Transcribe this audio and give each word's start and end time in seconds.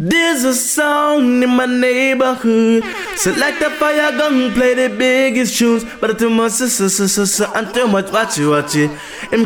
There's 0.00 0.44
a 0.44 0.54
song 0.54 1.42
in 1.42 1.50
my 1.50 1.66
neighborhood. 1.66 2.84
Select 3.16 3.58
the 3.58 3.68
fire 3.68 4.16
gun, 4.16 4.54
play 4.54 4.74
the 4.74 4.94
biggest 4.96 5.58
tunes. 5.58 5.84
But 6.00 6.20
much, 6.20 6.52
so, 6.52 6.68
so, 6.68 6.86
so, 6.86 7.08
so, 7.08 7.24
so, 7.24 7.52
and 7.52 7.74
too 7.74 7.88
much, 7.88 8.12
watch 8.12 8.38
you, 8.38 8.50
watch 8.50 8.76
it. 8.76 8.92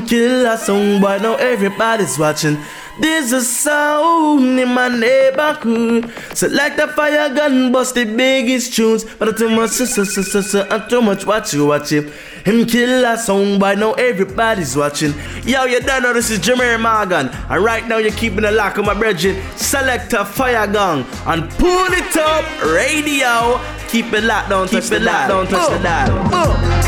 Kill 0.07 0.45
a 0.45 0.59
song, 0.59 1.01
boy, 1.01 1.17
now 1.23 1.37
everybody's 1.37 2.19
watching. 2.19 2.59
There's 3.01 3.33
a 3.33 3.41
sound 3.41 4.61
in 4.61 4.69
my 4.69 4.89
neighborhood. 4.89 6.13
Select 6.35 6.79
a 6.79 6.89
fire 6.89 7.35
gun, 7.35 7.73
bust 7.73 7.95
the 7.95 8.05
biggest 8.05 8.75
tunes. 8.75 9.05
But 9.05 9.31
I 9.31 9.33
too 9.33 9.49
much, 9.49 9.71
so, 9.71 9.87
so, 9.87 10.05
so, 10.05 10.23
so, 10.23 10.41
so, 10.43 10.67
and 10.69 10.91
too 10.91 11.01
much, 11.01 11.25
watch 11.27 11.55
you, 11.55 11.67
watch 11.67 11.93
it. 11.93 12.13
Him 12.45 12.67
kill 12.67 13.05
a 13.05 13.17
song, 13.17 13.59
boy, 13.59 13.75
now 13.77 13.93
everybody's 13.93 14.77
watching. 14.77 15.15
Yo, 15.45 15.65
you 15.65 15.81
don't 15.81 16.03
know 16.03 16.13
this 16.13 16.31
is 16.31 16.39
Jemere 16.41 16.79
Morgan. 16.79 17.29
And 17.29 17.65
right 17.65 17.87
now 17.89 17.97
you're 17.97 18.13
keeping 18.13 18.43
the 18.43 18.53
lock 18.53 18.79
on 18.79 18.85
my 18.85 18.95
brethren. 18.95 19.43
Select 19.57 20.13
a 20.13 20.25
fire 20.25 20.67
gun 20.67 21.07
and 21.27 21.49
pull 21.53 21.93
it 21.93 22.17
up, 22.17 22.45
radio. 22.65 23.59
Keep 23.89 24.13
it 24.13 24.25
locked, 24.25 24.51
don't 24.51 24.71
touch 24.71 24.89
the 24.89 25.01
dial. 25.01 25.29
Don't 25.29 25.49
touch 25.49 25.71
the 25.71 25.79
oh. 25.79 25.83
dial. 25.83 26.31
Pull 26.31 26.82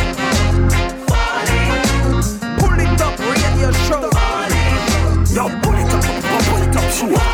pull 7.13 7.34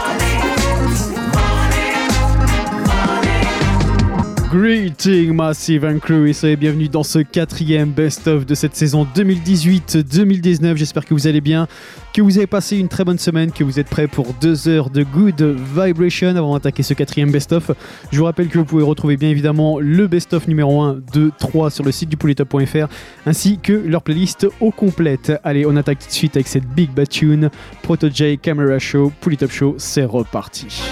Greeting 4.51 5.33
Massive 5.33 5.85
and 5.85 6.01
Crew 6.01 6.27
et 6.27 6.33
soyez 6.33 6.57
bienvenue 6.57 6.89
dans 6.89 7.05
ce 7.05 7.21
quatrième 7.21 7.91
best-of 7.91 8.45
de 8.45 8.57
cette 8.57 8.75
saison 8.75 9.07
2018-2019. 9.15 10.75
J'espère 10.75 11.05
que 11.05 11.15
vous 11.15 11.29
allez 11.29 11.41
bien, 11.41 11.69
que 12.13 12.21
vous 12.21 12.37
avez 12.37 12.49
passé 12.49 12.77
une 12.77 12.89
très 12.89 13.05
bonne 13.05 13.21
semaine, 13.21 13.53
que 13.53 13.63
vous 13.63 13.79
êtes 13.79 13.89
prêts 13.89 14.09
pour 14.09 14.35
deux 14.41 14.67
heures 14.67 14.91
de 14.91 15.05
good 15.05 15.41
vibration 15.41 16.35
avant 16.35 16.55
d'attaquer 16.55 16.83
ce 16.83 16.95
quatrième 16.95 17.31
best-of. 17.31 17.71
Je 18.11 18.19
vous 18.19 18.25
rappelle 18.25 18.49
que 18.49 18.59
vous 18.59 18.65
pouvez 18.65 18.83
retrouver 18.83 19.17
bien 19.17 19.29
évidemment 19.29 19.79
le 19.79 20.09
best-of 20.09 20.49
numéro 20.49 20.83
1, 20.83 20.99
2, 21.13 21.31
3 21.39 21.71
sur 21.71 21.85
le 21.85 21.93
site 21.93 22.09
du 22.09 22.17
polytop.fr 22.17 22.89
ainsi 23.27 23.61
que 23.63 23.73
leur 23.73 24.03
playlist 24.03 24.49
au 24.59 24.73
complète. 24.73 25.33
Allez, 25.45 25.65
on 25.65 25.77
attaque 25.77 26.01
tout 26.01 26.09
de 26.09 26.13
suite 26.13 26.35
avec 26.35 26.49
cette 26.49 26.67
big 26.67 26.91
bad 26.91 27.09
tune, 27.09 27.51
Proto 27.83 28.09
J 28.13 28.37
Camera 28.37 28.81
Show, 28.81 29.13
Polytop 29.21 29.53
Show, 29.53 29.77
c'est 29.79 30.05
reparti. 30.05 30.83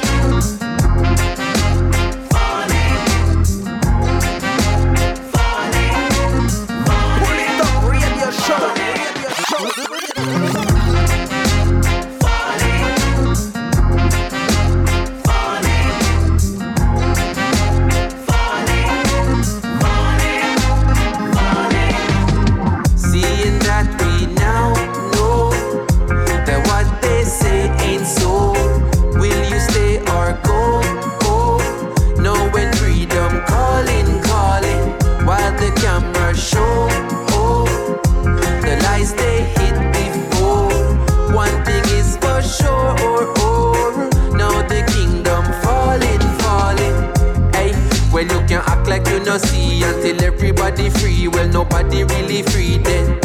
Nobody 51.89 52.05
really 52.15 52.43
free 52.43 52.77
then. 52.79 53.19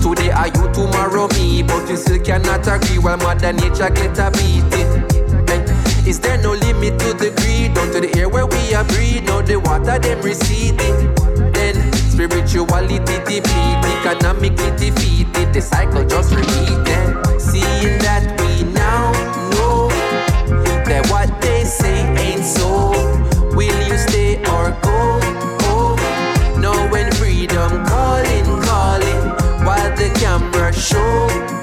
Today 0.00 0.30
are 0.30 0.46
you, 0.46 0.72
tomorrow 0.72 1.28
me, 1.34 1.62
but 1.62 1.86
you 1.90 1.96
still 1.96 2.18
cannot 2.18 2.66
agree 2.66 2.96
while 2.98 3.18
mother 3.18 3.52
nature 3.52 3.90
get 3.90 4.18
a 4.18 4.30
beating. 4.30 5.04
Is 6.06 6.18
there 6.18 6.38
no 6.38 6.52
limit 6.52 6.98
to 7.00 7.12
the 7.12 7.30
greed? 7.36 7.74
Down 7.74 7.92
to 7.92 8.00
the 8.00 8.18
air 8.18 8.30
where 8.30 8.46
we 8.46 8.74
are 8.74 8.84
breathe, 8.84 9.24
now 9.24 9.42
the 9.42 9.56
water 9.56 9.98
them 9.98 10.22
receding. 10.22 11.12
Then 11.52 11.92
spirituality 11.92 13.00
depleted, 13.00 13.84
economically 13.84 14.70
defeated, 14.78 15.52
the 15.52 15.60
cycle 15.60 16.06
just 16.06 16.34
repeating. 16.34 17.38
Seeing 17.38 17.98
that 17.98 18.24
we 18.40 18.62
now 18.72 19.12
know 19.52 19.88
that 20.86 21.06
what 21.10 21.28
they 21.42 21.64
say 21.64 22.00
ain't 22.16 22.44
so. 22.44 22.87
Show. 30.78 31.57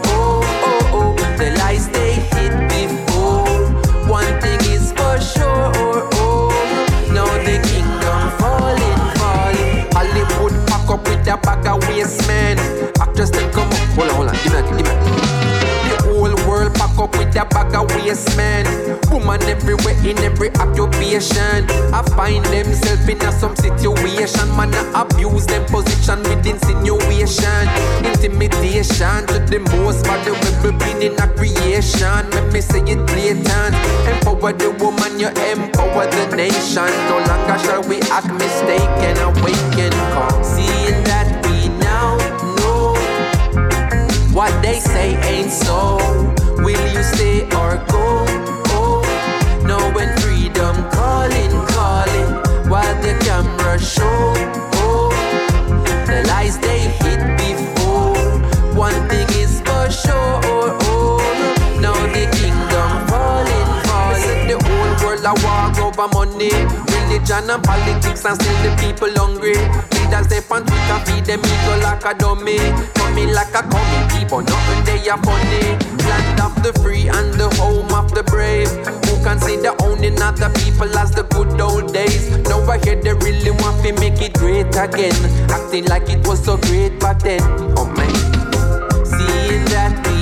A 17.37 17.45
bag 17.45 17.75
of 17.75 17.93
waste 17.95 18.35
man. 18.37 18.65
Woman 19.11 19.41
everywhere 19.43 19.97
in 20.05 20.17
every 20.19 20.49
occupation. 20.55 21.65
I 21.93 22.01
find 22.15 22.45
themselves 22.45 23.07
in 23.07 23.21
a 23.21 23.31
some 23.31 23.55
situation. 23.55 24.47
Man, 24.55 24.73
I 24.73 25.01
abuse 25.01 25.45
them 25.45 25.65
position 25.65 26.19
with 26.23 26.45
insinuation. 26.45 27.67
Intimidation 28.05 29.27
to 29.27 29.39
the 29.39 29.59
most 29.75 30.05
valuable 30.05 30.77
being 30.79 31.01
in 31.01 31.19
a 31.19 31.27
creation. 31.35 32.29
Let 32.31 32.53
me 32.53 32.61
say 32.61 32.81
it 32.81 33.05
blatant. 33.07 33.75
Empower 34.07 34.53
the 34.53 34.71
woman, 34.79 35.19
you 35.19 35.27
empower 35.27 36.07
the 36.07 36.35
nation. 36.35 36.89
No 37.09 37.17
longer 37.27 37.57
shall 37.59 37.83
we 37.87 37.99
act 38.11 38.31
mistaken. 38.33 39.17
Awaken. 39.19 39.91
Seeing 40.43 41.03
that 41.03 41.27
we 41.45 41.69
now 41.79 42.17
know 42.57 42.93
what 44.33 44.51
they 44.61 44.79
say 44.79 45.15
ain't 45.23 45.51
so. 45.51 46.44
Will 46.65 46.87
you 46.95 47.03
stay 47.03 47.43
or 47.61 47.77
go? 47.93 48.25
Oh, 48.73 49.03
knowing 49.67 50.09
freedom 50.17 50.75
calling, 50.89 51.51
calling 51.67 52.69
while 52.71 52.95
the 53.03 53.13
camera 53.23 53.77
show. 53.77 54.33
Oh, 54.81 55.11
the 56.07 56.25
lies 56.27 56.57
they 56.57 56.89
hit 57.03 57.21
before. 57.37 58.17
One 58.73 58.97
thing 59.09 59.27
is 59.37 59.61
for 59.61 59.91
sure. 59.91 60.41
Oh, 60.89 61.21
now 61.79 61.93
the 62.07 62.25
kingdom 62.35 62.91
falling, 63.09 63.69
falling. 63.85 64.47
The 64.49 64.57
whole 64.65 65.07
world 65.07 65.23
a 65.23 65.33
walk 65.45 65.77
over 65.77 66.07
money. 66.15 66.94
Religion 67.05 67.49
and 67.49 67.63
politics 67.63 68.25
and 68.25 68.35
still 68.41 68.57
the 68.65 68.75
people 68.81 69.13
hungry. 69.13 69.53
Leaders 69.93 70.27
they 70.27 70.41
on 70.49 70.65
Twitter 70.65 70.99
feed 71.05 71.25
them 71.25 71.39
ego 71.39 71.73
like 71.85 72.03
a 72.03 72.17
dummy. 72.17 72.57
Coming 72.95 73.31
like 73.31 73.53
a 73.53 73.61
committee, 73.61 74.25
but 74.25 74.41
nothing 74.41 74.81
they 74.85 75.09
are 75.09 75.21
funny. 75.21 75.77
Land 76.09 76.41
of 76.41 76.53
the 76.63 76.73
free 76.81 77.07
and 77.07 77.33
the 77.35 77.49
home 77.61 77.93
of 77.93 78.13
the 78.13 78.23
brave. 78.23 78.69
Who 79.05 79.23
consider 79.23 79.75
owning 79.83 80.19
other 80.21 80.49
people 80.61 80.89
as 80.97 81.11
the 81.11 81.23
good 81.29 81.61
old 81.61 81.93
days? 81.93 82.37
Now 82.49 82.65
I 82.65 82.79
hear 82.79 82.95
they 82.95 83.13
really 83.13 83.51
want 83.51 83.83
to 83.85 83.93
make 83.93 84.21
it 84.21 84.33
great 84.33 84.75
again. 84.75 85.15
Acting 85.49 85.85
like 85.85 86.09
it 86.09 86.25
was 86.27 86.43
so 86.43 86.57
great 86.57 86.99
back 86.99 87.19
then. 87.19 87.41
Oh 87.77 87.85
man. 87.85 88.13
Seeing 89.05 89.65
that 89.69 90.14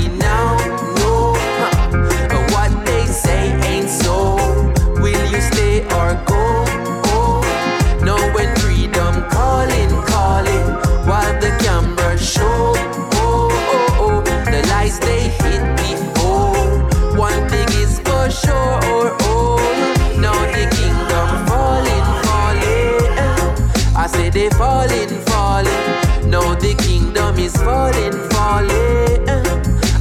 is 27.54 27.62
falling, 27.64 28.14
falling. 28.30 29.28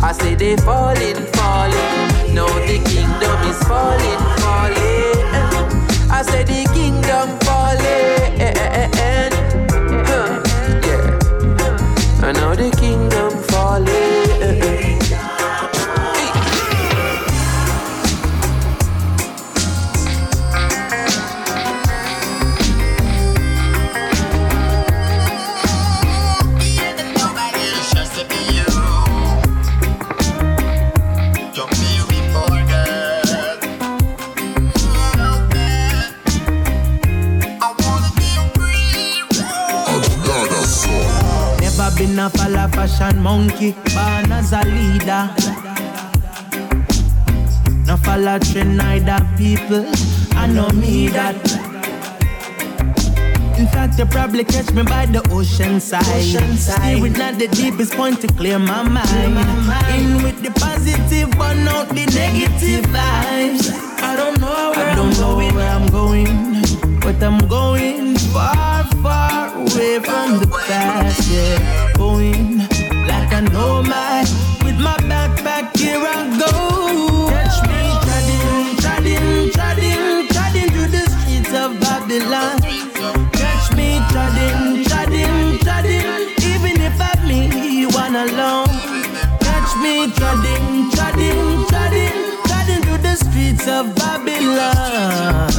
I 0.03 0.13
say 0.13 0.35
they 0.35 0.57
falling, 0.57 1.17
falling. 1.35 2.35
Now 2.35 2.47
the 2.67 2.79
kingdom 2.85 3.39
is 3.51 3.59
falling, 3.65 4.23
falling. 4.41 6.11
I 6.11 6.23
say 6.23 6.45
the 6.45 6.69
kingdom 6.73 7.39
falling. 7.41 9.32
Babylon 43.13 43.23
monkey, 43.23 43.73
born 43.95 44.33
as 44.33 44.53
a 44.53 44.63
leader. 44.65 45.29
No 47.87 47.97
follow 47.97 48.39
trend 48.39 48.77
neither 48.77 49.21
people. 49.37 49.85
I 50.35 50.47
know 50.47 50.69
me 50.71 51.09
that. 51.09 51.37
In 53.59 53.67
fact, 53.69 53.99
you 53.99 54.07
probably 54.07 54.45
catch 54.45 54.73
me 54.73 54.83
by 54.83 55.07
the 55.07 55.27
ocean 55.31 55.81
side. 55.81 56.05
Ocean 56.07 56.57
side. 56.57 57.03
At 57.21 57.39
the 57.39 57.49
deepest 57.49 57.93
point 57.95 58.21
to 58.23 58.29
clear 58.29 58.59
my 58.59 58.83
mind. 58.83 59.37
In 59.95 60.23
with 60.23 60.43
the 60.43 60.51
positive, 60.59 61.31
but 61.39 61.55
not 61.55 61.89
the 61.91 62.07
negative 62.07 62.85
vibes. 62.87 63.71
I 64.01 64.17
don't 64.17 64.41
know 64.41 64.73
where 64.75 64.91
I 64.91 64.95
don't 64.95 65.13
I'm 65.15 65.21
know 65.21 65.35
going. 65.37 65.55
where 65.55 65.69
I'm 65.71 65.87
going, 65.89 67.01
but 67.01 67.23
I'm 67.23 67.39
going 67.49 68.17
far, 68.33 68.85
far 69.03 69.55
away 69.55 70.01
from 70.01 70.39
the 70.41 70.49
past. 70.67 71.31
Yeah, 71.31 71.93
going 71.97 72.72
with 74.65 74.79
my 74.79 74.97
backpack. 75.11 75.77
Here. 75.77 75.99
Catch 77.31 77.63
me 80.55 80.69
through 80.71 80.89
the 80.89 81.05
streets 81.11 81.53
of 81.55 81.79
Babylon. 81.81 82.61
Catch 83.33 83.73
me 83.77 83.99
even 86.51 86.81
if 86.81 87.01
I'm 87.01 87.27
me. 87.27 87.87
Catch 89.41 89.77
me 89.83 90.11
treading, 90.19 90.91
treading, 90.93 91.67
treading 92.47 92.83
through 92.83 92.99
the 92.99 93.15
streets 93.17 93.67
of 93.69 93.95
Babylon. 93.95 95.52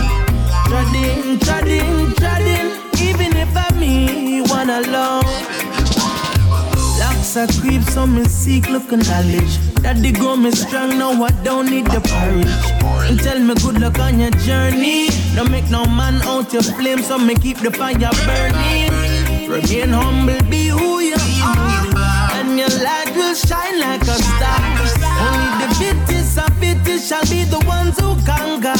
Locks 7.35 7.57
are 7.57 7.62
creeps 7.62 7.97
on 7.97 8.15
me 8.15 8.24
seek, 8.25 8.69
look 8.69 8.91
and 8.91 9.07
knowledge. 9.07 9.57
That 9.81 9.97
they 9.97 10.12
grow 10.12 10.35
me 10.35 10.51
strong, 10.51 11.00
now 11.00 11.24
I 11.24 11.31
don't 11.44 11.69
need 11.69 11.85
the 11.88 12.01
porridge. 12.01 13.09
And 13.09 13.19
tell 13.19 13.39
me 13.39 13.56
good 13.56 13.80
luck 13.80 13.97
on 14.00 14.19
your 14.19 14.30
journey. 14.45 15.07
Don't 15.35 15.50
make 15.50 15.69
no 15.69 15.85
man 15.85 16.21
out 16.24 16.53
your 16.53 16.62
flame, 16.62 17.01
so 17.01 17.18
me 17.18 17.35
keep 17.35 17.57
the 17.57 17.71
fire 17.71 17.97
burning. 18.25 19.50
Remain 19.50 19.89
humble, 19.89 20.41
be 20.50 20.68
who 20.68 21.00
you 21.00 21.15
are. 21.15 22.31
And 22.38 22.59
your 22.59 22.74
light 22.83 23.13
will 23.15 23.36
shine 23.36 23.79
like 23.79 24.01
a 24.01 24.18
star. 24.29 24.62
Only 25.25 25.65
the 25.65 25.69
fittest 25.79 26.38
of 26.38 26.53
fittest 26.59 27.09
shall 27.09 27.25
be 27.25 27.45
the 27.45 27.63
ones 27.65 27.97
who 28.00 28.15
conquer. 28.25 28.77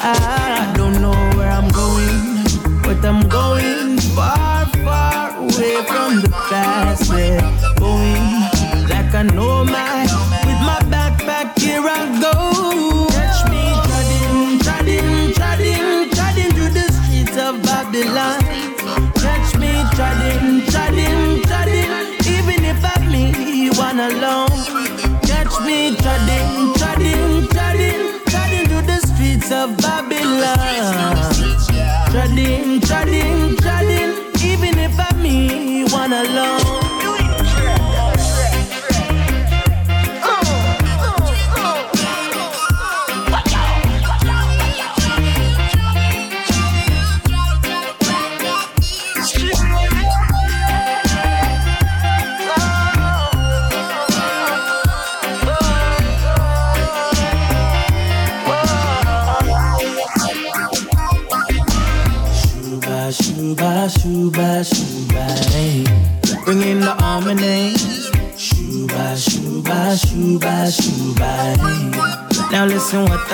Ah, 0.00 0.72
I 0.72 0.76
don't 0.76 1.02
know 1.02 1.18
where 1.36 1.50
I'm 1.50 1.68
going, 1.68 2.44
but 2.82 3.04
I'm 3.04 3.28
going 3.28 3.98
far, 4.16 4.64
far 4.84 5.36
away 5.36 5.84
from 5.84 6.22
the 6.22 6.30
past. 6.48 7.09
A 9.20 9.22
nomad 9.22 9.89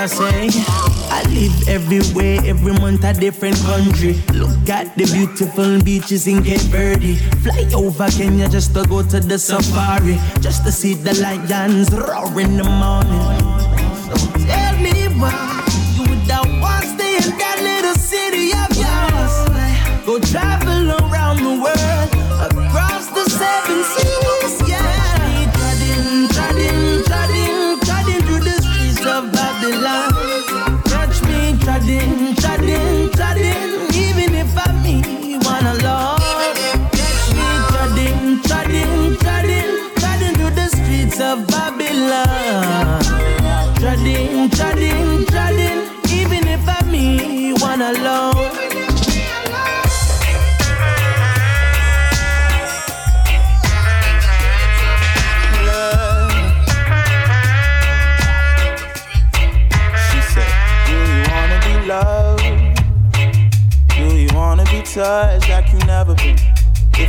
I 0.07 0.09
say. 0.09 0.49
I 1.11 1.23
live 1.35 1.69
everywhere, 1.69 2.39
every 2.45 2.73
month 2.75 3.03
a 3.03 3.13
different 3.13 3.57
country. 3.67 4.15
Look 4.35 4.71
at 4.71 4.97
the 4.97 5.05
beautiful 5.07 5.83
beaches 5.83 6.29
in 6.29 6.45
Cape 6.45 6.61
Verde. 6.71 7.17
Fly 7.43 7.69
over 7.75 8.07
Kenya 8.11 8.49
just 8.49 8.73
to 8.75 8.87
go 8.87 9.03
to 9.03 9.19
the 9.19 9.37
safari, 9.37 10.15
just 10.41 10.63
to 10.65 10.71
see 10.71 10.95
the 10.95 11.13
lions 11.21 11.91
roar 11.91 12.41
in 12.41 12.57
the 12.57 12.63
morning. 12.63 13.19
So 14.07 14.47
tell 14.47 14.79
me 14.79 15.09
why 15.19 15.56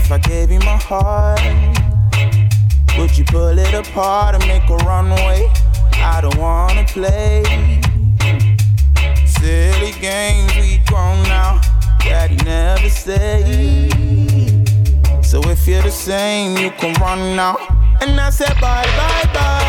If 0.07 0.13
I 0.13 0.19
gave 0.19 0.51
you 0.51 0.59
my 0.59 0.77
heart, 0.77 1.41
would 2.97 3.17
you 3.17 3.25
pull 3.25 3.59
it 3.59 3.73
apart 3.73 4.35
and 4.35 4.47
make 4.47 4.63
a 4.69 4.77
runway? 4.85 5.51
I 5.95 6.21
don't 6.21 6.37
wanna 6.37 6.85
play 6.85 7.43
silly 9.25 9.91
games. 9.99 10.55
We 10.55 10.77
grown 10.85 11.21
now. 11.23 11.59
Daddy 11.99 12.37
never 12.45 12.89
stayed. 12.89 13.91
So 15.25 15.41
if 15.49 15.67
you're 15.67 15.81
the 15.81 15.91
same, 15.91 16.55
you 16.55 16.71
can 16.71 16.93
run 17.01 17.35
now. 17.35 17.57
And 17.99 18.17
I 18.17 18.29
said 18.29 18.55
bye 18.61 18.85
bye 18.85 19.33
bye. 19.33 19.66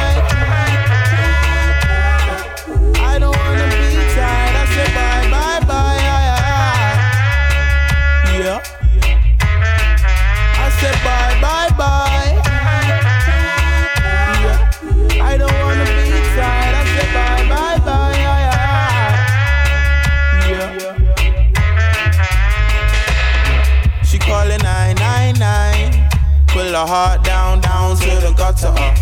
To. 28.61 28.69
Uh. 28.69 28.95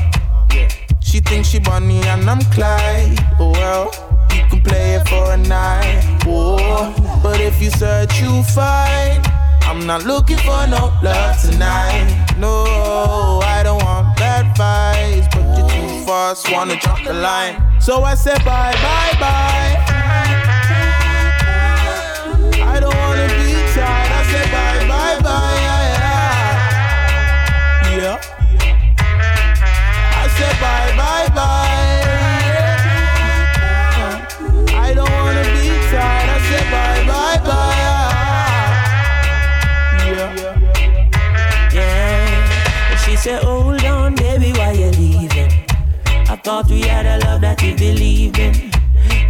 She 1.01 1.21
thinks 1.21 1.49
she 1.49 1.59
Bonnie 1.59 2.03
and 2.03 2.29
I'm 2.29 2.41
Clyde. 2.53 3.19
Oh 3.39 3.53
well, 3.53 3.87
you 4.35 4.45
can 4.51 4.61
play 4.61 4.95
it 4.95 5.09
for 5.09 5.33
a 5.33 5.37
night. 5.37 6.03
Oh, 6.27 6.93
but 7.23 7.41
if 7.41 7.63
you 7.63 7.71
search, 7.71 8.21
you 8.21 8.43
find. 8.43 9.25
I'm 9.63 9.87
not 9.87 10.05
looking 10.05 10.37
for 10.39 10.67
no 10.69 10.93
love 11.03 11.41
tonight. 11.41 12.35
No, 12.39 12.65
I 13.43 13.63
don't 13.63 13.83
want 13.83 14.17
bad 14.17 14.47
vibes, 14.57 15.31
but 15.33 15.45
you're 15.59 15.69
too 15.69 16.07
fast, 16.07 16.51
wanna 16.53 16.77
jump 16.81 17.05
the 17.05 17.15
line. 17.15 17.63
So 17.81 18.05
I 18.05 18.15
said 18.15 18.45
bye, 18.45 18.73
bye, 18.73 19.17
bye. 19.21 19.77
I 22.63 22.79
don't 22.81 22.95
wanna 22.95 23.27
be 23.29 23.53
tired. 23.75 24.13
I 24.13 24.23
said 24.31 24.51
bye, 24.53 24.89
bye, 24.89 25.23
bye. 25.23 25.66
say 30.37 30.53
bye, 30.61 30.93
bye, 31.01 31.29
bye. 31.35 32.03
I 34.87 34.93
don't 34.95 35.11
wanna 35.11 35.45
be 35.55 35.69
tired. 35.91 36.29
I 36.35 36.39
say 36.49 36.65
bye, 36.73 37.03
bye, 37.11 37.39
bye. 37.49 37.85
Yeah. 40.13 40.31
Yeah. 41.73 42.91
And 42.91 43.01
she 43.01 43.17
said, 43.17 43.43
Hold 43.43 43.85
on, 43.85 44.15
baby, 44.15 44.53
why 44.59 44.73
you 44.73 44.91
leaving? 44.91 45.51
I 46.33 46.37
thought 46.37 46.69
we 46.69 46.81
had 46.83 47.07
a 47.07 47.25
love 47.25 47.41
that 47.41 47.63
you 47.63 47.75
believe 47.77 48.39
in. 48.39 48.55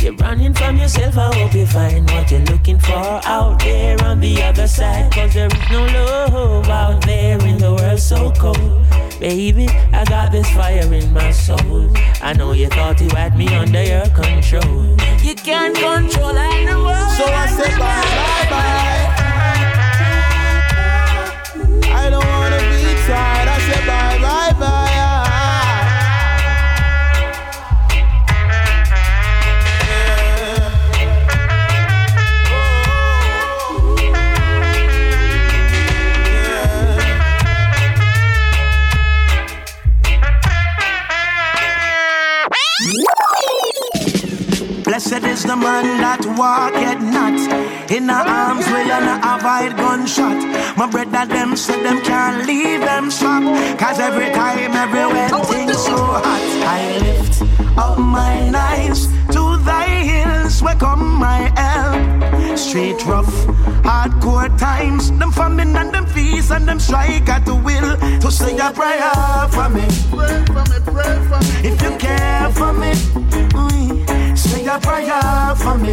You're 0.00 0.14
running 0.14 0.54
from 0.54 0.76
yourself, 0.76 1.16
I 1.16 1.34
hope 1.34 1.54
you 1.54 1.66
find 1.66 2.08
what 2.10 2.30
you're 2.30 2.40
looking 2.52 2.78
for 2.78 3.20
out 3.24 3.58
there 3.60 3.96
on 4.04 4.20
the 4.20 4.42
other 4.42 4.66
side. 4.68 5.12
Cause 5.12 5.34
there 5.34 5.46
is 5.46 5.70
no 5.70 5.84
love 5.86 6.68
out 6.68 7.04
there 7.06 7.38
in 7.46 7.58
the 7.58 7.74
world 7.74 8.00
so 8.00 8.32
cold. 8.32 8.85
Baby, 9.18 9.66
I 9.92 10.04
got 10.04 10.30
this 10.30 10.48
fire 10.50 10.92
in 10.92 11.12
my 11.12 11.30
soul. 11.30 11.90
I 12.20 12.34
know 12.34 12.52
you 12.52 12.68
thought 12.68 13.00
you 13.00 13.08
had 13.10 13.36
me 13.36 13.48
under 13.48 13.82
your 13.82 14.06
control. 14.10 14.94
You 15.22 15.34
can't 15.34 15.74
control 15.74 16.36
anyone. 16.36 17.08
So 17.16 17.24
I 17.24 17.46
said 17.48 17.78
bye, 17.78 18.02
bye, 18.02 18.50
bye. 18.50 19.15
Blessed 44.84 45.24
is 45.24 45.44
the 45.44 45.56
man 45.56 45.98
that 46.02 46.20
walketh 46.36 47.00
not 47.00 47.90
in 47.90 48.06
the 48.06 48.12
arms 48.12 48.66
you 48.68 48.84
not 48.84 49.24
avoid 49.24 49.76
gunshot. 49.78 50.76
My 50.76 50.86
brother 50.86 51.24
them 51.24 51.56
said 51.56 51.82
them 51.82 52.02
can't 52.02 52.46
leave 52.46 52.80
them 52.80 53.10
shop. 53.10 53.42
Cause 53.78 53.98
every 53.98 54.30
time, 54.32 54.72
everywhere 54.72 55.28
things 55.44 55.84
so 55.86 55.96
hot. 55.96 56.24
I 56.68 56.98
lift 56.98 57.42
up 57.78 57.98
my 57.98 58.52
eyes 58.54 59.06
to 59.32 59.56
thy 59.64 59.88
hills 59.88 60.62
where 60.62 60.76
come 60.76 61.14
my 61.18 61.50
help. 61.56 62.15
Straight 62.56 63.04
rough, 63.06 63.26
hardcore 63.84 64.48
times. 64.58 65.10
Them 65.18 65.30
famine 65.30 65.76
and 65.76 65.92
them 65.92 66.06
feast 66.06 66.50
and 66.50 66.66
them 66.66 66.80
strike 66.80 67.28
at 67.28 67.44
the 67.44 67.54
will 67.54 67.96
to 68.20 68.30
say 68.30 68.56
a 68.56 68.70
prayer 68.72 69.48
for 69.50 69.68
me. 69.68 69.84
Pray 70.10 70.44
for 70.46 70.64
me, 70.64 70.78
pray 70.84 71.16
for 71.28 71.38
me. 71.38 71.68
If 71.68 71.82
you 71.82 71.96
care 71.98 72.50
for 72.52 72.72
me, 72.72 72.92
mm, 73.52 74.38
say 74.38 74.66
a 74.66 74.78
prayer 74.80 75.54
for 75.56 75.76
me. 75.78 75.92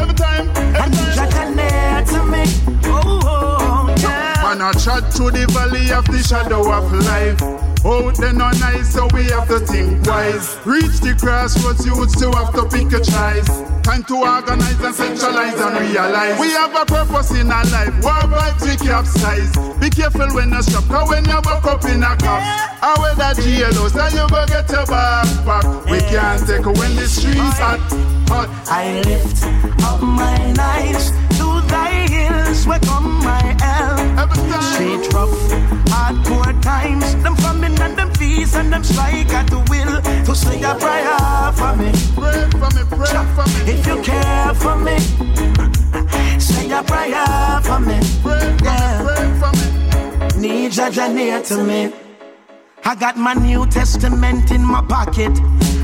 Every 0.00 0.14
time, 0.14 0.48
And 0.48 0.94
every 0.94 1.14
Jah 1.14 1.28
time. 1.30 1.54
Jah 1.54 1.68
near 1.68 2.04
to 2.06 2.24
me. 2.26 2.44
Oh, 2.86 3.20
oh 3.24 3.94
yeah. 3.98 4.42
Man, 4.42 4.62
I 4.62 4.72
trot 4.72 5.12
through 5.12 5.32
the 5.32 5.46
valley 5.52 5.92
of 5.92 6.06
the 6.06 6.22
shadow 6.22 6.72
of 6.72 6.90
life. 6.92 7.40
Out 7.84 8.16
there 8.16 8.32
no 8.32 8.50
nice, 8.52 8.92
so 8.92 9.06
we 9.14 9.24
have 9.24 9.48
to 9.48 9.60
think 9.60 10.06
wise. 10.06 10.58
Reach 10.64 11.00
the 11.00 11.14
crossroads, 11.20 11.84
you 11.86 11.94
would 11.96 12.10
still 12.10 12.32
have 12.32 12.54
to 12.54 12.64
pick 12.64 12.92
a 12.92 13.00
choice. 13.04 13.79
Time 13.90 14.04
to 14.04 14.18
organize 14.18 14.80
and 14.84 14.94
centralize 14.94 15.58
and 15.58 15.80
realize 15.80 16.38
we 16.38 16.52
have 16.52 16.72
a 16.80 16.86
purpose 16.86 17.32
in 17.32 17.50
our 17.50 17.64
life. 17.74 17.90
Vibes 17.98 18.62
we 18.62 18.86
capsize. 18.86 19.50
Be 19.80 19.90
careful 19.90 20.28
when 20.32 20.50
you 20.50 20.62
shop, 20.62 20.84
cause 20.84 21.08
when 21.08 21.24
you 21.24 21.40
buck 21.42 21.64
up 21.64 21.84
in 21.86 22.00
a 22.00 22.14
cup, 22.14 22.40
I 22.80 22.94
wear 23.00 23.16
that 23.16 23.34
GLOs, 23.38 23.92
then 23.92 24.12
you 24.12 24.28
go 24.28 24.46
get 24.46 24.70
your 24.70 24.86
backpack. 24.86 25.90
We 25.90 25.98
can't 26.06 26.38
take 26.46 26.66
when 26.66 26.94
the 26.94 27.08
streets 27.08 27.58
hot, 27.58 27.80
hot. 28.30 28.48
I 28.70 29.00
lift 29.02 29.42
up 29.82 30.00
my 30.00 30.54
eyes 30.56 31.10
to 31.42 31.60
thy 31.66 32.06
hills 32.06 32.68
where 32.68 32.78
come 32.78 33.18
my 33.24 33.42
help. 33.58 33.98
Every 34.22 34.38
time. 34.52 34.62
Straight 34.70 35.12
rough, 35.12 35.34
hardcore 35.90 36.62
times. 36.62 37.16
Them 37.24 37.34
famine 37.34 37.74
and 37.82 37.98
them 37.98 38.09
feast 38.30 38.54
and 38.56 38.72
them 38.72 38.84
strike 38.84 39.32
at 39.32 39.46
the 39.50 39.58
will 39.70 39.94
to 40.24 40.34
say 40.34 40.62
a 40.62 40.74
prayer 40.74 41.52
for 41.58 41.72
me. 41.80 41.90
Pray 42.14 42.42
for 42.60 42.70
me, 42.76 42.82
pray 42.96 43.24
for 43.36 43.46
me. 43.52 43.60
If 43.72 43.86
you 43.86 43.96
care 44.02 44.54
for 44.54 44.76
me, 44.86 44.96
say 46.38 46.70
a 46.70 46.82
prayer 46.82 47.60
for 47.68 47.80
me. 47.80 47.96
Pray 48.24 48.46
for 48.58 48.64
Yeah. 48.64 48.98
me, 48.98 49.04
pray 49.06 49.26
for 49.40 49.50
me. 49.58 50.48
Need 50.48 50.72
Jah 50.72 51.08
near 51.08 51.42
to 51.42 51.56
me. 51.64 51.92
I 52.84 52.94
got 52.94 53.16
my 53.16 53.34
New 53.34 53.66
Testament 53.66 54.50
in 54.50 54.64
my 54.64 54.82
pocket. 54.82 55.34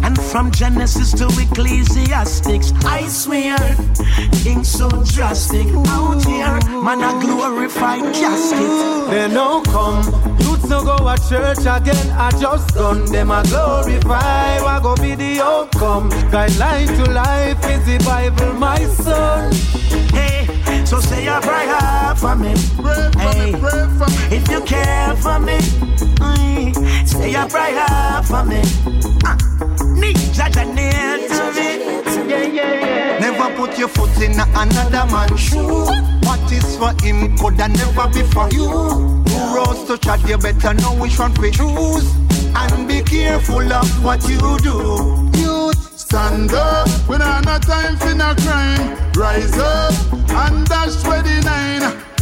And 0.05 0.21
from 0.21 0.51
Genesis 0.51 1.13
to 1.13 1.27
Ecclesiastics, 1.27 2.73
I 2.85 3.07
swear, 3.09 3.57
things 4.45 4.69
so 4.69 4.89
drastic 5.05 5.67
out 5.89 6.25
here. 6.25 6.59
Man, 6.83 7.03
I 7.03 7.21
glorify 7.21 7.99
casket. 8.13 9.11
They 9.11 9.29
no 9.29 9.63
come. 9.63 10.05
Youths 10.41 10.69
no 10.69 10.85
go 10.85 10.97
a 11.09 11.17
church 11.29 11.61
again. 11.67 12.11
I 12.17 12.31
just 12.41 12.75
done 12.75 13.05
them 13.07 13.31
a 13.31 13.43
glorify. 13.45 14.61
What 14.63 14.83
go 14.83 14.95
be 14.97 15.15
the 15.15 15.41
outcome? 15.41 16.11
Guideline 16.31 17.05
to 17.05 17.11
life 17.13 17.59
is 17.71 17.85
the 17.87 17.99
Bible, 18.05 18.53
my 18.55 18.79
son. 18.85 19.53
Hey, 20.15 20.47
so 20.85 21.01
say 21.01 21.27
a 21.27 21.41
prayer 21.41 22.15
for 22.17 22.37
me. 22.37 22.55
Pray 22.77 23.11
for 23.13 23.19
Hey. 23.19 23.53
me, 23.53 23.59
pray 23.59 23.87
for 23.99 24.09
me. 24.11 24.37
If 24.37 24.49
you 24.51 24.61
care 24.63 25.17
for 25.17 25.39
me, 25.41 25.59
mm, 26.21 27.09
say 27.09 27.35
a 27.35 27.47
prayer 27.47 28.23
for 28.25 28.45
me. 28.45 28.63
Ah, 29.25 29.37
Need 29.95 30.17
near 30.75 31.29
to 31.29 31.55
me. 31.55 32.29
Yeah, 32.29 32.43
yeah, 32.43 32.73
yeah. 32.73 33.19
Never 33.19 33.55
put 33.57 33.79
your 33.79 33.89
foot 33.89 34.17
in 34.21 34.33
another 34.33 35.07
man's 35.13 35.41
shoe. 35.41 35.85
What 36.27 36.53
is 36.53 36.77
for 36.77 36.93
him 37.05 37.37
coulda 37.37 37.69
never 37.69 38.09
be 38.09 38.23
for 38.23 38.49
you. 38.51 38.69
Who 38.69 39.55
rose 39.55 39.85
to 39.89 39.99
chat, 39.99 40.27
you 40.29 40.39
better 40.39 40.75
know 40.75 40.95
which 40.95 41.19
one 41.19 41.35
to 41.35 41.51
choose. 41.51 42.15
And 42.55 42.89
be 42.89 43.03
careful 43.03 43.73
of 43.73 44.05
what 44.05 44.29
you 44.29 44.59
do. 44.59 45.36
Stand 46.17 46.51
up, 46.55 46.89
we 47.11 47.19
don't 47.19 47.45
have 47.45 47.61
time 47.61 47.95
for 47.99 48.15
no 48.15 48.35
crime. 48.37 48.97
Rise 49.13 49.59
up 49.59 49.93
and 50.31 50.67
dash 50.67 51.03
29. 51.03 51.45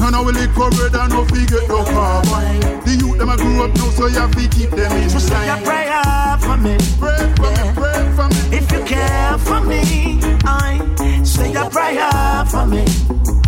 None 0.01 0.15
of 0.17 0.27
we 0.27 0.33
liquor 0.33 0.69
red 0.83 0.97
and 0.97 1.13
no 1.13 1.25
forget 1.25 1.69
no 1.69 1.85
carbine. 1.85 2.59
The 2.83 2.97
youth 2.99 3.19
them 3.19 3.29
a 3.29 3.37
grow 3.37 3.67
up 3.67 3.77
now, 3.77 3.91
so 3.91 4.07
you 4.09 4.19
have 4.19 4.33
to 4.33 4.49
keep 4.49 4.71
them 4.71 4.91
in 5.01 5.09
So 5.11 5.21
say 5.21 5.49
a 5.49 5.55
line. 5.55 5.63
prayer 5.63 6.39
for 6.41 6.57
me. 6.57 6.77
Pray 6.99 7.23
for 7.37 7.55
me, 7.55 7.73
pray 7.77 8.13
for 8.17 8.27
me. 8.27 8.57
If 8.59 8.73
you 8.73 8.83
care 8.83 9.39
for 9.39 9.61
me, 9.61 10.19
I 10.43 11.23
say 11.23 11.55
a 11.55 11.71
prayer 11.71 12.45
for 12.51 12.67
me. 12.67 13.44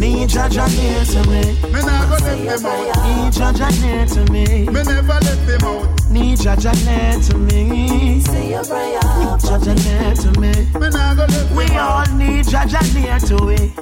Need 0.00 0.30
Jah 0.30 0.48
Jah 0.48 0.66
near 0.68 1.04
to 1.04 1.20
me. 1.28 1.42
Me 1.70 1.80
never 1.84 2.16
let 2.24 2.38
them 2.40 2.66
out. 2.66 2.96
Need 3.04 3.32
Jah 3.34 3.52
Jah 3.52 3.70
near 3.82 4.06
to 4.06 4.32
me. 4.32 4.44
Me 4.64 4.82
never 4.82 5.18
let 5.20 5.46
them 5.46 5.64
out. 5.64 6.10
Need 6.10 6.40
Jah 6.40 6.56
Jah 6.56 6.72
near 6.86 7.20
to 7.20 7.36
me. 7.36 8.20
Say 8.20 8.52
a 8.54 8.64
prayer. 8.64 9.00
Jah 9.44 9.58
Jah 9.62 9.74
near 9.84 10.14
to 10.14 10.40
me. 10.40 10.52
Me 10.80 10.88
never 10.88 11.26
let 11.28 11.48
them 11.48 11.54
We 11.56 11.66
all 11.76 12.06
need 12.16 12.48
Jah 12.48 12.64
Jah 12.66 12.82
near 12.94 13.18
to 13.20 13.36
we. 13.44 13.72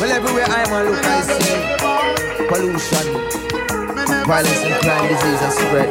Well, 0.00 0.10
everywhere 0.10 0.44
I'm 0.48 0.72
a 0.72 0.90
look, 0.90 1.04
I 1.04 1.22
see 1.22 1.74
pollution, 2.48 3.06
violence, 4.26 4.64
and 4.64 4.74
crime, 4.82 5.08
disease, 5.08 5.40
and 5.40 5.52
spread. 5.52 5.88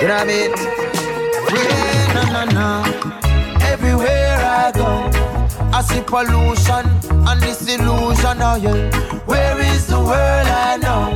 You 0.00 0.06
know 0.06 0.14
what 0.14 0.22
I 0.22 0.24
mean? 0.24 0.50
Yeah, 1.50 2.12
no, 2.14 2.22
no, 2.34 2.42
no. 2.54 2.68
Everywhere 3.66 4.38
I 4.38 4.70
go, 4.72 5.10
I 5.78 5.82
see 5.82 6.02
pollution 6.02 6.90
and 7.28 7.40
disillusion. 7.40 8.42
Oh, 8.42 8.56
yeah. 8.56 8.90
Where 9.26 9.60
is 9.60 9.86
the 9.86 10.00
world 10.00 10.48
I 10.48 10.76
know? 10.76 11.14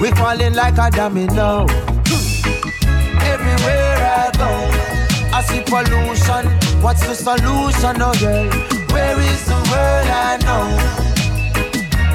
We 0.00 0.10
falling 0.10 0.54
like 0.54 0.76
a 0.78 0.90
domino. 0.90 1.68
Hmm. 1.68 3.22
Everywhere 3.22 3.96
I 4.02 4.32
go, 4.36 4.50
I 5.36 5.40
see 5.42 5.62
pollution. 5.62 6.50
What's 6.82 7.06
the 7.06 7.14
solution? 7.14 8.02
Oh, 8.02 8.12
yeah. 8.20 8.50
Where 8.92 9.20
is 9.20 9.44
the 9.46 9.54
world 9.70 10.08
I 10.10 10.38
know? 10.42 10.66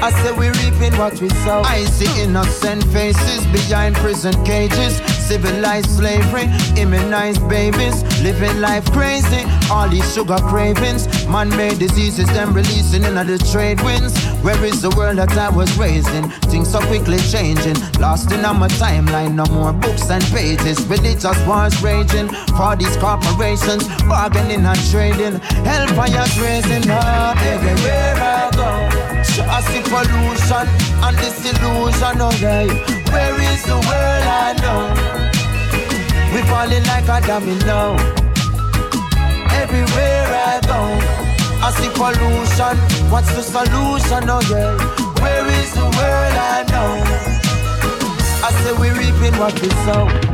I 0.04 0.10
say 0.10 0.32
we 0.32 0.48
reaping 0.60 0.94
what 0.98 1.18
we 1.22 1.30
sow. 1.30 1.62
I 1.62 1.84
see 1.84 2.22
innocent 2.22 2.84
faces 2.92 3.46
behind 3.46 3.96
prison 3.96 4.34
cages. 4.44 5.00
Civilized 5.28 5.90
slavery, 5.90 6.48
immunized 6.80 7.46
babies, 7.50 8.02
living 8.22 8.62
life 8.62 8.90
crazy. 8.92 9.44
All 9.70 9.86
these 9.86 10.10
sugar 10.14 10.38
cravings, 10.48 11.06
man-made 11.28 11.78
diseases, 11.78 12.26
them 12.28 12.54
releasing 12.54 13.04
in 13.04 13.14
the 13.14 13.36
trade 13.52 13.78
winds. 13.82 14.16
Where 14.42 14.64
is 14.64 14.80
the 14.80 14.88
world 14.96 15.18
that 15.18 15.36
I 15.36 15.50
was 15.50 15.70
raised 15.76 16.08
in? 16.14 16.30
Things 16.48 16.72
so 16.72 16.80
quickly 16.80 17.18
changing, 17.18 17.76
lost 18.00 18.32
in 18.32 18.40
my 18.40 18.68
timeline. 18.80 19.34
No 19.34 19.44
more 19.52 19.74
books 19.74 20.08
and 20.08 20.24
pages. 20.32 20.80
Religious 20.86 21.38
wars 21.46 21.76
raging 21.82 22.28
for 22.56 22.74
these 22.74 22.96
corporations, 22.96 23.86
bargaining 24.08 24.64
and 24.64 24.80
trading. 24.90 25.40
Hellfire 25.68 26.24
grazing 26.40 26.88
up 26.90 27.36
everywhere 27.36 28.16
I 28.16 28.50
go. 28.56 28.70
I 29.44 29.60
see 29.60 29.82
pollution 29.92 30.66
and 31.04 31.16
disillusion, 31.20 32.16
yeah. 32.40 32.97
Where 33.12 33.36
is 33.52 33.62
the 33.64 33.78
world 33.88 34.24
I 34.44 34.54
know? 34.62 34.82
We 36.34 36.40
falling 36.50 36.84
like 36.92 37.08
a 37.08 37.18
domino. 37.26 37.96
Everywhere 39.62 40.26
I 40.50 40.60
go, 40.70 40.80
I 41.64 41.68
see 41.76 41.90
pollution. 41.98 42.76
What's 43.10 43.30
the 43.34 43.42
solution, 43.42 44.28
oh 44.28 44.42
yeah? 44.52 44.76
Where 45.22 45.46
is 45.60 45.72
the 45.74 45.88
world 45.96 46.36
I 46.54 46.64
know? 46.72 46.90
I 48.46 48.50
say 48.62 48.72
we 48.80 48.90
reaping 48.90 49.38
what 49.38 49.54
we 49.60 49.68
sow. 49.84 50.27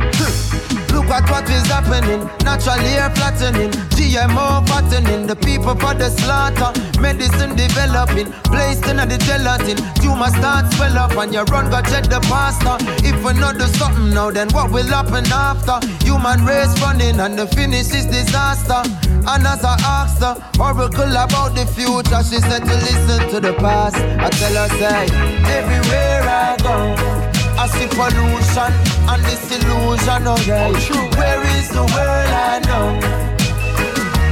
Look 1.05 1.21
at 1.21 1.29
what 1.29 1.49
is 1.51 1.67
happening. 1.67 2.25
Naturally 2.41 2.97
air 2.97 3.11
flattening. 3.13 3.69
GMO 3.93 4.67
fattening. 4.67 5.27
The 5.27 5.35
people 5.35 5.75
for 5.75 5.93
the 5.93 6.09
slaughter. 6.09 6.73
Medicine 6.99 7.55
developing. 7.55 8.31
Placed 8.49 8.87
in 8.87 8.97
the 8.97 9.17
gelatin. 9.21 9.77
Tumor 10.01 10.33
start 10.33 10.73
swell 10.73 10.97
up 10.97 11.11
and 11.11 11.31
you 11.31 11.43
run 11.53 11.69
go 11.69 11.79
check 11.83 12.05
the 12.09 12.19
pasta. 12.25 12.81
If 13.05 13.23
we 13.23 13.33
not 13.39 13.59
do 13.59 13.67
something 13.77 14.15
now, 14.15 14.31
then 14.31 14.49
what 14.49 14.71
will 14.71 14.87
happen 14.87 15.29
after? 15.29 15.77
Human 16.03 16.43
race 16.43 16.73
running 16.81 17.19
and 17.19 17.37
the 17.37 17.45
finish 17.53 17.93
is 17.93 18.07
disaster. 18.07 18.81
And 19.29 19.45
as 19.45 19.63
I 19.63 19.77
asked 19.85 20.25
her, 20.25 20.33
oracle 20.59 21.13
about 21.13 21.53
the 21.53 21.67
future, 21.69 22.23
she 22.25 22.41
said 22.41 22.65
to 22.65 22.75
listen 22.81 23.29
to 23.29 23.39
the 23.39 23.53
past. 23.61 23.97
I 23.97 24.29
tell 24.41 24.57
her, 24.57 24.69
say, 24.81 25.05
everywhere 25.53 26.23
I 26.25 26.57
go. 26.65 27.24
I 27.57 27.67
see 27.67 27.87
pollution 27.87 28.71
and 29.09 29.21
disillusion, 29.23 30.27
oh 30.27 30.37
yeah. 30.45 30.67
Oh, 30.69 31.09
Where 31.17 31.41
is 31.57 31.69
the 31.69 31.81
world 31.81 32.31
I 32.31 32.59
know? 32.67 32.85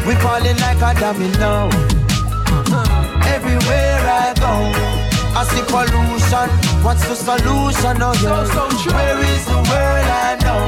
We 0.08 0.15
falling 0.15 0.58
like 0.60 0.82
a 0.84 1.00
domino. 1.00 1.70
Everywhere 3.25 4.01
I 4.03 4.34
go, 4.38 4.53
I 5.39 5.44
see 5.50 5.63
pollution. 5.72 6.50
What's 6.84 7.08
the 7.08 7.15
solution, 7.15 8.01
oh 8.01 8.13
yeah? 8.22 8.46
So, 8.46 8.70
so 8.70 8.92
Where 8.94 9.20
is 9.20 9.46
the 9.46 9.60
world 9.72 10.08
I 10.27 10.38
know? 10.44 10.63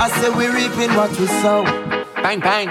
I 0.00 0.08
say 0.20 0.30
we 0.30 0.46
reaping 0.46 0.94
what 0.94 1.10
we 1.18 1.26
sow. 1.42 1.64
Bang 2.22 2.40
bang. 2.40 2.68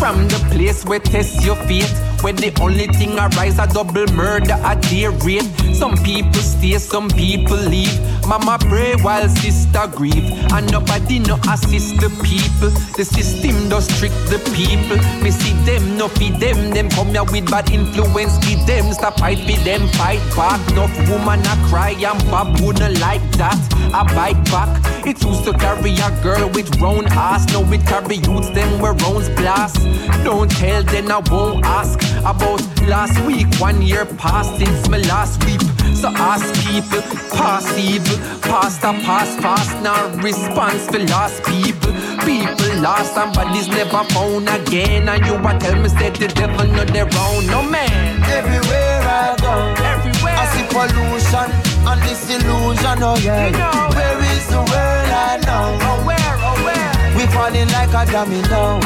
From 0.00 0.26
the 0.28 0.38
place 0.50 0.84
where 0.84 0.98
test 0.98 1.44
your 1.44 1.56
faith 1.56 1.92
when 2.24 2.36
the 2.36 2.50
only 2.62 2.86
thing 2.86 3.18
arise 3.18 3.58
a 3.58 3.66
double 3.66 4.06
murder 4.14 4.54
at 4.64 4.80
their 4.84 5.10
rate. 5.10 5.44
Some 5.74 5.94
people 5.98 6.32
stay, 6.40 6.78
some 6.78 7.08
people 7.10 7.58
leave. 7.58 7.92
Mama 8.26 8.58
pray 8.58 8.94
while 9.02 9.28
sister 9.28 9.86
grieve, 9.94 10.30
and 10.52 10.70
nobody 10.72 11.18
no 11.18 11.36
assist 11.48 12.00
the 12.00 12.08
people. 12.24 12.70
The 12.96 13.04
system 13.04 13.68
does 13.68 13.86
trick 13.98 14.12
the 14.32 14.38
people. 14.56 14.96
Me 15.22 15.30
see 15.30 15.52
them, 15.64 15.98
no 15.98 16.08
feed 16.08 16.40
them. 16.40 16.70
Them 16.70 16.88
come 16.88 17.08
here 17.08 17.24
with 17.24 17.50
bad 17.50 17.70
influence, 17.70 18.38
give 18.38 18.66
them. 18.66 18.92
Stop 18.92 19.18
fight 19.18 19.38
for 19.38 19.58
them, 19.64 19.88
fight 19.88 20.20
back. 20.34 20.60
Enough 20.72 20.96
woman 21.10 21.40
a 21.40 21.54
cry 21.68 21.90
and 21.90 22.30
Bob 22.30 22.60
wouldn't 22.60 22.98
like 23.00 23.22
that. 23.36 23.58
I 23.92 24.02
bite 24.14 24.42
back. 24.50 25.06
It 25.06 25.22
used 25.22 25.44
to 25.44 25.52
carry 25.52 25.92
a 25.92 26.22
girl 26.22 26.48
with 26.50 26.74
round 26.80 27.08
ass. 27.08 27.46
Now 27.52 27.70
it 27.72 27.86
carry 27.86 28.16
youths 28.16 28.48
them 28.50 28.80
where 28.80 28.94
rounds 28.94 29.28
blast. 29.30 29.76
Don't 30.24 30.50
tell, 30.50 30.82
then 30.84 31.10
I 31.10 31.18
won't 31.30 31.64
ask 31.64 32.00
about 32.20 32.62
last 32.88 33.20
week. 33.26 33.46
One 33.60 33.82
year 33.82 34.06
past 34.06 34.56
since 34.58 34.88
my 34.88 34.98
last 34.98 35.44
week. 35.44 35.73
So 35.92 36.08
ask 36.16 36.48
people, 36.66 37.02
pass 37.36 37.66
evil, 37.78 38.16
past 38.40 38.84
a 38.84 38.92
pass 39.04 39.36
fast. 39.36 39.72
Now 39.82 40.08
response 40.22 40.86
for 40.86 40.98
lost 41.12 41.44
people. 41.44 41.92
People 42.24 42.72
lost 42.80 43.14
bodies 43.14 43.68
never 43.68 44.04
found 44.14 44.48
again. 44.48 45.08
And 45.08 45.24
you 45.26 45.34
are 45.34 45.58
tell 45.58 45.76
me 45.80 45.88
said 45.88 46.16
the 46.16 46.28
devil 46.28 46.66
not 46.72 46.88
their 46.88 47.08
own, 47.26 47.46
no 47.46 47.62
man. 47.62 48.22
Everywhere 48.24 49.00
I 49.02 49.36
go, 49.40 49.54
everywhere 49.92 50.36
I 50.36 50.44
see 50.52 50.66
pollution 50.72 51.48
and 51.88 52.00
disillusion. 52.02 52.98
Oh 53.02 53.16
yeah, 53.22 53.46
you 53.46 53.58
know 53.58 53.88
where 53.96 54.18
is 54.32 54.46
the 54.48 54.58
world 54.58 55.10
I 55.12 55.40
know? 55.46 55.78
Oh 55.88 56.06
where, 56.06 56.34
oh 56.48 56.56
where? 56.66 57.16
We 57.16 57.26
falling 57.32 57.68
like 57.76 57.94
a 57.94 58.04
domino. 58.10 58.80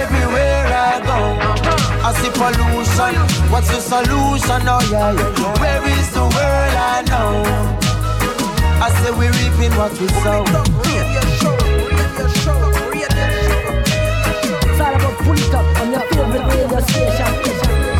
Everywhere 0.00 0.66
I 0.66 1.00
go. 1.04 1.18
Uh-huh. 1.50 1.79
I 2.02 2.12
see 2.14 2.30
pollution. 2.32 3.14
What's 3.52 3.68
the 3.68 3.80
solution? 3.80 4.62
Oh 4.66 4.80
yeah, 4.90 5.12
yeah. 5.12 5.60
Where 5.60 5.84
is 5.98 6.10
the 6.12 6.22
world 6.22 6.74
I 6.92 7.02
know? 7.10 7.44
I 8.80 8.88
say 9.02 9.10
we 9.12 9.26
reaping 9.28 9.76
what 9.76 9.92
we 10.00 10.08
sow. 10.08 10.44
It's 14.62 14.80
all 14.80 14.94
about 14.94 15.16
pull 15.18 15.36
it 15.36 15.54
up 15.54 15.66
on 15.80 15.92
your 15.92 16.00
favorite 16.08 16.46
radio 16.48 16.80
station. 16.80 17.99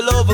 Shall 0.00 0.14
overcome. 0.14 0.29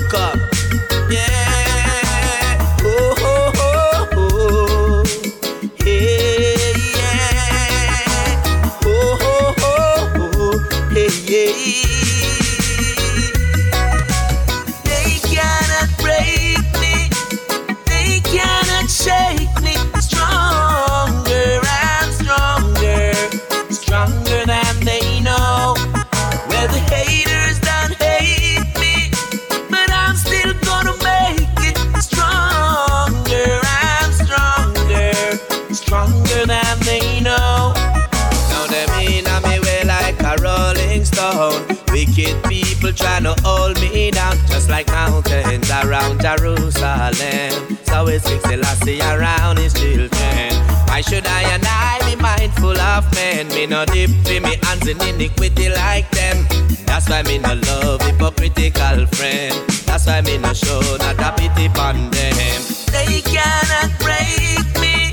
Like 44.76 44.88
mountains 44.88 45.70
around 45.70 46.20
Jerusalem. 46.20 47.78
So 47.84 48.06
it's 48.08 48.28
King 48.28 48.40
Selassie 48.40 49.00
around 49.00 49.58
his 49.58 49.72
children. 49.72 50.52
Why 50.88 51.00
should 51.00 51.26
I 51.26 51.42
and 51.54 51.64
I 51.66 51.98
be 52.04 52.20
mindful 52.20 52.76
of 52.78 53.04
men? 53.14 53.48
Me 53.48 53.66
no 53.66 53.84
dip 53.86 54.10
in 54.28 54.42
me 54.42 54.56
hands 54.62 54.86
in 54.86 55.00
iniquity 55.00 55.68
like 55.70 56.10
them. 56.10 56.46
That's 56.84 57.08
why 57.08 57.22
me 57.22 57.38
no 57.38 57.54
love 57.54 58.02
hypocritical 58.02 59.06
friend. 59.16 59.54
That's 59.86 60.06
why 60.06 60.20
me 60.20 60.36
no 60.38 60.52
show 60.52 60.80
not 60.98 61.20
a 61.20 61.32
pity 61.38 61.66
upon 61.66 62.10
them. 62.10 62.60
They 62.92 63.22
cannot 63.22 63.90
break 64.04 64.66
me. 64.82 65.10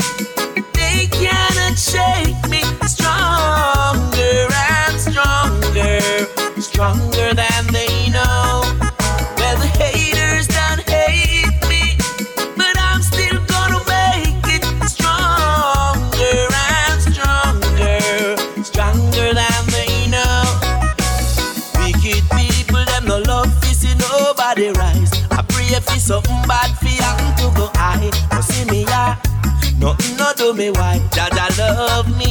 They 0.74 1.08
cannot 1.08 1.78
shake 1.78 2.42
me. 2.50 2.62
Stronger 2.88 4.48
and 4.52 5.00
stronger, 5.00 6.00
stronger 6.62 7.34
than 7.34 7.68
they 7.72 8.10
know. 8.10 8.23
Something 26.04 26.44
bad 26.50 26.78
for 26.80 26.90
happen 27.00 27.32
to 27.38 27.48
go 27.58 27.72
high. 27.76 28.12
But 28.30 28.42
see 28.42 28.66
me, 28.70 28.84
yeah, 28.84 29.16
nothing 29.80 30.18
no 30.18 30.34
do 30.36 30.54
me 30.54 30.70
why. 30.70 31.00
Jah 31.16 31.30
Jah 31.32 31.48
love 31.58 32.10
me, 32.20 32.23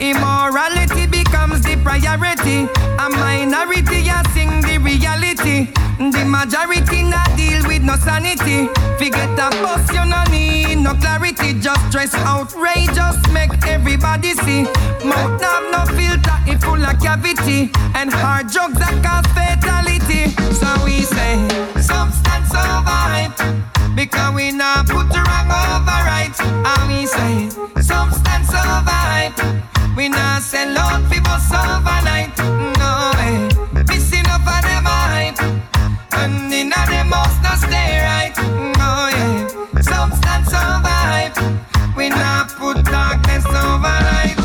Immorality 0.00 1.06
becomes 1.06 1.60
the 1.62 1.76
priority. 1.82 2.68
A 2.98 3.08
minority 3.08 4.08
a 4.08 4.22
sing 4.32 4.60
the 4.62 4.78
reality. 4.78 5.68
The 5.98 6.24
majority 6.24 7.02
not 7.02 7.28
deal 7.36 7.60
with 7.66 7.82
no 7.82 7.96
sanity. 7.96 8.68
Forget 8.98 9.38
a 9.38 9.50
bus 9.60 9.84
you 9.92 10.04
no 10.08 10.22
need 10.30 10.76
no 10.76 10.94
clarity. 10.94 11.60
Just 11.60 11.84
dress 11.92 12.14
outrageous 12.14 13.16
make 13.32 13.52
everybody 13.66 14.32
see. 14.44 14.62
Mouth 15.04 15.40
have 15.40 15.66
no 15.74 15.84
filter 15.96 16.38
it 16.46 16.60
full 16.62 16.82
of 16.82 16.98
cavity. 17.00 17.70
And 17.94 18.10
hard 18.12 18.48
drugs 18.48 18.78
that 18.78 18.96
cause 19.04 19.28
fatality. 19.36 20.32
So 20.60 20.68
we 20.84 21.02
say 21.02 21.36
substance 21.80 22.54
over 22.54 23.00
hype 23.12 23.79
Because 23.94 24.34
we 24.34 24.52
not 24.52 24.86
put 24.86 25.08
the 25.08 25.20
wrong 25.26 25.50
over 25.50 25.98
right. 26.08 26.34
And 26.40 26.82
we 26.88 27.06
say 27.06 27.48
substance 27.82 28.50
over 28.50 28.90
hype 28.90 29.38
We 29.96 30.08
not 30.08 30.42
sell 30.42 30.76
out 30.78 31.02
people 31.10 31.32
overnight. 31.32 32.36
No 32.78 33.10
way. 33.16 33.48
Missing 33.88 34.26
up 34.26 34.46
of 34.46 34.62
them 34.62 34.86
hype. 34.86 35.40
And 36.12 36.52
in 36.52 36.72
a 36.72 36.86
them 36.86 37.08
must 37.08 37.42
not 37.42 37.58
stay 37.58 38.00
right. 38.02 38.34
Oh 38.78 39.08
yeah. 39.12 39.60
Substance 39.80 40.52
over 40.52 40.96
hype 41.08 41.36
We 41.96 42.08
not 42.10 42.50
put 42.50 42.84
darkness 42.84 43.46
over 43.46 43.96
light 44.08 44.36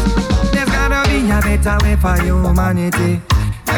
There's 0.54 0.70
gotta 0.70 1.08
be 1.10 1.30
a 1.30 1.42
better 1.42 1.78
way 1.84 1.96
for 1.98 2.16
humanity 2.24 3.22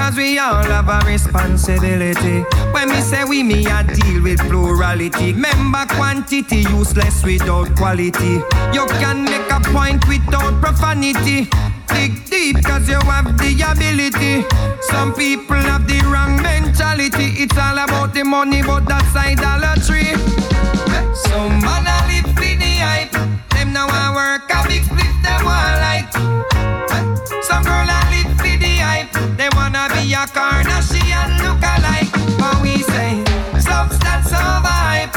Cause 0.07 0.15
we 0.15 0.39
all 0.39 0.63
have 0.63 0.87
a 0.87 1.05
responsibility. 1.05 2.39
When 2.71 2.87
we 2.87 3.01
say 3.01 3.25
we, 3.25 3.43
me 3.43 3.65
a 3.65 3.83
deal 3.83 4.23
with 4.23 4.39
plurality. 4.39 5.33
Member 5.33 5.85
quantity 5.95 6.59
useless 6.59 7.25
without 7.25 7.75
quality. 7.75 8.39
You 8.71 8.87
can 9.03 9.25
make 9.25 9.51
a 9.51 9.59
point 9.59 10.07
without 10.07 10.61
profanity. 10.61 11.49
Dig 11.89 12.23
deep 12.23 12.63
cause 12.63 12.87
you 12.87 13.01
have 13.01 13.37
the 13.37 13.51
ability. 13.67 14.47
Some 14.83 15.13
people 15.13 15.57
have 15.57 15.85
the 15.85 15.99
wrong 16.07 16.41
mentality. 16.41 17.43
It's 17.43 17.57
all 17.57 17.77
about 17.77 18.13
the 18.13 18.23
money, 18.23 18.61
but 18.61 18.85
that's 18.85 19.13
idolatry. 19.13 20.15
So 21.27 21.49
man, 21.49 21.83
I 21.83 21.99
live 22.07 22.33
for 22.33 22.55
the 22.55 22.73
hype. 22.79 23.11
Them 23.49 23.73
now 23.73 23.87
I 23.89 24.15
work 24.15 24.49
a 24.55 24.65
big 24.69 24.83
split, 24.85 25.21
them 25.21 25.43
all 25.43 25.75
like. 25.83 26.13
Some 27.43 27.63
girl 27.63 27.91
I 27.91 28.06
Kardashian 30.31 31.29
look 31.43 31.61
alike. 31.61 32.11
But 32.37 32.61
we 32.61 32.83
say 32.83 33.23
substance 33.59 34.31
over 34.33 34.75
hype. 34.85 35.13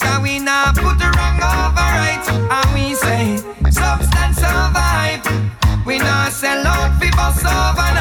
Cause 0.00 0.20
we 0.22 0.38
not 0.38 0.76
put 0.76 0.98
the 0.98 1.10
wrong 1.16 1.38
over 1.42 1.86
right. 1.98 2.24
And 2.28 2.74
we 2.74 2.94
say 2.94 3.36
substance 3.70 4.38
over 4.38 4.86
hype. 4.96 5.26
We 5.86 5.98
not 5.98 6.32
sell 6.32 6.66
out 6.66 6.98
for 7.00 7.10
bus 7.16 7.44
overnight. 7.44 7.97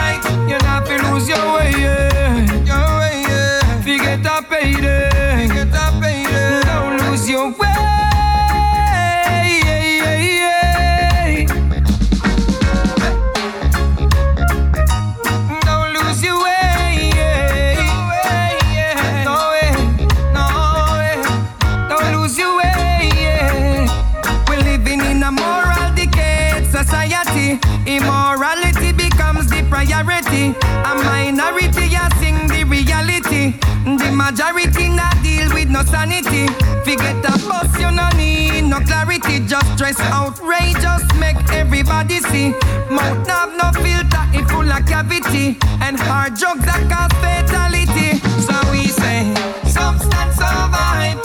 Sanity. 36.07 36.47
Forget 36.83 37.17
a 37.25 37.31
bus, 37.47 37.79
you 37.79 37.91
no 37.91 38.09
need 38.17 38.63
no 38.63 38.79
clarity. 38.79 39.45
Just 39.45 39.77
dress 39.77 39.99
outrageous, 39.99 41.03
make 41.19 41.37
everybody 41.51 42.19
see. 42.19 42.49
Mouth 42.89 43.27
have 43.27 43.53
no 43.55 43.71
filter, 43.81 44.23
it 44.33 44.47
full 44.49 44.71
of 44.71 44.85
cavity. 44.85 45.57
And 45.81 45.99
hard 45.99 46.35
drugs 46.35 46.65
that 46.65 46.83
cause 46.91 47.13
fatality. 47.21 48.19
So 48.45 48.55
we 48.71 48.87
say, 48.87 49.33
substance 49.69 50.37
hype. 50.39 51.23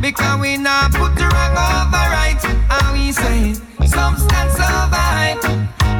Because 0.00 0.40
we 0.40 0.56
not 0.56 0.92
put 0.92 1.14
the 1.16 1.26
wrong 1.26 1.56
over 1.56 2.06
right. 2.14 2.42
And 2.44 2.92
we 2.92 3.12
say, 3.12 3.54
substance 3.86 4.58
hype. 4.58 5.42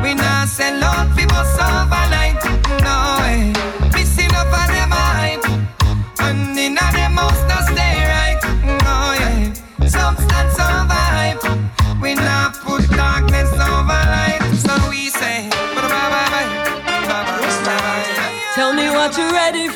We 0.03 0.15
not 0.15 0.49
sell 0.49 0.83
out 0.83 1.17
people 1.17 1.37
overnight. 1.39 2.45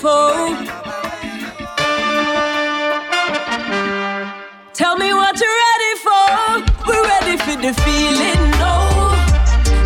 For. 0.00 0.32
Tell 4.72 4.96
me 4.96 5.12
what 5.12 5.38
you're 5.40 5.58
ready 5.68 5.92
for. 6.06 6.26
We're 6.86 7.06
ready 7.14 7.36
for 7.36 7.56
the 7.60 7.60
the 7.60 7.72
feeling. 7.82 8.42
No, 8.64 8.74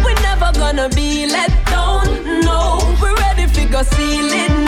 we're 0.05 0.21
never 0.23 0.51
gonna 0.59 0.89
be 0.91 1.27
let 1.27 1.51
down. 1.67 2.07
No, 2.43 2.79
we're 3.03 3.17
ready 3.17 3.47
for 3.49 3.67
go 3.73 3.83
ceiling. 3.83 4.64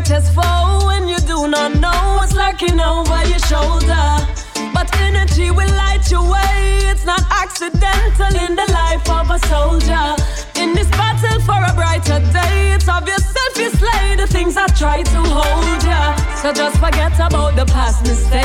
Greatest 0.00 0.34
foe 0.34 0.86
when 0.86 1.06
you 1.08 1.18
do 1.18 1.46
not 1.46 1.74
know 1.74 2.00
what's 2.16 2.34
lurking 2.34 2.80
over 2.80 3.20
your 3.28 3.38
shoulder. 3.40 4.06
But 4.72 4.88
energy 5.00 5.50
will 5.50 5.72
light 5.76 6.10
your 6.10 6.22
way, 6.22 6.80
it's 6.90 7.04
not 7.04 7.22
accidental 7.30 8.32
in 8.46 8.56
the 8.56 8.68
life 8.72 9.06
of 9.10 9.30
a 9.30 9.38
soldier. 9.46 10.16
In 10.56 10.74
this 10.74 10.88
battle 10.90 11.40
for 11.40 11.60
a 11.70 11.74
brighter 11.74 12.20
day, 12.32 12.72
it's 12.72 12.88
obvious 12.88 13.24
if 13.36 13.58
you 13.58 13.70
slay 13.70 14.16
the 14.16 14.26
things 14.26 14.56
I 14.56 14.68
try 14.68 15.02
to 15.02 15.20
hold 15.36 15.82
ya. 15.82 16.16
So 16.36 16.52
just 16.52 16.78
forget 16.78 17.14
about 17.16 17.56
the 17.56 17.66
past 17.66 18.02
mistakes 18.06 18.39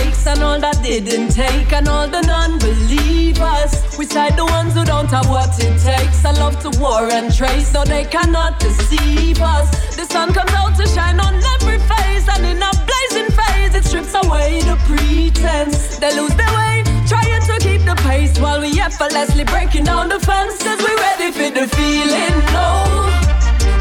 all 0.55 0.61
that 0.61 0.81
didn't 0.81 1.29
take 1.29 1.73
and 1.73 1.87
all 1.87 2.07
the 2.07 2.21
non-believers. 2.21 3.71
We 3.97 4.05
side 4.05 4.37
the 4.37 4.45
ones 4.45 4.73
who 4.73 4.85
don't 4.85 5.11
have 5.11 5.27
what 5.27 5.51
it 5.59 5.75
takes. 5.81 6.23
I 6.23 6.31
love 6.31 6.59
to 6.63 6.69
war 6.79 7.11
and 7.11 7.33
trace, 7.33 7.71
so 7.71 7.83
they 7.83 8.05
cannot 8.05 8.59
deceive 8.59 9.41
us. 9.41 9.67
The 9.95 10.05
sun 10.05 10.33
comes 10.33 10.53
out 10.53 10.75
to 10.79 10.87
shine 10.87 11.19
on 11.19 11.35
every 11.55 11.79
face, 11.91 12.25
and 12.33 12.45
in 12.45 12.61
a 12.63 12.71
blazing 12.89 13.29
phase, 13.35 13.75
it 13.75 13.83
strips 13.83 14.13
away 14.23 14.61
the 14.61 14.77
pretense. 14.87 15.97
They 15.99 16.15
lose 16.15 16.35
their 16.35 16.53
way, 16.59 16.83
trying 17.07 17.43
to 17.51 17.55
keep 17.59 17.81
the 17.83 17.95
pace 18.07 18.39
while 18.39 18.61
we 18.61 18.79
effortlessly 18.79 19.43
breaking 19.43 19.85
down 19.85 20.07
the 20.07 20.19
fence. 20.19 20.63
Cause 20.63 20.79
we 20.79 20.93
ready 21.07 21.31
for 21.35 21.51
the 21.51 21.67
feeling. 21.75 22.35
No, 22.55 22.69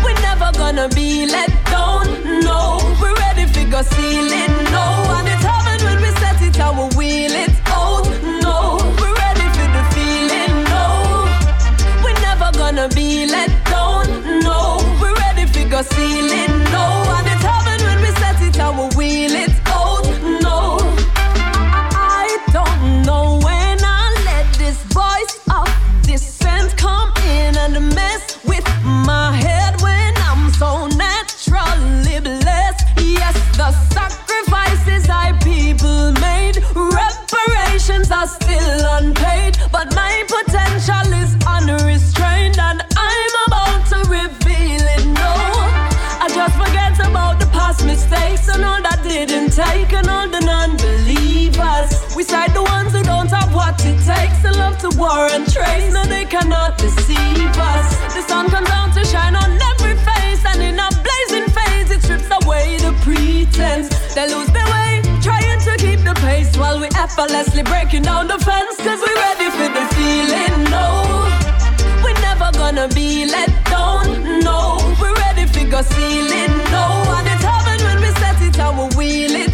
we're 0.02 0.20
never 0.26 0.50
gonna 0.58 0.88
be 0.88 1.26
let 1.26 1.50
down. 1.70 2.06
No, 2.42 2.80
we're 3.00 3.14
ready 3.26 3.46
for 3.46 3.64
go 3.70 3.82
ceiling. 3.82 4.52
No, 4.74 4.84
and 5.18 5.28
it's 5.28 5.44
it 6.56 6.72
we 6.72 6.96
wheel 6.96 7.32
it 7.32 7.50
out. 7.66 8.04
No, 8.42 8.78
we're 9.00 9.14
ready 9.14 9.46
for 9.56 9.68
the 9.76 9.84
feeling. 9.94 10.64
No, 10.72 11.26
we're 12.02 12.20
never 12.20 12.50
gonna 12.56 12.88
be 12.88 13.26
let 13.26 13.50
down. 13.64 14.06
No, 14.40 14.78
we're 15.00 15.14
ready 15.14 15.46
for 15.46 15.68
go 15.68 15.82
ceiling. 15.82 16.53
Take 49.86 50.08
all 50.08 50.28
the 50.28 50.40
non-believers. 50.40 52.16
We 52.16 52.22
side 52.22 52.54
the 52.54 52.62
ones 52.62 52.92
who 52.92 53.02
don't 53.02 53.30
have 53.30 53.54
what 53.54 53.74
it 53.84 53.98
takes 54.04 54.40
to 54.42 54.52
love 54.52 54.78
to 54.78 54.90
war 54.98 55.28
and 55.30 55.44
trace. 55.50 55.92
No, 55.92 56.04
they 56.04 56.24
cannot 56.24 56.78
deceive 56.78 57.56
us. 57.56 57.86
The 58.14 58.22
sun 58.22 58.48
comes 58.50 58.68
down 58.68 58.92
to 58.92 59.04
shine 59.04 59.36
on 59.36 59.50
every 59.72 59.96
face, 59.96 60.44
and 60.46 60.62
in 60.62 60.78
a 60.78 60.88
blazing 61.06 61.48
phase, 61.56 61.90
it 61.90 62.02
strips 62.02 62.30
away 62.42 62.76
the 62.78 62.92
pretense. 63.02 63.88
They 64.14 64.26
lose 64.32 64.48
their 64.48 64.66
way, 64.66 65.02
trying 65.22 65.60
to 65.66 65.72
keep 65.76 66.00
the 66.00 66.14
pace 66.26 66.56
while 66.56 66.78
we 66.80 66.88
effortlessly 66.96 67.62
breaking 67.62 68.02
down 68.02 68.28
the 68.28 68.38
fence. 68.38 68.76
Cause 68.78 69.00
we 69.06 69.12
ready 69.26 69.48
for 69.58 69.68
the 69.68 69.84
feeling. 69.96 70.54
No, 70.70 70.86
we're 72.02 72.20
never 72.20 72.50
gonna 72.52 72.88
be 72.88 73.26
let 73.26 73.50
down. 73.64 74.40
No, 74.40 74.78
we're 75.00 75.16
ready 75.26 75.46
for 75.46 75.64
go 75.68 75.82
ceiling. 75.82 76.52
No, 76.72 76.84
and 77.16 77.26
it's 77.28 77.44
heaven 77.44 77.78
when 77.86 77.98
we 78.04 78.10
set 78.20 78.40
it 78.40 78.58
and 78.58 78.78
we 78.78 78.86
wheel 78.96 79.34
it 79.44 79.53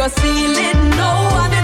for 0.00 0.08
go 0.08 0.22
ceiling. 0.22 0.90
No, 0.96 1.10
and 1.52 1.59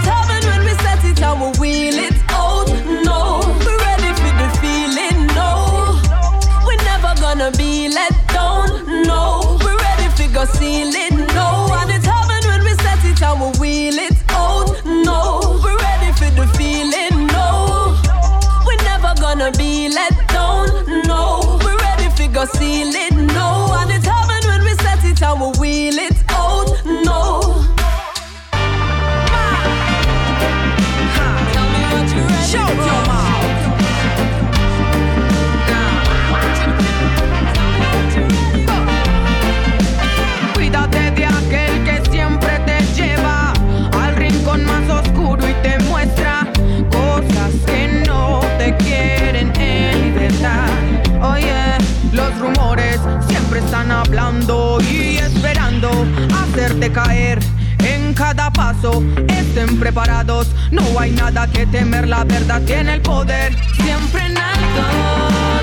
hacerte 56.67 56.91
caer. 56.91 57.39
En 57.79 58.13
cada 58.13 58.51
paso 58.51 59.03
estén 59.27 59.79
preparados, 59.79 60.47
no 60.71 60.99
hay 60.99 61.11
nada 61.11 61.47
que 61.47 61.65
temer, 61.67 62.07
la 62.07 62.23
verdad 62.23 62.61
tiene 62.65 62.95
el 62.95 63.01
poder. 63.01 63.55
Siempre 63.75 64.25
en 64.25 64.37
alto 64.37 64.81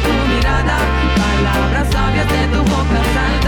tu 0.05 0.35
mirada, 0.35 0.79
palabras 1.17 1.93
sabias 1.93 2.29
de 2.29 2.57
tu 2.57 2.63
boca 2.63 3.01
saldrán. 3.15 3.44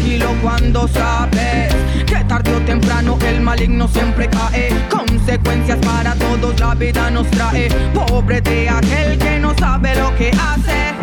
Tranquilo 0.00 0.34
cuando 0.42 0.88
sabes 0.88 1.74
que 2.06 2.24
tarde 2.26 2.54
o 2.54 2.60
temprano 2.60 3.18
el 3.26 3.40
maligno 3.40 3.86
siempre 3.88 4.28
cae. 4.28 4.70
Consecuencias 4.88 5.78
para 5.84 6.14
todos 6.14 6.58
la 6.58 6.74
vida 6.74 7.10
nos 7.10 7.30
trae. 7.30 7.68
Pobre 7.94 8.40
de 8.40 8.68
aquel 8.68 9.18
que 9.18 9.38
no 9.38 9.54
sabe 9.58 9.94
lo 9.96 10.14
que 10.16 10.30
hace. 10.30 10.99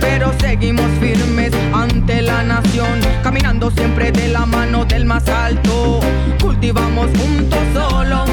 Pero 0.00 0.32
seguimos 0.40 0.86
firmes 1.00 1.52
ante 1.72 2.22
la 2.22 2.42
nación. 2.42 3.00
Caminando 3.22 3.70
siempre 3.70 4.12
de 4.12 4.28
la 4.28 4.46
mano 4.46 4.84
del 4.84 5.04
más 5.04 5.28
alto. 5.28 6.00
Cultivamos 6.40 7.06
juntos 7.18 7.60
solo 7.74 8.31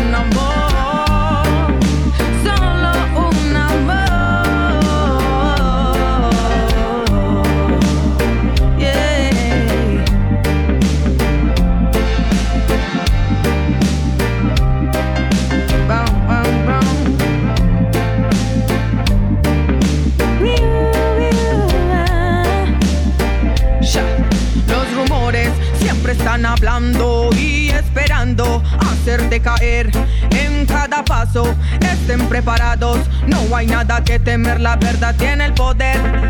caer 29.41 29.89
en 30.31 30.65
cada 30.65 31.03
paso. 31.03 31.55
Estén 31.81 32.27
preparados, 32.27 32.99
no 33.27 33.55
hay 33.55 33.67
nada 33.67 34.03
que 34.03 34.19
temer, 34.19 34.59
la 34.59 34.75
verdad 34.75 35.15
tiene 35.17 35.45
el 35.45 35.53
poder. 35.53 36.29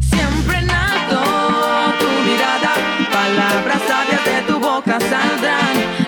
Siempre 0.00 0.58
en 0.58 0.70
alto 0.70 1.22
tu 1.98 2.06
mirada, 2.28 2.74
palabras 3.10 3.80
sabias 3.88 4.24
de 4.24 4.52
tu 4.52 4.60
boca 4.60 4.98
saldrán. 5.00 5.99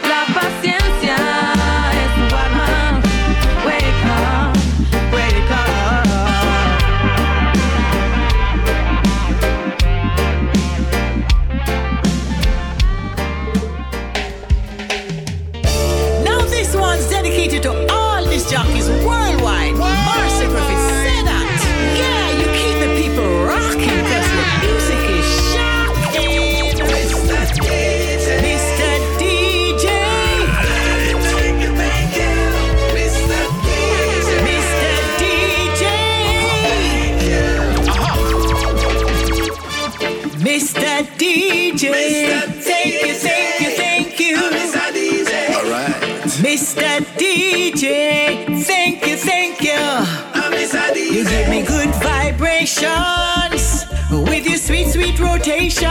With 52.62 54.46
your 54.46 54.56
sweet, 54.56 54.86
sweet 54.86 55.18
rotation. 55.18 55.88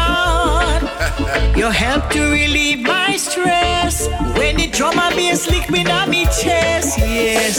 you 1.53 1.69
help 1.69 2.10
to 2.10 2.31
relieve 2.31 2.79
my 2.79 3.17
stress 3.17 4.07
when 4.38 4.55
the 4.55 4.67
drum 4.71 4.97
and 4.97 5.13
bass 5.13 5.49
lick 5.49 5.69
me 5.69 5.86
on 5.91 6.10
me 6.10 6.23
chest. 6.27 6.97
Yes, 6.97 7.57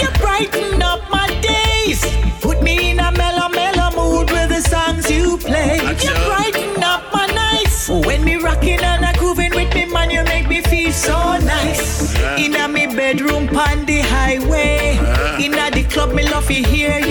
you 0.00 0.08
brighten 0.20 0.80
up 0.80 1.00
my 1.10 1.26
days, 1.40 2.00
put 2.40 2.62
me 2.62 2.90
in 2.90 3.00
a 3.00 3.10
mellow, 3.10 3.48
mellow 3.48 3.90
mood 3.96 4.30
with 4.30 4.50
the 4.50 4.62
songs 4.62 5.10
you 5.10 5.36
play. 5.38 5.78
You 5.78 6.14
brighten 6.30 6.80
up 6.84 7.12
my 7.12 7.26
nights 7.26 7.88
when 7.88 8.22
me 8.22 8.36
rocking 8.36 8.78
and 8.78 9.04
a 9.04 9.18
grooving 9.18 9.52
with 9.52 9.74
me, 9.74 9.86
man. 9.86 10.10
You 10.10 10.22
make 10.22 10.48
me 10.48 10.60
feel 10.60 10.92
so 10.92 11.38
nice. 11.38 12.14
In 12.38 12.54
a 12.54 12.68
me 12.68 12.86
bedroom, 12.86 13.48
on 13.48 13.84
the 13.84 13.98
highway. 13.98 14.96
In 15.44 15.54
a 15.54 15.72
the 15.72 15.82
club, 15.90 16.12
me 16.12 16.22
love 16.22 16.48
you 16.48 16.62
play. 16.64 17.07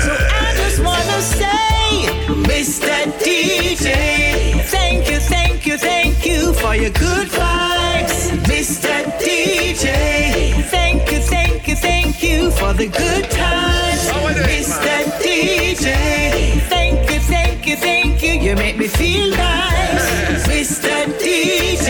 So 0.00 0.12
I 0.12 0.54
just 0.56 0.82
wanna 0.82 1.22
say, 1.22 2.06
Mr. 2.44 3.04
DJ, 3.20 4.62
thank 4.64 5.10
you, 5.10 5.18
thank 5.20 5.66
you, 5.66 5.78
thank 5.78 6.26
you 6.26 6.52
for 6.54 6.74
your 6.74 6.90
good 6.90 7.28
vibes. 7.28 8.30
Mr. 8.44 9.04
DJ, 9.20 10.62
thank 10.64 11.12
you, 11.12 11.20
thank 11.20 11.68
you, 11.68 11.76
thank 11.76 12.22
you 12.22 12.50
for 12.50 12.72
the 12.72 12.86
good 12.88 13.30
times. 13.30 14.08
Mr. 14.48 15.04
DJ, 15.22 16.60
thank 16.68 17.10
you, 17.10 17.20
thank 17.20 17.66
you, 17.66 17.76
thank 17.76 18.22
you, 18.22 18.32
you 18.32 18.54
make 18.56 18.76
me 18.76 18.88
feel 18.88 19.30
nice. 19.30 20.46
Mr. 20.48 21.06
DJ, 21.18 21.88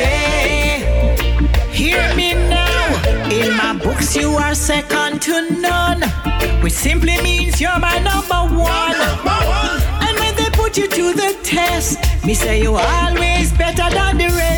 hear 1.72 2.14
me 2.14 2.34
now. 2.34 3.28
In 3.30 3.56
my 3.56 3.72
books, 3.82 4.16
you 4.16 4.32
are 4.32 4.54
second 4.54 4.87
you're 7.60 7.78
my 7.78 7.98
number 7.98 8.54
one. 8.56 8.94
And 10.06 10.18
when 10.18 10.34
they 10.36 10.50
put 10.50 10.76
you 10.76 10.88
to 10.88 11.12
the 11.12 11.36
test, 11.42 11.98
me 12.24 12.34
say 12.34 12.62
you 12.62 12.76
always 12.76 13.52
better 13.52 13.88
than 13.90 14.18
the 14.18 14.26
rest. 14.26 14.57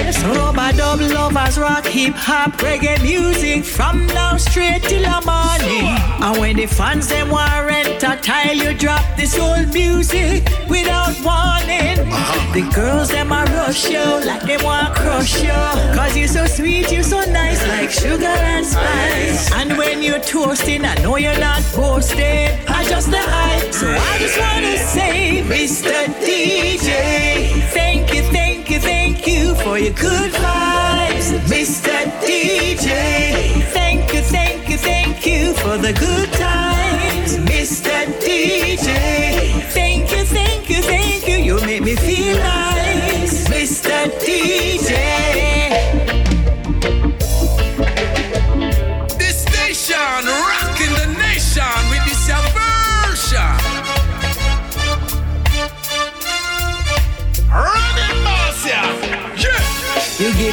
Rub-a-dub 0.00 1.00
lovers 1.00 1.58
rock 1.58 1.84
hip 1.84 2.14
hop 2.14 2.52
reggae 2.52 3.02
music 3.02 3.64
from 3.64 4.06
now 4.06 4.38
straight 4.38 4.82
till 4.82 5.02
the 5.02 5.20
morning. 5.26 5.92
And 6.24 6.40
when 6.40 6.56
the 6.56 6.66
fans 6.66 7.08
them 7.08 7.28
warrant 7.28 8.02
a 8.02 8.16
tile, 8.16 8.56
you 8.56 8.72
drop 8.72 9.04
this 9.18 9.38
old 9.38 9.74
music 9.74 10.48
without 10.70 11.14
warning. 11.20 11.98
Uh-huh. 12.00 12.52
The 12.54 12.62
girls 12.74 13.10
them 13.10 13.30
a 13.30 13.44
rush 13.44 13.90
you 13.90 14.02
like 14.24 14.42
they 14.42 14.56
want 14.56 14.94
crush 14.94 15.42
you. 15.42 15.60
Cause 15.94 16.16
you 16.16 16.26
so 16.26 16.46
sweet, 16.46 16.90
you're 16.90 17.02
so 17.02 17.20
nice 17.30 17.60
like 17.68 17.90
sugar 17.90 18.24
and 18.24 18.64
spice. 18.64 19.52
And 19.52 19.76
when 19.76 20.02
you're 20.02 20.20
toasting, 20.20 20.84
I 20.84 20.94
know 21.02 21.16
you're 21.16 21.38
not 21.38 21.62
boasting. 21.76 22.48
I 22.68 22.84
just 22.88 23.10
the 23.10 23.18
hype. 23.18 23.72
So 23.74 23.86
I 23.86 24.18
just 24.18 24.38
wanna 24.38 24.78
say, 24.78 25.42
Mr. 25.46 26.06
DJ, 26.24 27.60
thank 27.74 28.14
you, 28.14 28.22
thank 28.22 28.46
you, 28.48 28.49
you 29.30 29.54
for 29.56 29.78
your 29.78 29.94
good 29.94 30.32
vibes. 30.32 31.28
Mr. 31.54 31.96
DJ, 32.26 33.62
thank 33.72 34.12
you, 34.12 34.20
thank 34.22 34.68
you, 34.68 34.76
thank 34.76 35.26
you 35.26 35.52
for 35.54 35.76
the 35.78 35.92
good 35.92 36.32
times. 36.32 37.38
Mr. 37.38 38.06
DJ, 38.24 39.59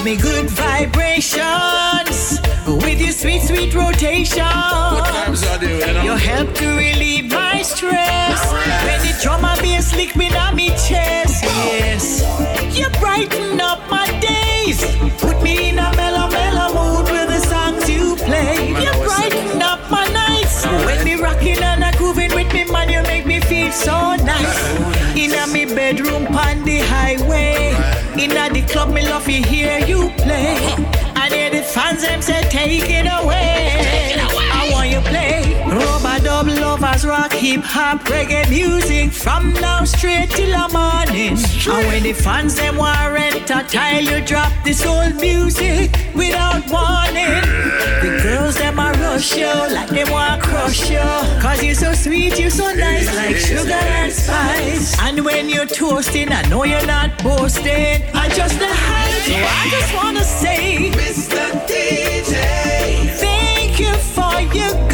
me 0.08 0.16
good 0.16 0.50
vibrations 0.52 2.40
with 2.66 3.02
your 3.02 3.12
sweet, 3.12 3.42
sweet 3.42 3.76
rotation. 3.76 4.46
What 4.96 5.06
times 5.06 5.44
I 5.44 5.60
you 5.62 5.80
know? 5.80 6.02
You 6.02 6.12
help 6.16 6.56
to 6.56 6.68
relieve 6.78 7.30
my 7.30 7.62
stress 7.62 8.40
when 8.54 9.00
the 9.06 9.20
drum 9.22 9.44
and 9.44 9.60
bass 9.60 9.94
lick 9.98 10.16
me 10.16 10.34
on 10.34 10.56
me 10.56 10.70
chest. 10.88 11.44
Yes, 11.44 12.24
you 12.78 12.88
brighten 13.02 13.60
up 13.60 13.82
my 13.90 14.08
days, 14.22 14.80
put 15.20 15.44
me 15.44 15.72
in 15.72 15.78
a 15.78 15.94
mellow, 15.98 16.32
mellow 16.32 16.70
mood 16.78 17.12
with 17.12 17.28
the 17.28 17.42
songs 17.42 17.90
you 17.90 18.16
play. 18.16 18.70
You 18.84 18.92
brighten 19.04 19.62
up 19.62 19.92
my 19.92 20.08
nights 20.24 20.66
when 20.86 21.04
me 21.04 21.16
rocking 21.16 21.62
and 21.62 21.84
a 21.84 21.92
grooving 21.98 22.34
with 22.34 22.54
me, 22.54 22.64
man. 22.72 22.88
You 22.90 23.04
make 23.04 23.26
me 23.26 23.42
feel 23.42 23.74
so 23.74 24.16
nice. 24.16 24.58
In 25.18 25.34
a 25.34 25.48
me 25.48 25.66
bedroom, 25.66 26.28
on 26.28 26.64
the 26.64 26.80
highway. 26.80 27.67
In 28.20 28.32
a 28.32 28.50
the 28.50 28.64
club, 28.64 28.90
me 28.92 29.04
love 29.04 29.26
to 29.26 29.32
hear 29.32 29.78
you 29.86 30.10
play. 30.18 30.58
I 31.16 31.30
hear 31.30 31.52
the 31.52 31.62
fans 31.62 32.02
them 32.02 32.20
say, 32.24 32.42
take 32.50 32.90
it 32.90 33.06
away. 33.06 34.16
I 34.18 34.70
want 34.72 34.90
you 34.90 35.02
play. 35.02 35.27
Dub 36.38 36.50
lovers 36.50 37.04
rock 37.04 37.34
hip 37.34 37.62
hop 37.64 38.02
reggae 38.02 38.48
music 38.48 39.12
from 39.12 39.54
now 39.54 39.84
straight 39.84 40.30
till 40.30 40.52
the 40.52 40.72
morning. 40.72 41.36
And 41.36 41.88
when 41.88 42.04
the 42.04 42.14
fans 42.14 42.54
them 42.54 42.78
warrant 42.78 43.50
a 43.50 43.64
tile, 43.64 44.04
you 44.04 44.24
drop 44.24 44.54
this 44.64 44.86
old 44.86 45.16
music 45.16 45.98
without 46.14 46.62
warning. 46.70 47.42
The 48.04 48.20
girls 48.22 48.56
them 48.56 48.78
a 48.78 48.92
rush 48.92 49.36
you 49.36 49.48
like 49.48 49.90
they 49.90 50.04
want 50.04 50.44
crush 50.44 50.92
you. 50.92 51.10
Cause 51.42 51.64
you 51.64 51.74
so 51.74 51.94
sweet, 51.94 52.38
you're 52.38 52.52
so 52.52 52.72
nice 52.72 53.08
like 53.16 53.38
sugar 53.38 53.74
and 53.74 54.14
spice. 54.14 54.96
And 55.00 55.26
when 55.26 55.50
you're 55.50 55.66
toasting, 55.66 56.32
I 56.32 56.44
know 56.50 56.66
you're 56.66 56.86
not 56.86 57.18
boasting. 57.24 58.04
I 58.14 58.30
just 58.30 58.60
the 58.60 58.70
hype. 58.70 59.24
So 59.26 59.34
I 59.34 59.70
just 59.72 59.96
wanna 59.96 60.24
say, 60.24 60.92
Mr. 60.92 61.50
DJ, 61.66 63.10
thank 63.18 63.80
you 63.80 63.96
for 63.96 64.40
your 64.56 64.87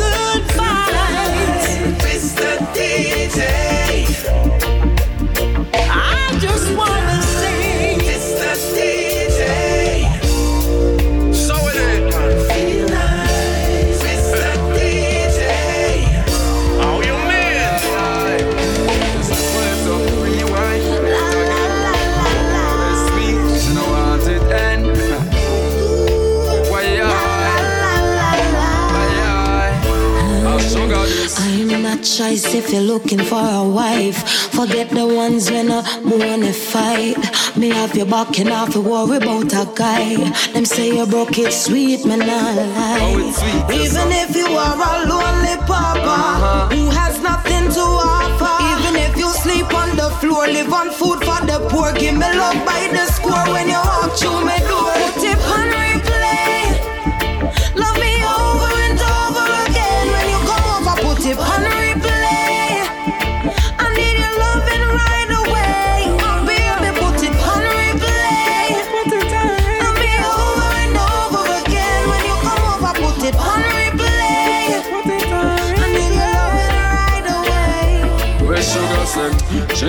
choice 32.03 32.53
if 32.53 32.71
you're 32.71 32.81
looking 32.81 33.19
for 33.19 33.39
a 33.39 33.63
wife. 33.63 34.27
Forget 34.51 34.89
the 34.89 35.07
ones 35.07 35.49
when 35.49 35.71
I 35.71 35.81
wanna 36.03 36.51
fight. 36.51 37.17
Me 37.55 37.69
have 37.69 37.95
your 37.95 38.05
back 38.05 38.37
and 38.39 38.49
have 38.49 38.73
to 38.73 38.81
worry 38.81 39.17
about 39.17 39.53
a 39.53 39.65
guy. 39.73 40.15
Them 40.53 40.65
say 40.65 40.95
you 40.97 41.05
broke 41.05 41.37
it 41.37 41.53
sweet, 41.53 42.05
man, 42.05 42.21
I 42.21 42.25
lie. 42.27 43.13
Oh, 43.15 43.71
Even 43.73 44.11
if 44.11 44.35
you 44.35 44.47
are 44.47 44.75
a 44.75 45.07
lonely 45.07 45.55
papa 45.65 46.73
who 46.75 46.89
has 46.89 47.21
nothing 47.21 47.71
to 47.71 47.79
offer. 47.81 48.55
Even 48.73 48.95
if 48.99 49.15
you 49.17 49.29
sleep 49.29 49.73
on 49.73 49.95
the 49.95 50.09
floor, 50.19 50.45
live 50.47 50.73
on 50.73 50.89
food 50.91 51.19
for 51.23 51.39
the 51.45 51.65
poor. 51.69 51.93
Give 51.93 52.15
me 52.15 52.27
love 52.33 52.59
by 52.65 52.89
the 52.91 53.05
score 53.13 53.45
when 53.53 53.67
you 53.69 53.79
walk 53.79 54.11
through 54.17 54.43
my 54.43 54.59
door. 54.59 55.02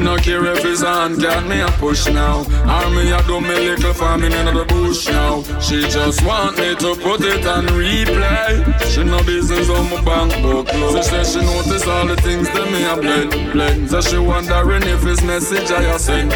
No 0.05 0.17
care 0.17 0.45
if 0.47 0.63
his 0.63 0.83
hand 0.83 1.21
can 1.21 1.49
me 1.49 1.61
a 1.61 1.69
push 1.81 2.07
now. 2.07 2.41
Or 2.41 2.91
me 2.91 3.11
a 3.11 3.23
do 3.23 3.41
me 3.41 3.55
little 3.55 3.95
farming 3.95 4.33
in 4.33 4.47
the 4.55 4.65
bush 4.67 5.09
now. 5.09 5.43
She 5.61 5.81
just 5.89 6.25
want 6.25 6.59
me 6.59 6.75
to 6.77 6.95
put 6.95 7.23
it 7.23 7.47
on 7.47 7.67
replay. 7.69 8.53
She 8.93 9.03
no 9.03 9.23
business 9.25 9.71
on 9.71 9.91
my 9.91 10.01
bank 10.05 10.33
book. 10.43 10.69
She 10.69 11.03
say 11.03 11.25
she 11.25 11.41
notice 11.41 11.87
all 11.87 12.07
the 12.07 12.17
things 12.17 12.49
that 12.51 12.71
me 12.71 12.85
a 12.85 12.95
blend 12.97 13.53
blend. 13.53 13.91
So 13.91 14.01
she 14.03 14.19
wondering 14.19 14.83
if 14.83 15.05
it's 15.07 15.23
message 15.23 15.71
I 15.71 15.97
send. 15.97 16.33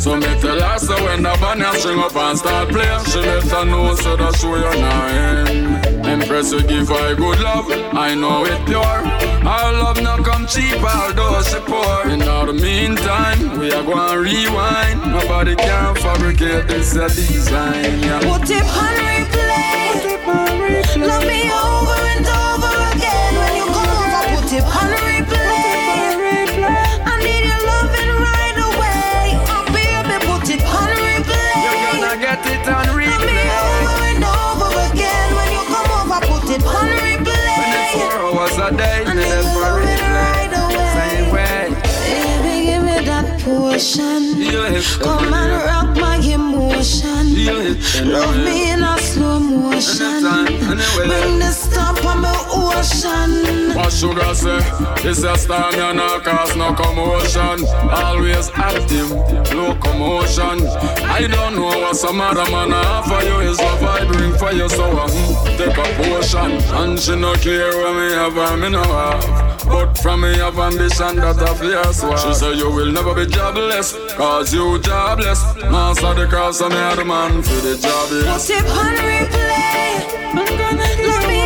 So 0.00 0.16
me 0.16 0.40
tell 0.40 0.58
her 0.58 0.78
so 0.78 0.94
when 1.04 1.22
the 1.22 1.36
band 1.40 1.62
string 1.78 1.98
up 1.98 2.16
and 2.16 2.38
start 2.38 2.70
playing 2.70 3.04
She 3.04 3.18
let 3.18 3.44
her 3.44 3.64
know 3.66 3.94
so 3.96 4.16
that 4.16 4.34
show 4.36 4.56
you 4.56 4.80
nine 4.80 5.99
Impress 6.20 6.52
you 6.52 6.62
give 6.62 6.88
her 6.88 7.14
good 7.14 7.40
love, 7.40 7.66
I 7.94 8.14
know 8.14 8.44
it 8.44 8.66
pure 8.66 8.82
Our 8.82 9.72
love 9.72 10.02
no 10.02 10.22
come 10.22 10.46
cheap 10.46 10.76
although 10.82 11.42
she 11.42 11.58
poor 11.60 12.10
In 12.10 12.22
all 12.28 12.44
the 12.46 12.52
meantime, 12.52 13.58
we 13.58 13.72
are 13.72 13.82
going 13.82 14.10
to 14.10 14.18
rewind 14.18 15.00
Nobody 15.12 15.56
can 15.56 15.94
fabricate 15.96 16.68
this 16.68 16.94
a 16.94 17.08
design 17.08 18.00
yeah. 18.00 18.20
Put 18.20 18.50
it 18.50 18.62
on 18.62 18.94
replay. 19.00 19.80
Love 21.06 21.24
me 21.24 21.50
over 21.50 22.00
and 22.12 22.26
over 22.26 22.74
again 22.92 23.34
when 23.40 23.56
you 23.56 23.64
come 23.64 23.88
over. 23.88 24.42
Put 24.42 24.52
it 24.52 24.64
on 24.64 24.89
hit 43.80 45.00
Come 45.00 45.32
and 45.32 45.64
rock 45.64 45.96
my 45.96 46.16
emotion. 46.16 47.34
Love 48.10 48.36
me 48.44 48.70
in 48.70 48.82
a 48.82 48.98
slow 48.98 49.40
motion. 49.40 50.20
Bring 50.22 51.38
the 51.38 51.50
stop 51.52 52.04
on 52.04 52.20
my 52.20 52.34
ocean. 52.50 53.74
What 53.74 53.92
sugar 53.92 54.34
say? 54.34 54.60
This 55.02 55.24
a 55.24 55.36
storm, 55.36 55.74
you 55.74 55.94
no 55.94 56.20
cause 56.20 56.56
no 56.56 56.74
commotion. 56.74 57.66
Always 57.90 58.50
active, 58.54 59.10
locomotion. 59.54 60.66
I 61.08 61.26
don't 61.26 61.54
know 61.56 61.66
what 61.66 61.96
some 61.96 62.20
other 62.20 62.50
man 62.50 62.72
offer 62.72 63.24
you 63.26 63.40
is 63.50 63.58
love 63.58 63.82
I 63.82 64.04
bring 64.04 64.36
for 64.36 64.52
you, 64.52 64.68
so 64.68 64.84
I 64.84 65.06
mm, 65.08 65.56
take 65.56 65.76
a 65.76 65.86
portion. 66.02 66.52
And 66.76 66.98
she 66.98 67.16
no 67.16 67.34
care 67.34 67.76
when 67.76 67.96
me 67.96 68.12
have 68.14 68.34
her, 68.34 68.56
me 68.56 68.68
no 68.68 68.82
have. 68.82 69.49
But 69.70 69.96
from 69.98 70.22
me 70.22 70.36
have 70.38 70.58
ambition 70.58 71.16
that 71.16 71.38
I 71.38 71.54
fierce 71.54 72.02
one. 72.02 72.18
She 72.18 72.34
say 72.34 72.54
you 72.54 72.70
will 72.70 72.90
never 72.92 73.14
be 73.14 73.26
jobless, 73.26 73.94
cause 74.16 74.52
you 74.52 74.78
jobless. 74.80 75.40
Master 75.56 76.14
the 76.14 76.26
cross 76.26 76.60
and 76.60 76.74
me 76.74 76.80
are 76.80 76.96
the 76.96 77.04
man 77.04 77.42
for 77.42 77.60
the 77.66 77.76
jobless. 77.78 78.48
Put 78.48 78.56
it 78.58 78.70
on 78.82 78.94
replay. 79.08 79.80
Love 80.34 81.26
me 81.28 81.39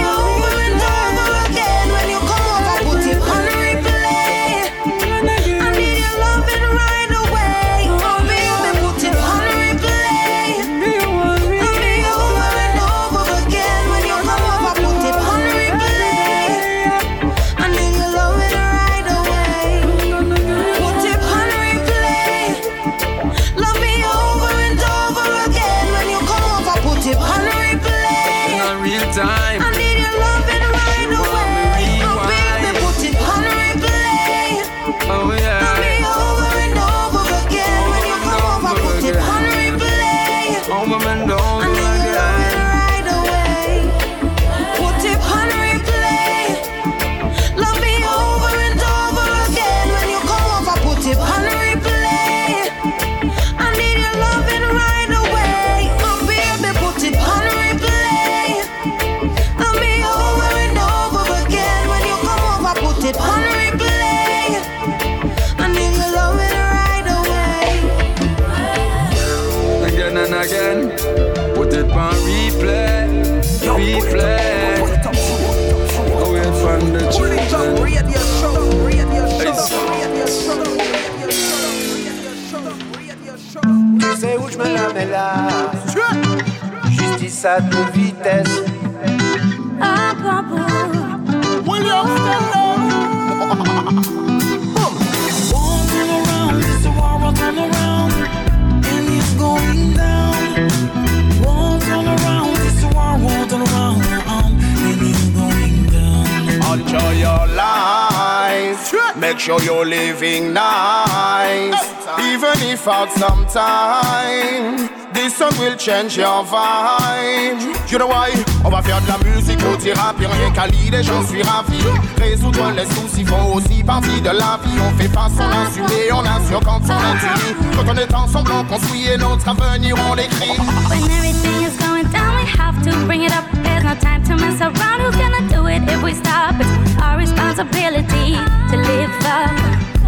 war 103.22 103.42
all 103.42 103.52
around, 103.52 104.54
and 104.86 104.98
it's 105.02 105.28
going 105.36 105.86
down. 105.86 106.80
Enjoy 106.80 107.12
your 107.12 107.46
life. 107.48 108.94
Make 109.16 109.38
sure 109.38 109.60
you're 109.62 109.84
living 109.84 110.54
nice. 110.54 111.84
Even 112.20 112.56
if 112.70 112.88
out 112.88 113.10
some 113.12 113.46
time 113.48 114.93
Song 115.30 115.52
will 115.58 115.76
change 115.76 116.16
your 116.16 116.44
vibe 116.44 117.60
You 117.90 117.98
know 117.98 118.06
why? 118.06 118.30
On 118.64 118.70
va 118.70 118.82
faire 118.82 119.00
de 119.00 119.08
la 119.08 119.18
musique 119.18 119.60
au 119.64 119.76
thérapie 119.76 120.26
Rien 120.26 120.50
qu'à 120.52 120.66
l'idée 120.66 121.02
j'en 121.02 121.24
suis 121.26 121.42
ravi 121.42 121.78
Résoudre 122.18 122.70
les 122.76 122.86
soucis 122.86 123.24
font 123.24 123.54
aussi 123.54 123.82
partie 123.82 124.20
de 124.20 124.30
la 124.30 124.58
vie 124.62 124.78
On 124.80 124.98
fait 124.98 125.08
pas 125.08 125.28
sans 125.28 125.48
l'insulter 125.48 126.12
On 126.12 126.20
assure 126.20 126.60
quand 126.60 126.80
on 126.84 126.92
est 126.92 127.24
unis 127.24 127.56
Quand 127.76 127.92
on 127.92 127.96
est 127.96 128.14
ensemble 128.14 128.52
on 128.52 128.64
construit 128.64 129.06
et 129.08 129.16
notre 129.16 129.48
avenir 129.48 129.96
on 130.10 130.14
l'écrit 130.14 130.56
When 130.88 131.02
everything 131.10 131.62
is 131.62 131.76
going 131.78 132.04
down, 132.12 132.36
we 132.36 132.44
have 132.58 132.82
to 132.84 132.90
bring 133.06 133.22
it 133.22 133.32
up. 133.32 133.44
There's 133.62 133.84
no 133.84 133.94
time 133.94 134.22
to 134.24 134.36
mess 134.36 134.60
around. 134.60 135.00
Who's 135.00 135.16
gonna 135.16 135.48
do 135.48 135.66
it 135.66 135.82
if 135.88 136.02
we 136.02 136.12
stop? 136.14 136.54
It's 136.60 137.02
our 137.02 137.18
responsibility 137.18 138.36
to 138.70 138.76
live 138.76 139.10
up. 139.24 139.50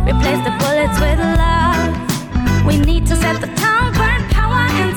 Replace 0.07 0.43
the 0.45 0.53
bullets 0.61 0.99
with 1.01 1.19
love. 1.19 2.65
We 2.67 2.79
need 2.79 3.07
to 3.07 3.17
set 3.17 3.41
the 3.41 3.49
tone, 3.63 3.93
burn 3.95 4.23
power 4.31 4.67
and 4.83 4.97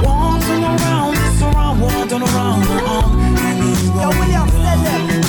Walls 0.00 0.48
all 0.48 0.62
around, 0.62 1.16
this 1.16 1.42
war 1.42 1.58
all 1.58 2.06
around, 2.22 2.62
and 3.40 3.64
it's 3.68 3.82
going 3.90 4.30
down. 4.30 4.44
The 4.54 5.20
no 5.20 5.23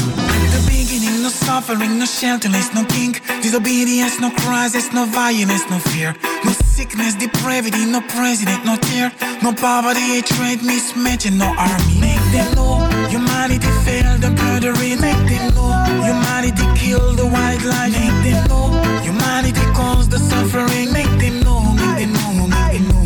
suffering, 1.46 2.00
no 2.00 2.06
shelterless, 2.06 2.74
no 2.74 2.84
king. 2.86 3.14
Disobedience, 3.42 4.20
no 4.20 4.30
crisis, 4.32 4.92
no 4.92 5.06
violence, 5.06 5.66
no 5.70 5.80
fear. 5.80 6.16
No 6.44 6.52
sickness, 6.52 7.16
depravity, 7.16 7.86
no 7.86 8.02
president, 8.02 8.66
no 8.66 8.76
tear. 8.78 9.12
No 9.44 9.54
poverty, 9.54 10.06
hatred, 10.16 10.60
mismatching, 10.60 11.38
no 11.38 11.48
army. 11.58 12.00
Make 12.02 12.26
them 12.34 12.48
know 12.56 12.74
humanity 13.14 13.72
failed 13.86 14.22
the 14.22 14.32
murdering. 14.42 15.00
Make 15.00 15.24
them 15.30 15.54
know 15.56 15.72
humanity 16.10 16.66
killed 16.80 17.18
the 17.18 17.28
wildlife. 17.28 17.94
Make 17.94 18.18
them 18.26 18.48
know 18.50 18.68
humanity 19.08 19.66
caused 19.80 20.12
the 20.12 20.20
suffering. 20.20 20.92
Make 20.92 21.16
them 21.22 21.42
know, 21.46 21.62
make 21.74 21.98
them 22.00 22.14
know, 22.14 22.48
make 22.48 22.74
them 22.74 22.88
know. 22.90 23.04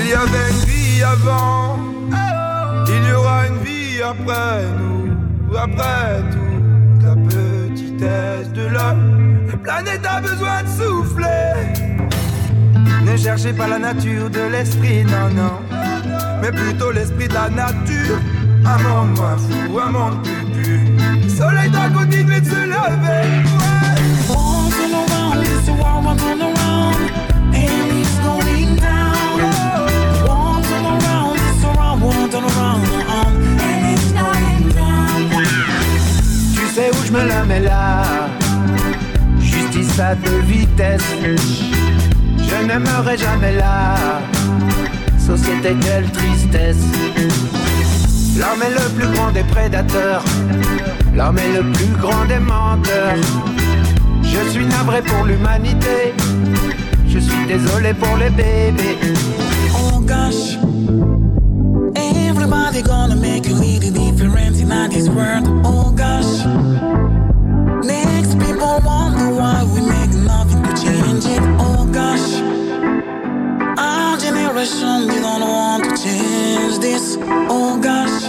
Il 0.00 0.06
y 0.08 0.14
avait 0.14 0.50
une 0.50 0.64
vie 0.66 1.02
avant, 1.02 1.78
il 2.88 3.08
y 3.08 3.12
aura 3.12 3.46
une 3.46 3.58
vie 3.62 4.02
après 4.02 4.64
nous, 4.78 5.56
après 5.56 6.22
toute 6.32 6.42
la 6.42 6.49
de. 8.00 8.66
La 9.50 9.56
planète 9.56 10.06
a 10.06 10.20
besoin 10.20 10.62
de 10.62 10.68
souffler. 10.68 11.74
Ne 13.04 13.16
cherchez 13.16 13.52
pas 13.52 13.66
la 13.68 13.78
nature 13.78 14.30
de 14.30 14.40
l'esprit, 14.50 15.04
non, 15.04 15.28
non, 15.34 15.58
mais 16.40 16.50
plutôt 16.50 16.92
l'esprit 16.92 17.28
de 17.28 17.34
la 17.34 17.50
nature. 17.50 18.18
Un 18.64 18.78
monde 18.82 19.16
moins 19.16 19.36
fou, 19.36 19.78
un 19.78 19.90
monde 19.90 20.22
plus 20.22 20.62
pur. 20.62 20.80
Le 21.22 21.28
soleil 21.28 21.70
doit 21.70 21.88
continuer 21.90 22.40
de 22.40 22.46
se 22.46 22.66
lever. 22.66 23.50
Où 36.92 37.04
je 37.06 37.12
me 37.12 37.24
la 37.26 37.44
mets 37.44 37.60
là. 37.60 38.02
Justice 39.38 39.98
à 39.98 40.14
deux 40.14 40.40
vitesses. 40.40 41.14
Je 41.22 42.66
n'aimerai 42.66 43.16
jamais 43.18 43.54
la 43.56 44.20
Société 45.18 45.76
quelle 45.80 46.10
tristesse. 46.10 46.84
L'homme 48.38 48.62
est 48.62 48.70
le 48.70 48.88
plus 48.96 49.08
grand 49.14 49.30
des 49.32 49.44
prédateurs. 49.44 50.24
L'homme 51.14 51.38
est 51.38 51.52
le 51.52 51.62
plus 51.72 51.94
grand 52.00 52.24
des 52.26 52.38
menteurs. 52.38 53.16
Je 54.22 54.50
suis 54.50 54.66
navré 54.66 55.02
pour 55.02 55.24
l'humanité. 55.24 56.14
Je 57.06 57.18
suis 57.18 57.46
désolé 57.46 57.92
pour 57.94 58.16
les 58.16 58.30
bébés. 58.30 58.96
Oh 59.74 60.00
gosh, 60.00 60.56
everybody 61.96 62.82
gonna 62.82 63.16
make 63.16 63.46
a 63.46 63.52
little 63.52 63.90
difference 63.90 64.59
in 64.72 64.90
this 64.90 65.08
world. 65.08 65.44
Oh 65.64 65.90
gosh, 65.92 66.44
next 67.84 68.38
people 68.38 68.80
wonder 68.84 69.30
why 69.34 69.64
we 69.74 69.80
make 69.80 70.12
nothing 70.26 70.62
to 70.62 70.72
change 70.82 71.24
it. 71.26 71.42
Oh 71.58 71.86
gosh, 71.92 72.40
our 73.78 74.16
generation 74.18 75.08
we 75.08 75.20
don't 75.20 75.42
want 75.42 75.84
to 75.84 75.90
change 76.02 76.78
this. 76.78 77.16
Oh 77.20 77.80
gosh, 77.80 78.24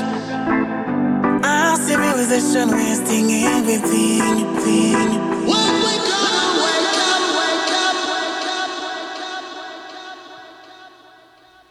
our 1.43 1.75
civilization 1.77 2.69
wasting 2.71 3.31
everything. 3.45 4.35
thing. 4.63 5.09
When 5.49 5.73
we 5.85 5.93
gonna 6.09 6.47
wake 6.63 6.97
up, 7.11 7.23
wake 7.39 7.71
up, 7.85 7.95
wake 8.09 8.45
up, 8.57 8.69
wake 8.93 9.21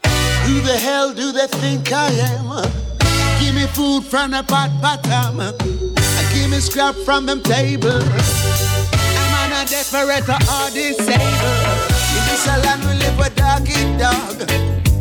up. 0.04 0.46
Who 0.46 0.54
the 0.60 0.76
hell 0.76 1.12
do 1.12 1.32
they 1.32 1.46
think 1.46 1.92
I 1.92 2.10
am? 2.10 2.89
Give 3.40 3.54
me 3.54 3.66
food 3.66 4.04
from 4.04 4.30
the 4.32 4.42
pot 4.42 4.70
bottom. 4.80 5.38
Give 6.32 6.50
me 6.50 6.60
scrap 6.60 6.94
from 7.04 7.26
them 7.26 7.42
table. 7.42 7.90
I'm 7.90 9.34
on 9.40 9.52
a 9.52 9.64
desperate 9.66 10.28
or 10.28 10.70
disabled. 10.70 11.80
In 12.16 12.22
this 12.28 12.46
land 12.46 12.84
we 12.84 12.94
live 13.02 13.18
with 13.18 13.34
dog 13.34 13.68
eat 13.68 13.98
dog. 13.98 14.36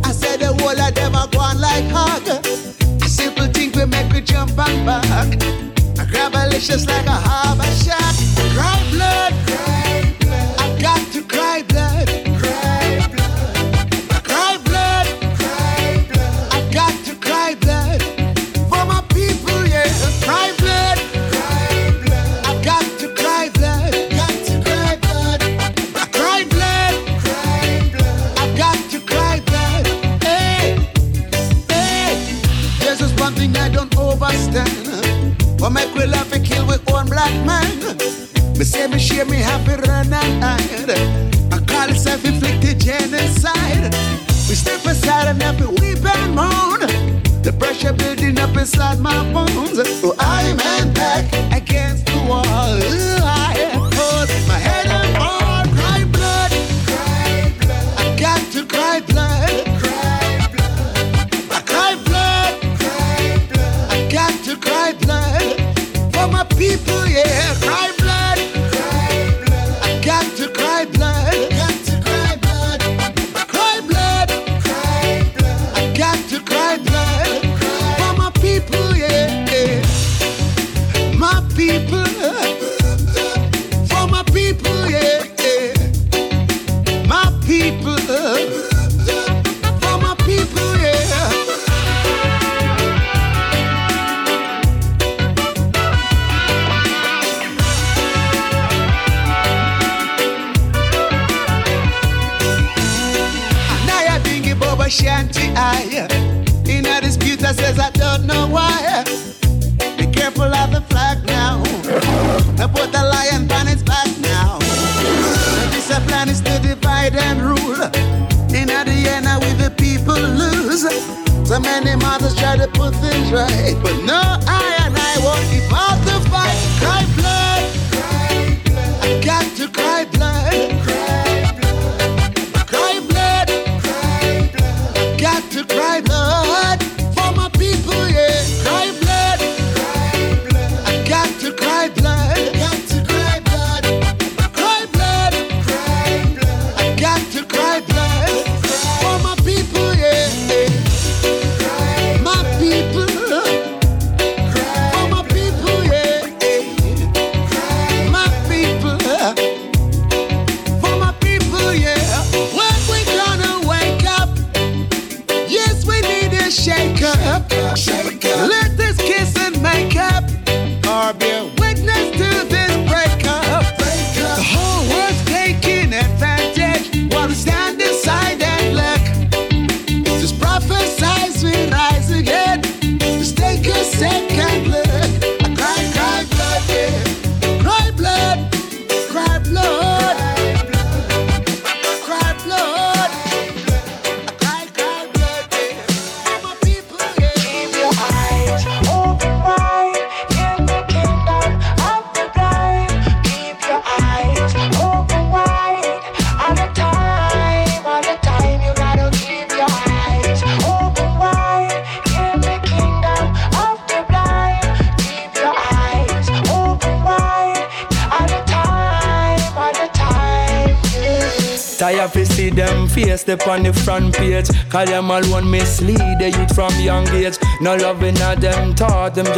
I 0.04 0.12
said 0.12 0.40
the 0.40 0.48
whole 0.58 0.80
of 0.80 0.96
them 0.96 1.16
are 1.16 1.28
going 1.28 1.60
like 1.60 1.86
hog. 1.92 2.28
A 3.04 3.08
simple 3.08 3.48
thing 3.48 3.72
we 3.74 3.86
make 3.86 4.12
we 4.12 4.22
jump 4.22 4.58
and 4.58 4.86
back. 4.86 5.30
I 6.00 6.06
grab 6.10 6.34
a 6.34 6.50
licious 6.50 6.88
like 6.88 7.06
a 7.06 7.12
harbor 7.12 7.72
shot. 7.84 8.16
Cry 8.56 8.80
blood, 8.92 9.34
cry 9.48 10.16
blood. 10.22 10.60
I 10.60 10.82
got 10.82 11.12
to 11.14 11.22
cry 11.24 11.59
black 37.30 37.46
man? 37.46 37.98
Me 38.58 38.64
say 38.64 38.88
me 38.88 39.00
share 39.00 39.26
me 39.26 39.38
happy 39.38 39.76
run 39.88 40.12
and 40.12 40.44
hide. 40.44 40.90
I 41.52 41.60
call 41.66 41.90
it 41.90 41.98
self-inflicted 41.98 42.80
genocide. 42.80 43.94
We 44.48 44.56
step 44.56 44.84
aside 44.86 45.28
and 45.28 45.58
to 45.60 45.70
weep 45.82 46.04
and 46.04 46.36
moan. 46.36 46.80
The 47.44 47.56
pressure 47.58 47.94
building 47.94 48.40
up 48.40 48.56
inside 48.58 49.00
my 49.00 49.32
bones. 49.34 49.80
Oh, 50.04 50.16
I'm 50.20 50.58
back 50.94 51.26
against 51.54 52.06
the 52.08 52.26
wall. 52.28 53.39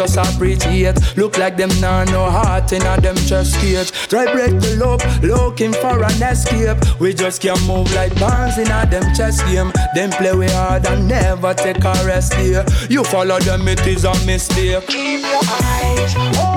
Just 0.08 0.18
appreciate. 0.18 0.97
Look 1.16 1.38
like 1.38 1.58
them 1.58 1.70
nah 1.80 2.04
no 2.06 2.30
heart 2.30 2.74
in 2.74 2.82
a 2.82 2.99
them 2.99 3.16
chest 3.16 3.60
cage. 3.60 3.91
Try 3.91 4.26
break 4.34 4.60
the 4.60 4.76
loop, 4.82 5.02
looking 5.22 5.74
for 5.74 6.04
an 6.04 6.24
escape. 6.24 6.78
We 6.99 7.14
just 7.14 7.41
can't 7.41 7.62
move 7.68 7.93
like 7.93 8.16
pawns 8.16 8.58
in 8.58 8.72
a 8.72 8.86
them 8.86 9.14
chess 9.14 9.41
game. 9.43 9.72
Them 9.93 10.10
play 10.12 10.36
we 10.36 10.47
hard 10.47 10.88
and 10.88 11.08
never 11.08 11.54
take 11.54 11.84
a 11.84 11.93
rest 12.06 12.34
here. 12.34 12.66
You 12.89 13.04
follow 13.04 13.39
them, 13.39 13.68
it 13.68 13.86
is 13.86 14.04
a 14.04 14.14
mistake. 14.26 14.88
Keep 14.88 15.22
your 15.22 15.41
eyes 15.43 16.51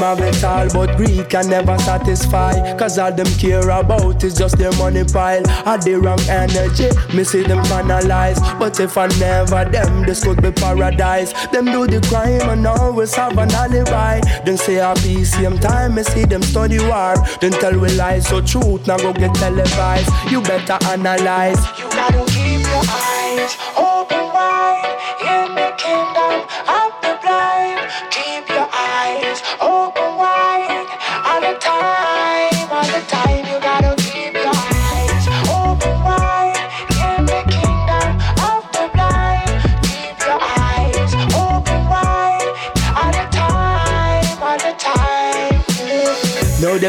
have 0.00 0.20
it 0.20 0.42
all, 0.44 0.68
but 0.68 0.96
greed 0.96 1.28
can 1.28 1.48
never 1.48 1.78
satisfy. 1.78 2.76
Cause 2.76 2.98
all 2.98 3.12
them 3.12 3.26
care 3.38 3.68
about 3.70 4.22
is 4.24 4.34
just 4.34 4.58
their 4.58 4.72
money 4.72 5.04
pile. 5.04 5.46
Had 5.64 5.82
the 5.82 5.94
wrong 5.94 6.20
energy, 6.28 6.88
me 7.16 7.24
see 7.24 7.42
them 7.42 7.62
finalize. 7.64 8.40
But 8.58 8.80
if 8.80 8.96
I 8.98 9.06
never 9.18 9.64
them, 9.64 10.04
this 10.04 10.24
could 10.24 10.42
be 10.42 10.50
paradise. 10.50 11.32
Them 11.48 11.66
do 11.66 11.86
the 11.86 12.00
crime 12.08 12.48
and 12.48 12.66
always 12.66 13.14
have 13.14 13.38
an 13.38 13.50
alibi. 13.52 14.20
Then 14.44 14.56
say 14.56 14.78
a 14.78 14.94
peace, 14.96 15.32
same 15.32 15.58
time, 15.58 15.94
me 15.94 16.02
see 16.02 16.24
them 16.24 16.42
study 16.42 16.78
war. 16.80 17.14
Then 17.40 17.52
tell 17.52 17.78
we 17.78 17.90
lies, 17.94 18.28
so 18.28 18.40
truth 18.40 18.86
now 18.86 18.98
go 18.98 19.12
get 19.12 19.34
televised. 19.34 20.10
You 20.30 20.42
better 20.42 20.78
analyze. 20.86 21.58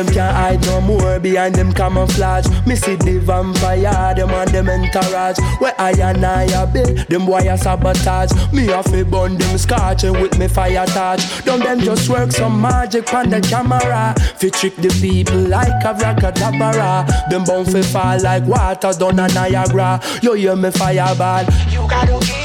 Them 0.03 0.13
can't 0.13 0.35
hide 0.35 0.65
no 0.65 0.81
more 0.81 1.19
behind 1.19 1.55
them 1.55 1.71
camouflage. 1.71 2.47
Me 2.65 2.75
see 2.75 2.95
the 2.95 3.19
vampire, 3.19 4.13
them 4.15 4.29
and 4.31 4.49
them 4.49 4.69
entourage. 4.69 5.37
Where 5.59 5.79
I 5.79 5.91
and 5.91 6.25
I 6.25 6.43
a 6.43 6.65
build, 6.65 6.97
them 7.09 7.25
boy 7.25 7.47
a 7.49 7.57
sabotage. 7.57 8.31
Me 8.51 8.67
have 8.67 8.85
to 8.85 9.05
burn 9.05 9.37
them 9.37 9.57
scotching 9.57 10.13
with 10.13 10.37
me 10.39 10.47
fire 10.47 10.85
touch. 10.87 11.43
Don't 11.45 11.59
them 11.59 11.79
just 11.79 12.09
work 12.09 12.31
some 12.31 12.61
magic 12.61 13.13
on 13.13 13.29
the 13.29 13.41
camera. 13.41 14.15
Fi 14.37 14.49
trick 14.49 14.75
the 14.77 14.89
people 15.01 15.39
like 15.39 15.83
a 15.83 15.93
rockadabra. 15.93 17.29
Them 17.29 17.43
bound 17.43 17.71
fi 17.71 17.81
fall 17.81 18.21
like 18.21 18.45
water 18.45 18.93
down 18.97 19.19
a 19.19 19.27
Niagara. 19.27 20.01
You 20.21 20.33
hear 20.33 20.55
me 20.55 20.71
fireball. 20.71 21.45
You 21.69 21.87
gotta 21.87 22.40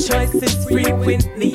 choices 0.00 0.64
frequently. 0.66 1.52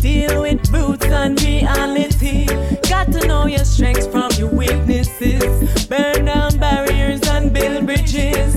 Deal 0.00 0.42
with 0.42 0.70
roots 0.70 1.06
and 1.06 1.40
reality. 1.42 2.46
Got 2.88 3.12
to 3.12 3.26
know 3.26 3.46
your 3.46 3.64
strengths 3.64 4.06
from 4.06 4.30
your 4.38 4.50
weaknesses. 4.50 5.86
Burn 5.86 6.26
down 6.26 6.56
barriers 6.58 7.20
and 7.28 7.52
build 7.52 7.86
bridges. 7.86 8.54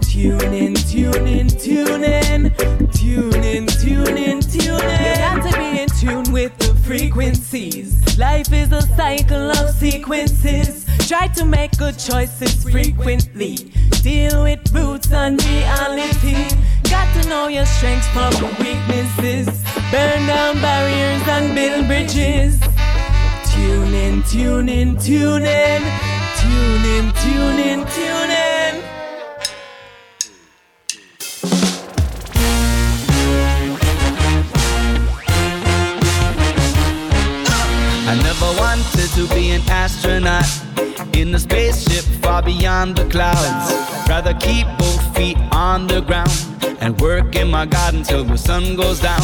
Tune 0.00 0.52
in, 0.52 0.74
tune 0.74 1.26
in, 1.26 1.48
tune 1.48 2.04
in. 2.04 2.52
Tune 2.92 3.44
in, 3.44 3.66
tune 3.66 4.16
in, 4.16 4.40
tune 4.40 4.82
in. 4.82 5.08
You 5.08 5.18
got 5.18 5.50
to 5.50 5.58
be 5.58 5.80
in 5.80 5.88
tune 5.88 6.32
with 6.32 6.56
the 6.58 6.74
frequencies. 6.84 8.18
Life 8.18 8.52
is 8.52 8.72
a 8.72 8.82
cycle 8.82 9.50
of 9.52 9.70
sequences. 9.70 10.84
Try 11.06 11.28
to 11.28 11.44
make 11.44 11.76
good 11.78 11.98
choices 11.98 12.62
frequently. 12.62 13.56
Deal 14.02 14.42
with 14.42 14.57
and 15.12 15.42
reality. 15.44 16.36
Got 16.90 17.22
to 17.22 17.28
know 17.28 17.48
your 17.48 17.66
strengths 17.66 18.08
from 18.08 18.32
your 18.34 18.50
weaknesses. 18.58 19.46
Burn 19.90 20.26
down 20.26 20.60
barriers 20.60 21.22
and 21.28 21.54
build 21.54 21.86
bridges. 21.86 22.60
Tune 23.52 23.94
in, 23.94 24.22
tune 24.24 24.68
in, 24.68 24.96
tune 24.98 25.44
in. 25.44 25.82
Tune 26.40 26.84
in, 26.84 27.12
tune 27.22 27.58
in, 27.58 27.78
tune 27.86 28.30
in. 28.30 28.84
I 38.10 38.14
never 38.22 38.50
wanted 38.58 39.10
to 39.16 39.34
be 39.34 39.50
an 39.50 39.62
astronaut 39.68 40.46
in 41.18 41.34
a 41.34 41.38
spaceship 41.38 42.04
far 42.22 42.42
beyond 42.42 42.94
the 42.94 43.04
clouds. 43.08 43.72
Rather 44.08 44.34
keep 44.34 44.66
both 44.78 45.16
feet 45.16 45.36
on 45.52 45.88
the 45.88 46.00
ground 46.00 46.30
and 46.80 46.98
work 47.00 47.34
in 47.34 47.50
my 47.50 47.66
garden 47.66 48.04
till 48.04 48.22
the 48.24 48.38
sun 48.38 48.76
goes 48.76 49.00
down. 49.00 49.20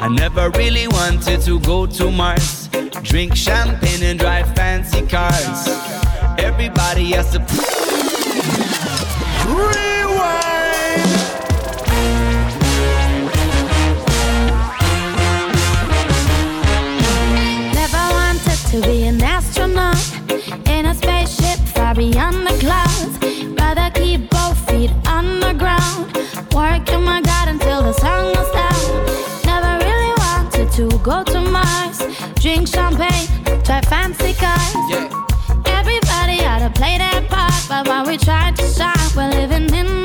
I 0.00 0.08
never 0.08 0.48
really 0.50 0.88
wanted 0.88 1.42
to 1.42 1.60
go 1.60 1.86
to 1.86 2.10
Mars, 2.10 2.68
drink 3.02 3.36
champagne 3.36 4.02
and 4.02 4.18
drive 4.18 4.54
fancy 4.54 5.06
cars. 5.06 5.68
Everybody 6.38 7.12
has 7.12 7.30
to. 7.32 7.40
To 18.74 18.88
be 18.88 19.04
an 19.04 19.22
astronaut 19.22 19.96
in 20.68 20.86
a 20.86 20.94
spaceship 20.94 21.60
far 21.74 21.94
beyond 21.94 22.44
the 22.44 22.56
clouds. 22.58 23.14
Rather 23.60 23.88
keep 23.94 24.28
both 24.30 24.58
feet 24.68 24.90
on 25.06 25.38
the 25.38 25.54
ground, 25.54 26.06
work 26.52 26.88
in 26.88 27.02
my 27.04 27.20
garden 27.22 27.56
till 27.60 27.82
the 27.82 27.92
sun 27.92 28.34
goes 28.34 28.50
down. 28.50 28.82
Never 29.46 29.84
really 29.84 30.14
wanted 30.24 30.72
to 30.72 30.88
go 31.04 31.22
to 31.22 31.40
Mars, 31.40 31.98
drink 32.42 32.66
champagne, 32.66 33.28
drive 33.62 33.84
fancy 33.84 34.32
cars. 34.34 34.74
Everybody 35.66 36.44
ought 36.44 36.62
to 36.66 36.70
play 36.74 36.98
their 36.98 37.22
part, 37.28 37.54
but 37.68 37.86
while 37.86 38.04
we 38.04 38.16
try 38.16 38.50
to 38.50 38.66
shine, 38.76 39.08
we're 39.14 39.30
living 39.30 39.72
in 39.72 40.03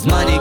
Cause 0.00 0.06
money 0.06 0.39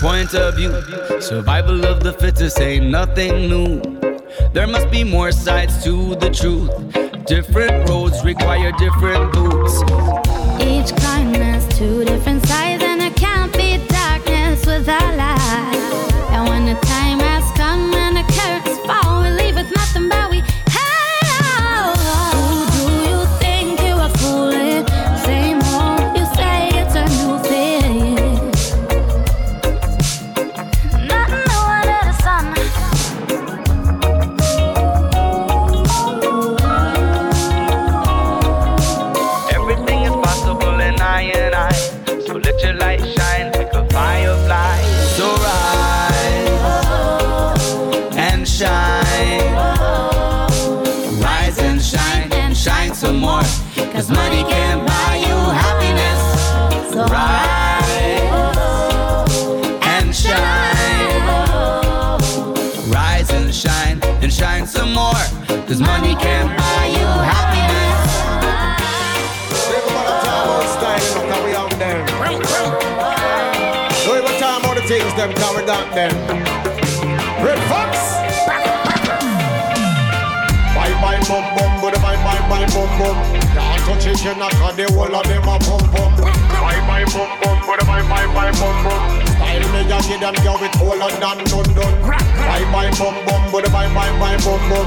point 0.00 0.34
of 0.34 0.56
view. 0.56 0.72
Survival 1.20 1.84
of 1.84 2.02
the 2.02 2.12
fittest 2.14 2.58
ain't 2.58 2.86
nothing 2.86 3.48
new. 3.50 3.82
There 4.54 4.66
must 4.66 4.90
be 4.90 5.04
more 5.04 5.30
sides 5.30 5.84
to 5.84 6.14
the 6.16 6.30
truth. 6.30 6.70
Different 7.26 7.86
roads 7.88 8.24
require 8.24 8.72
different 8.72 9.32
boots. 9.32 10.29
Cause 65.70 65.80
money 65.80 66.16
can't 66.16 66.50
buy 66.58 66.86
you 66.90 67.06
happiness. 67.30 68.02
Out 71.54 71.70
there. 71.78 72.06
So 74.02 74.14
every 74.18 74.36
time 74.40 74.64
all 74.64 74.74
the 74.74 74.82
things 74.88 75.14
them 75.14 75.32
carry 75.32 75.64
down 75.64 75.88
them. 75.94 76.10
Red 77.38 77.62
Fox. 77.70 78.18
Bye 80.74 80.90
bye 80.98 81.22
bum 81.28 81.46
bum, 81.54 81.80
but 81.80 81.94
bye 82.02 82.18
bye 82.18 82.42
bye 82.50 82.66
bum 82.74 82.90
bum. 82.98 83.16
Can't 83.54 83.82
touch 83.86 84.06
it, 84.06 84.24
you 84.24 84.34
knock 84.34 84.54
on 84.56 84.74
the 84.74 84.92
wall 84.92 85.14
of 85.14 85.22
them 85.22 85.44
a 85.44 85.56
pum 85.60 85.86
pum. 85.94 86.16
Bye 86.18 86.82
bye 86.88 87.04
bum 87.14 87.30
bum, 87.44 87.62
but 87.64 87.86
bye 87.86 88.02
bye 88.10 88.26
bye 88.34 88.50
bum 88.58 88.82
bum. 88.82 89.29
Style 89.50 89.66
me 89.72 89.82
ya 89.88 89.98
give 90.02 90.20
them 90.20 90.34
girl 90.44 90.58
with 90.60 90.80
all 90.80 91.02
of 91.02 91.10
done 91.18 91.38
done 91.44 91.74
done. 91.74 92.02
Bye 92.06 92.64
bye 92.70 92.90
bum 92.98 93.14
bum, 93.26 93.50
but 93.50 93.64
bye 93.72 93.92
bye 93.92 94.12
bye 94.20 94.36
bum 94.44 94.60
bum. 94.70 94.86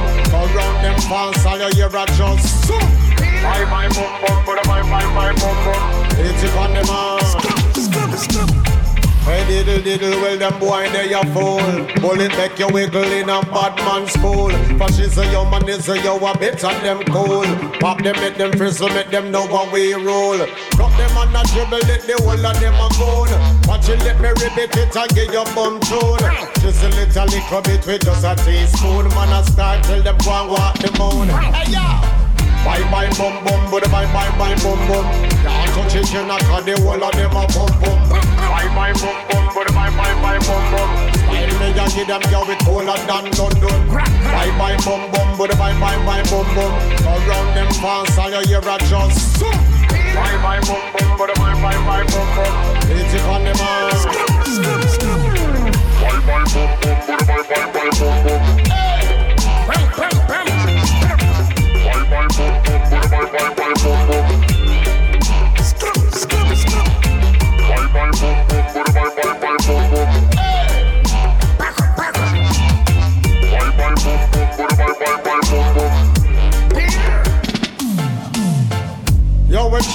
Round 0.56 0.86
them 0.86 0.98
fans, 1.02 1.46
all 1.46 1.60
you 1.60 1.68
hear 1.76 1.88
a 1.88 2.06
just. 2.16 2.70
Bye 2.70 3.66
bye 3.66 3.90
bum 3.90 4.22
bum, 4.22 4.46
but 4.46 4.64
bye 4.64 4.82
bye 4.84 5.08
bye 5.14 5.34
bum 5.34 5.56
bum. 5.66 5.84
It's 6.18 6.44
it 6.44 6.56
on 6.56 6.74
man. 6.88 8.83
Hey 9.26 9.46
diddle 9.48 9.82
diddle, 9.82 10.22
well 10.22 10.38
them 10.38 10.60
boy 10.60 10.90
they 10.92 11.14
a 11.14 11.24
fool. 11.34 11.64
Bullet 12.02 12.36
make 12.38 12.60
you 12.60 12.68
wiggle 12.68 13.04
in 13.04 13.30
a 13.30 13.42
bad 13.42 13.78
man's 13.78 14.12
school. 14.12 14.52
Fascist 14.78 15.18
a 15.18 15.26
yo 15.32 15.50
man 15.50 15.68
is 15.70 15.88
a 15.88 15.98
yo 16.02 16.18
a 16.18 16.38
bit 16.38 16.62
of 16.64 16.82
them 16.84 17.02
cool. 17.06 17.46
Pop 17.80 18.04
them, 18.04 18.16
make 18.20 18.36
them 18.36 18.52
frizzle, 18.52 18.90
make 18.90 19.10
them 19.12 19.32
know 19.32 19.48
what 19.48 19.72
we 19.72 19.94
rule. 19.94 20.46
Drop 20.72 20.92
them 20.98 21.18
on 21.18 21.34
a 21.34 21.44
dribble, 21.54 21.88
let 21.88 22.02
the 22.02 22.20
whole 22.20 22.46
of 22.46 22.60
them 22.60 22.76
a 22.76 22.88
goon. 23.00 23.64
Watch 23.66 23.88
you 23.88 23.96
let 24.04 24.20
me 24.20 24.28
ribbit 24.28 24.76
it 24.76 24.96
and 24.96 25.10
get 25.16 25.32
your 25.32 25.46
bum 25.56 25.80
tune. 25.80 26.20
Just 26.60 26.84
a 26.84 26.90
little 26.90 27.26
little 27.26 27.62
bit 27.62 27.88
with 27.88 28.04
just 28.04 28.26
a 28.26 28.36
teaspoon. 28.44 29.08
Man 29.16 29.32
a 29.32 29.46
start 29.46 29.84
till 29.86 30.04
them 30.04 30.18
go 30.18 30.32
and 30.32 30.52
walk 30.52 30.78
the 30.80 30.92
moon. 31.00 31.30
Hey 31.30 31.72
yo! 31.72 32.23
Bye 32.64 32.80
bye 32.90 33.10
bum 33.20 33.44
bum, 33.44 33.62
but 33.70 33.84
bye 33.92 34.08
bye 34.16 34.32
bye 34.40 34.56
bum 34.64 34.80
bum. 34.88 35.06
Can't 35.44 35.72
touch 35.76 35.96
it, 35.96 36.14
you 36.14 36.24
on 36.48 36.64
the 36.64 36.80
wall 36.80 37.04
of 37.04 37.12
them 37.12 37.36
a 37.36 37.44
bum 37.52 37.68
bum. 37.84 38.00
Bye 38.10 38.72
bye 38.72 38.94
bum 38.96 39.18
bum, 39.28 39.46
but 39.54 39.68
bye 39.76 39.92
bye 39.92 40.16
bye 40.24 40.40
bum 40.40 40.64
bum. 40.72 40.90
Style 41.28 41.60
me 41.60 41.68
ya 41.76 41.86
give 41.92 42.08
them 42.08 42.24
girl 42.32 42.48
with 42.48 42.60
cooler 42.64 42.96
than 43.04 43.26
London. 43.36 43.82
Bye 44.32 44.52
bye 44.56 44.78
bum 44.88 45.12
bum, 45.12 45.38
but 45.38 45.52
bye 45.60 45.76
bye 45.76 46.00
bye 46.08 46.24
bum 46.32 46.48
bum. 46.56 46.72
Around 47.04 47.50
them 47.52 47.70
fast, 47.84 48.18
all 48.18 48.32
you 48.32 48.48
hear 48.48 48.64
a 48.64 48.78
just. 48.88 49.44
Bye 49.44 50.38
bye 50.40 50.64
bum 50.64 50.80
bum, 50.96 51.10
but 51.20 51.36
bye 51.36 51.54
bye 51.60 51.80
bye 51.84 52.06
bum 52.08 52.28
bum. 52.32 52.54
Hit 52.88 53.12
it 53.12 53.24
on 53.28 53.44
the 53.44 53.54
man. 53.60 53.92
Bye 56.00 56.20
bye 56.24 56.48
bum 56.48 56.72
bum, 56.80 57.04
but 57.12 57.28
bye 57.28 57.44
bye 57.44 57.68
bye 57.76 57.92
bum 58.00 58.16
bum. 58.24 58.63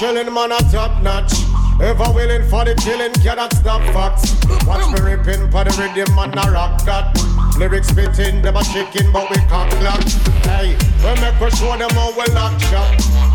Yo, 0.01 0.13
we're 0.13 0.23
chillin', 0.23 0.33
man, 0.33 0.51
a 0.51 0.57
top 0.71 1.01
notch. 1.01 1.38
Ever 1.81 2.11
willing 2.11 2.43
for 2.49 2.65
the 2.65 2.75
killing, 2.75 3.13
cannot 3.23 3.53
stop 3.53 3.81
facts. 3.95 4.35
Watch 4.67 4.83
me 4.91 4.99
ripping 4.99 5.49
for 5.49 5.63
the 5.63 5.71
rhythm, 5.79 6.13
man, 6.15 6.35
a 6.37 6.51
rock 6.51 6.83
that. 6.83 7.15
Lyrics 7.57 7.87
spitting, 7.87 8.41
them 8.41 8.55
a 8.55 8.63
chicken, 8.63 9.11
but 9.11 9.29
we 9.29 9.37
can't 9.47 9.71
clock. 9.79 10.03
Hey, 10.43 10.75
we 10.75 11.11
make 11.23 11.39
we 11.39 11.49
show 11.55 11.75
them 11.79 11.89
how 11.95 12.11
we 12.11 12.27
lock 12.35 12.59
shop. 12.67 12.87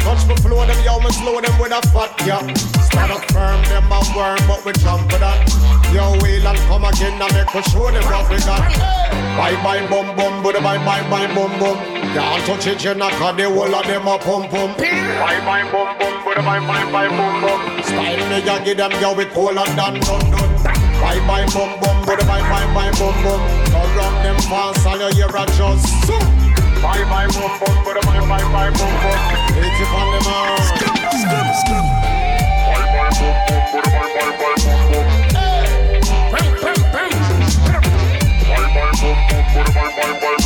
Touch 0.04 0.28
me 0.28 0.36
flow 0.44 0.60
them, 0.64 0.76
yo, 0.84 1.00
me 1.00 1.10
slow 1.12 1.40
them 1.40 1.56
with 1.58 1.72
a 1.72 1.80
fat 1.88 2.12
yeah. 2.28 2.44
Stand 2.84 3.12
up 3.12 3.24
firm, 3.32 3.60
them 3.72 3.88
a 3.88 4.00
worm, 4.12 4.40
but 4.44 4.60
we 4.64 4.72
jump 4.76 5.08
for 5.10 5.18
that. 5.18 5.40
Yo, 5.92 6.12
wheel 6.20 6.46
and 6.46 6.58
come 6.68 6.84
again, 6.84 7.16
and 7.16 7.32
make 7.32 7.52
we 7.52 7.62
show 7.72 7.88
them 7.90 8.04
what 8.12 8.28
we 8.28 8.36
got. 8.44 8.60
Bye 9.40 9.56
bye 9.64 9.84
bum 9.88 10.14
bum, 10.16 10.42
but 10.42 10.54
bye 10.62 10.78
bye 10.84 11.02
bye 11.08 11.26
bum 11.34 11.50
bum. 11.58 11.76
Can't 12.12 12.44
touch 12.44 12.66
it, 12.66 12.84
you 12.84 12.94
knock 12.94 13.16
the 13.36 13.48
whole 13.48 13.74
of 13.74 13.86
them 13.86 14.06
a 14.06 14.18
pum 14.18 14.48
pum. 14.48 14.76
Bye 14.76 15.40
bye 15.44 15.64
bum 15.72 15.96
bum, 15.98 16.14
but 16.24 16.36
bye 16.44 16.60
bye 16.60 16.84
bye 16.92 17.08
bum 17.08 17.40
bum. 17.40 17.83
Style 17.94 18.26
me, 18.28 18.38
ya 18.42 18.58
give 18.64 18.76
them 18.76 18.90
yo 19.00 19.14
with 19.14 19.30
cooler 19.32 19.54
than 19.78 19.94
London. 20.02 20.50
Bye 20.98 21.20
bye 21.30 21.46
bum 21.54 21.78
bum, 21.78 22.02
but 22.04 22.18
bye 22.26 22.42
bye 22.50 22.66
bye 22.74 22.90
bum 22.98 23.14
bum. 23.22 23.40
Around 23.70 24.16
them 24.24 24.38
fast, 24.50 24.86
all 24.86 24.98
you 24.98 25.10
hear 25.14 25.30
a 25.30 25.46
just. 25.54 25.86
Bye 26.82 27.04
bye 27.06 27.30
bum 27.30 27.52
bum, 27.60 27.74
but 27.86 28.02
bye 28.02 28.18
bye 28.26 28.42
bye 28.50 28.70
bum 28.74 28.92
bum. 28.98 29.18
Hit 29.54 29.78
it 29.78 29.90
on 29.94 30.06
the 30.10 30.18
man. 30.26 30.58
Skip 30.74 30.94
skip 31.22 31.48
skip. 31.62 31.86
Bye 32.66 32.82
bye 32.94 33.14
bum 33.14 33.34
bum, 33.46 33.62
but 33.72 33.86
bye 33.94 34.10
bye 34.14 34.32
bye 34.42 34.58
bum 34.64 34.78
bum. 34.90 35.06
Bam 36.34 36.50
bam 36.62 36.80
bam. 36.92 37.10
Bye 38.50 38.68
bye 38.74 38.90
bum 38.98 39.16
bum, 39.30 39.46
but 39.54 39.68
bye 39.70 39.90
bye 39.94 40.14
bye 40.20 40.43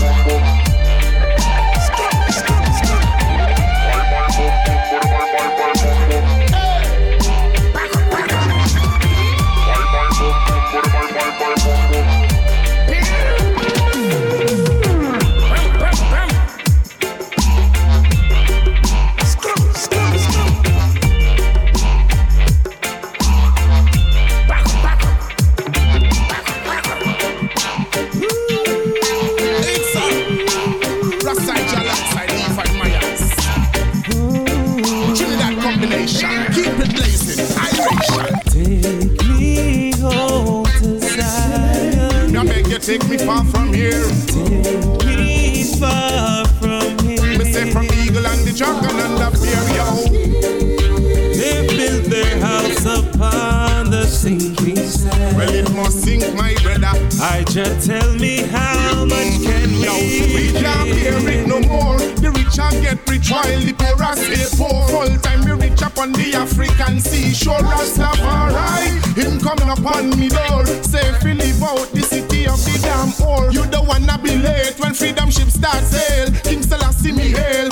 I 57.21 57.43
just 57.45 57.89
tell 57.89 58.14
me 58.14 58.43
how 58.47 59.05
much 59.05 59.43
can 59.43 59.73
we 59.73 59.83
Yo, 59.83 59.93
we 60.35 60.53
can't 60.53 60.91
bear 60.91 61.19
it 61.29 61.49
no 61.49 61.59
more. 61.61 61.99
The 61.99 62.31
rich 62.31 62.59
and 62.61 62.83
get 62.83 62.99
rich 63.11 63.31
while 63.31 63.61
the 63.61 63.73
poor 63.75 64.03
are 64.03 64.14
stay 64.14 64.47
poor. 64.57 64.87
Full 64.87 65.19
time 65.19 65.45
we 65.45 65.53
reach 65.66 65.83
up 65.83 65.99
on 65.99 66.12
the 66.12 66.35
African 66.35 67.01
seashore. 67.01 67.59
Rastafari, 67.59 69.03
him 69.19 69.41
coming 69.41 69.69
up 69.69 69.85
on 69.85 70.11
me 70.19 70.29
door. 70.29 70.64
Say, 70.87 71.11
Philip 71.19 71.62
out 71.62 71.91
the 71.91 72.03
city 72.03 72.47
of 72.47 72.62
the 72.64 72.79
damn 72.83 73.11
ore. 73.27 73.51
You 73.51 73.66
don't 73.66 73.89
wanna 73.89 74.19
be 74.23 74.37
late 74.37 74.79
when 74.79 74.95
freedom 74.95 75.31
ship 75.31 75.49
start 75.51 75.83
sail. 75.85 76.31
King 76.45 76.62
Selassie 76.62 77.11
me 77.11 77.31
hail, 77.35 77.69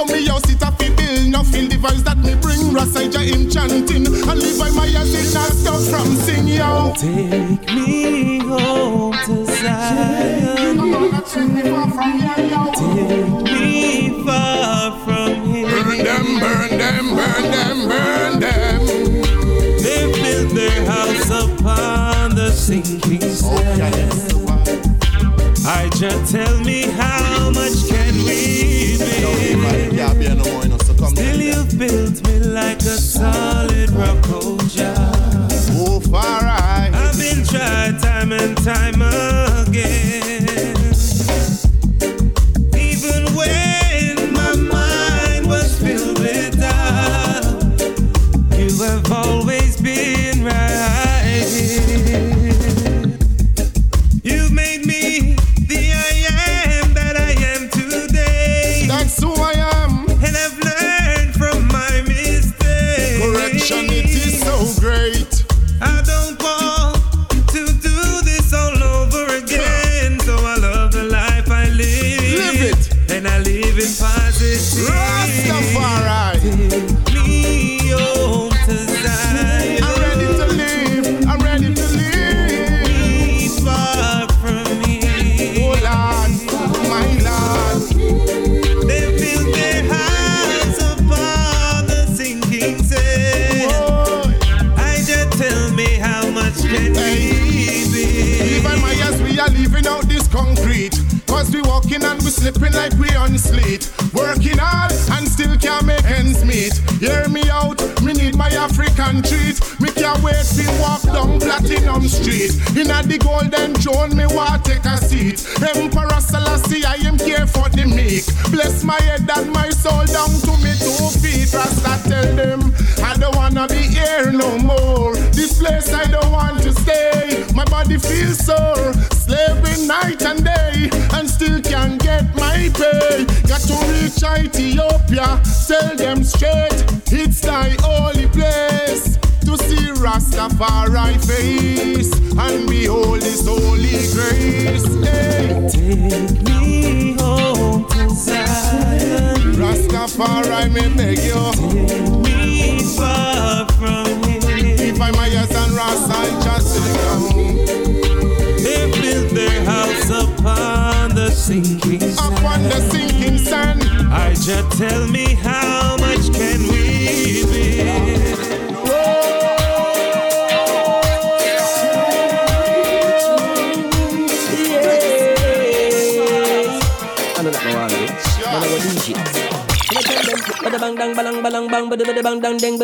So 0.00 0.06
me 0.06 0.26
house 0.26 0.48
it 0.48 0.62
up. 0.62 0.80
Now 1.28 1.42
feel 1.42 1.68
the 1.68 1.76
vibes 1.76 2.04
that 2.04 2.16
me 2.16 2.34
bring. 2.36 2.72
Rasaija 2.72 3.20
him 3.20 3.50
chanting. 3.50 4.06
And 4.06 4.40
live 4.40 4.58
by 4.58 4.70
my 4.70 4.86
as 4.86 5.12
it 5.12 5.34
not 5.34 5.52
stop 5.52 5.80
from 5.90 6.16
sing 6.16 6.48
yo. 6.48 6.94
Take 6.96 7.68
me 7.74 8.19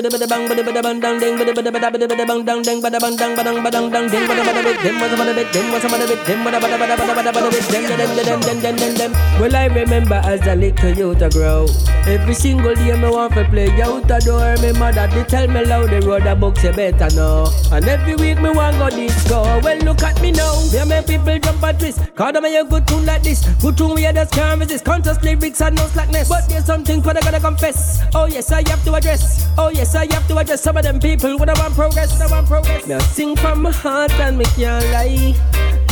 bang 0.02 0.48
bada 0.48 0.62
bada 0.62 0.82
bang 0.82 1.00
dang 1.00 1.18
ding 1.20 1.36
bada 1.38 1.52
bada 1.56 1.70
bada 1.74 1.88
bada 1.90 2.06
bada 2.10 2.24
bang 2.28 2.44
dang 2.44 2.62
ding 2.62 2.80
bada 2.82 2.98
bang 3.00 3.16
dang 3.16 3.36
badang 3.36 3.58
badang 3.64 3.86
dang 3.92 4.08
ding 4.12 4.26
bada 4.28 4.42
bada 4.48 4.62
bit 4.66 4.78
dem 4.84 4.96
bada 5.02 5.16
bada 5.20 5.34
bit 5.38 5.52
dem 5.54 5.66
bada 5.72 5.88
bada 5.92 6.06
bit 6.10 6.26
dem 6.26 6.44
bada 6.44 6.58
bada 6.64 6.76
bada 6.82 6.96
bada 7.00 7.14
bada 7.18 7.32
bada 7.36 7.50
bit 7.54 7.64
dem 7.72 7.84
dem 7.88 8.10
dem 8.16 8.40
dem 8.48 8.60
dem 8.64 8.76
dem 8.76 8.94
dem 8.98 9.12
Well 9.40 9.56
I 9.56 9.66
remember 9.66 10.20
as 10.32 10.46
a 10.46 10.54
little 10.54 10.90
youth 10.90 11.18
to 11.20 11.30
grow. 11.30 11.66
Every 12.06 12.34
single 12.34 12.74
day 12.74 12.96
me 12.96 13.08
want 13.08 13.32
to 13.34 13.44
play 13.44 13.70
out 13.86 14.06
the 14.08 14.18
door 14.26 14.54
Me 14.62 14.72
mother 14.78 15.06
they 15.14 15.24
tell 15.24 15.48
me 15.48 15.64
loud 15.64 15.90
the 15.90 16.00
road 16.06 16.26
a 16.26 16.36
book 16.36 16.62
you 16.62 16.72
better 16.72 17.10
know. 17.16 17.48
And 17.72 17.88
every 17.88 18.16
week 18.16 18.40
me 18.40 18.50
want 18.50 18.78
go 18.78 18.90
disco. 18.90 19.42
Well 19.64 19.78
look 19.78 20.02
at 20.02 20.20
me 20.20 20.32
now. 20.32 20.54
Me 20.72 20.84
make 20.84 21.06
people 21.06 21.38
jump 21.38 21.62
and 21.62 21.78
twist. 21.78 22.00
Cause 22.14 22.32
them 22.34 22.44
a 22.44 22.64
good 22.64 22.86
tune 22.86 23.06
like 23.06 23.22
this. 23.22 23.46
Good 23.62 23.78
tune 23.78 23.94
we 23.94 24.02
just 24.02 24.32
can't 24.32 24.60
resist. 24.60 24.84
Contest 24.84 25.22
lyrics 25.22 25.60
and 25.62 25.76
no 25.76 25.86
slackness. 25.86 26.28
But 26.28 26.48
there's 26.48 26.66
something 26.66 27.02
what 27.02 27.16
I 27.16 27.20
gotta 27.20 27.40
confess. 27.40 28.02
Oh 28.14 28.26
yes, 28.26 28.52
I 28.52 28.62
have 28.68 28.84
to 28.84 28.94
address. 28.94 29.45
Oh 29.58 29.70
yes, 29.70 29.94
I 29.94 30.06
have 30.12 30.28
to 30.28 30.36
address 30.36 30.62
some 30.62 30.76
of 30.76 30.82
them 30.82 31.00
people 31.00 31.38
when 31.38 31.48
I 31.48 31.54
want 31.58 31.74
progress. 31.74 32.20
I 32.20 32.26
want 32.30 32.46
progress. 32.46 32.86
Now 32.86 32.98
sing 32.98 33.36
from 33.36 33.62
my 33.62 33.70
heart 33.72 34.12
and 34.20 34.36
me 34.38 34.44
can't 34.56 34.84
lie. 34.92 35.34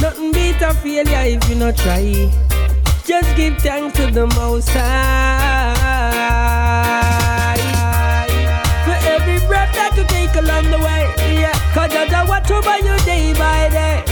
Nothing 0.02 0.32
beat 0.32 0.60
a 0.60 0.74
failure 0.74 1.36
if 1.36 1.48
you 1.48 1.54
not 1.56 1.76
try. 1.76 2.30
Just 3.06 3.36
give 3.36 3.56
thanks 3.58 3.96
to 3.96 4.10
the 4.10 4.26
Most 4.36 4.68
High 4.68 5.74
for 8.84 8.98
every 9.08 9.38
breath 9.46 9.72
that 9.74 9.96
you 9.96 10.04
take 10.04 10.34
along 10.36 10.70
the 10.70 10.78
way. 10.78 11.12
Yeah, 11.40 11.52
cause 11.72 11.92
I 11.94 12.24
watch 12.28 12.50
over 12.50 12.76
you 12.78 12.96
day 13.04 13.32
by 13.32 13.68
day. 13.70 14.04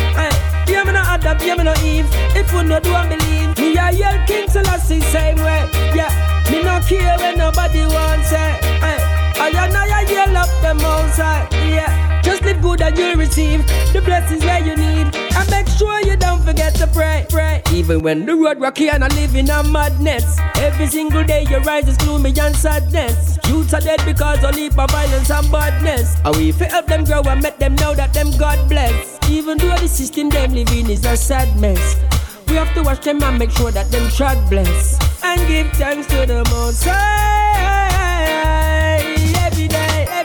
Yeah, 0.66 0.84
me 0.84 0.92
no 0.92 1.00
Adam, 1.04 1.36
yeah, 1.42 1.56
me 1.56 1.64
no 1.64 1.74
Eve. 1.84 2.08
If 2.34 2.50
you 2.52 2.62
no 2.62 2.80
do 2.80 2.94
and 2.94 3.08
believe, 3.10 3.58
me 3.58 3.76
a 3.76 3.90
yell 3.92 4.26
King 4.26 4.48
Selassie 4.48 5.00
same 5.00 5.36
way. 5.36 5.68
Yeah, 5.94 6.08
me 6.50 6.62
no 6.62 6.80
care 6.80 7.18
when 7.18 7.36
nobody 7.36 7.84
wants 7.84 8.32
eh. 8.32 8.56
it. 8.56 8.82
Aye. 8.82 9.01
I 9.42 9.48
and 9.48 9.76
I 9.76 10.02
yell 10.02 10.36
up 10.36 10.48
them 10.62 10.78
outside. 10.78 11.52
Yeah, 11.52 12.22
just 12.22 12.42
live 12.42 12.62
good 12.62 12.80
and 12.80 12.96
you'll 12.96 13.16
receive 13.16 13.66
the 13.92 14.00
blessings 14.00 14.44
where 14.44 14.60
you 14.64 14.76
need. 14.76 15.12
And 15.16 15.50
make 15.50 15.66
sure 15.66 16.00
you 16.02 16.16
don't 16.16 16.40
forget 16.44 16.76
to 16.76 16.86
pray, 16.86 17.26
pray. 17.28 17.60
Even 17.72 18.02
when 18.02 18.24
the 18.24 18.36
road 18.36 18.60
rocky 18.60 18.88
and 18.88 19.02
I 19.02 19.08
live 19.08 19.34
in 19.34 19.50
a 19.50 19.64
madness. 19.64 20.38
Every 20.54 20.86
single 20.86 21.24
day 21.24 21.44
your 21.50 21.60
rise 21.62 21.88
is 21.88 21.96
gloomy 21.96 22.32
and 22.38 22.54
sadness. 22.54 23.36
Youths 23.48 23.74
are 23.74 23.80
dead 23.80 24.00
because 24.06 24.44
of 24.44 24.54
leap 24.54 24.78
of 24.78 24.88
violence 24.92 25.28
and 25.28 25.50
badness. 25.50 26.14
And 26.24 26.36
we 26.36 26.52
fi 26.52 26.66
help 26.66 26.86
them 26.86 27.02
grow 27.02 27.22
and 27.22 27.42
make 27.42 27.58
them 27.58 27.74
know 27.74 27.96
that 27.96 28.14
them 28.14 28.30
God 28.38 28.68
bless. 28.68 29.18
Even 29.28 29.58
though 29.58 29.76
the 29.76 29.88
system 29.88 30.30
them 30.30 30.54
live 30.54 30.70
in 30.70 30.88
is 30.88 31.04
a 31.04 31.16
sad 31.16 31.58
mess. 31.58 31.96
We 32.46 32.54
have 32.54 32.72
to 32.74 32.82
watch 32.84 33.00
them 33.00 33.20
and 33.24 33.40
make 33.40 33.50
sure 33.50 33.72
that 33.72 33.90
them 33.90 34.08
trod 34.10 34.38
bless. 34.48 35.00
And 35.24 35.40
give 35.48 35.72
thanks 35.72 36.06
to 36.08 36.26
the 36.26 36.44
Most. 36.50 36.86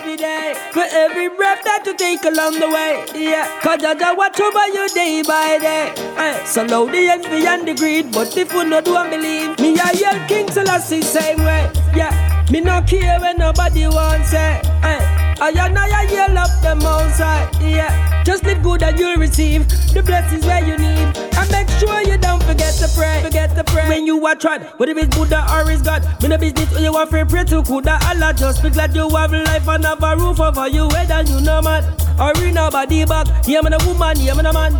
Every 0.07 0.15
day. 0.15 0.53
For 0.71 0.85
every 0.89 1.27
breath 1.27 1.65
that 1.65 1.83
you 1.85 1.93
take 1.93 2.23
along 2.23 2.61
the 2.61 2.69
way. 2.69 3.03
Yeah. 3.13 3.59
Cause 3.59 3.83
I 3.83 4.13
watch 4.13 4.39
over 4.39 4.67
you 4.67 4.87
day 4.95 5.21
by 5.21 5.57
day. 5.59 5.91
Eh, 6.15 6.45
So 6.45 6.63
low 6.63 6.87
the 6.87 7.09
envy 7.09 7.45
and 7.45 7.67
the 7.67 7.73
greed. 7.73 8.13
But 8.13 8.37
if 8.37 8.53
you 8.53 8.63
no 8.63 8.79
do 8.79 8.95
and 8.95 9.09
believe, 9.09 9.59
me 9.59 9.77
I 9.77 9.91
yell 9.91 10.15
King 10.29 10.49
Selassie 10.49 11.01
same 11.01 11.43
way. 11.43 11.69
Yeah. 11.93 12.15
Me 12.49 12.61
no 12.61 12.81
care 12.83 13.19
when 13.19 13.37
nobody 13.37 13.85
wants 13.87 14.31
it. 14.31 14.63
Eh, 14.81 15.16
I 15.39 15.49
and 15.49 15.77
I 15.77 16.03
yell 16.03 16.37
up 16.37 16.49
them 16.61 16.81
outside. 16.81 17.55
Yeah. 17.61 18.23
Just 18.23 18.43
live 18.43 18.63
good 18.63 18.81
and 18.81 18.97
you'll 18.97 19.17
receive 19.17 19.67
the 19.93 20.01
blessings 20.03 20.45
where 20.45 20.65
you 20.65 20.77
need. 20.77 21.15
And 21.37 21.51
make 21.51 21.69
sure 21.79 22.01
you 22.01 22.17
don't 22.17 22.41
forget 22.43 22.73
to 22.75 22.89
pray. 22.97 23.21
Forget 23.23 23.55
to 23.55 23.63
pray. 23.63 23.87
When 23.87 24.05
you 24.07 24.25
are 24.25 24.35
tried, 24.35 24.63
whether 24.77 24.97
it's 24.97 25.15
Buddha 25.15 25.45
or 25.51 25.69
it's 25.71 25.81
God. 25.83 26.03
Me 26.23 26.29
no 26.29 26.37
business 26.37 26.73
when 26.73 26.83
you 26.83 26.91
want 26.91 27.11
to 27.11 27.25
pray 27.25 27.43
to 27.45 27.61
Kuda 27.61 28.01
Allah. 28.09 28.33
Just 28.33 28.63
be 28.63 28.71
glad 28.71 28.95
you 28.95 29.07
have 29.09 29.31
life 29.31 29.67
and 29.67 29.85
have 29.85 30.03
a 30.03 30.17
roof 30.17 30.39
over 30.39 30.67
you. 30.67 30.87
Whether 30.87 31.21
you 31.21 31.39
know 31.41 31.61
man 31.61 31.83
or 32.19 32.33
in 32.43 32.55
nobody 32.55 33.05
back. 33.05 33.27
Yeah, 33.47 33.61
man 33.61 33.73
a 33.73 33.77
woman, 33.85 34.19
yeah, 34.19 34.33
man 34.33 34.47
a 34.47 34.53
man. 34.53 34.73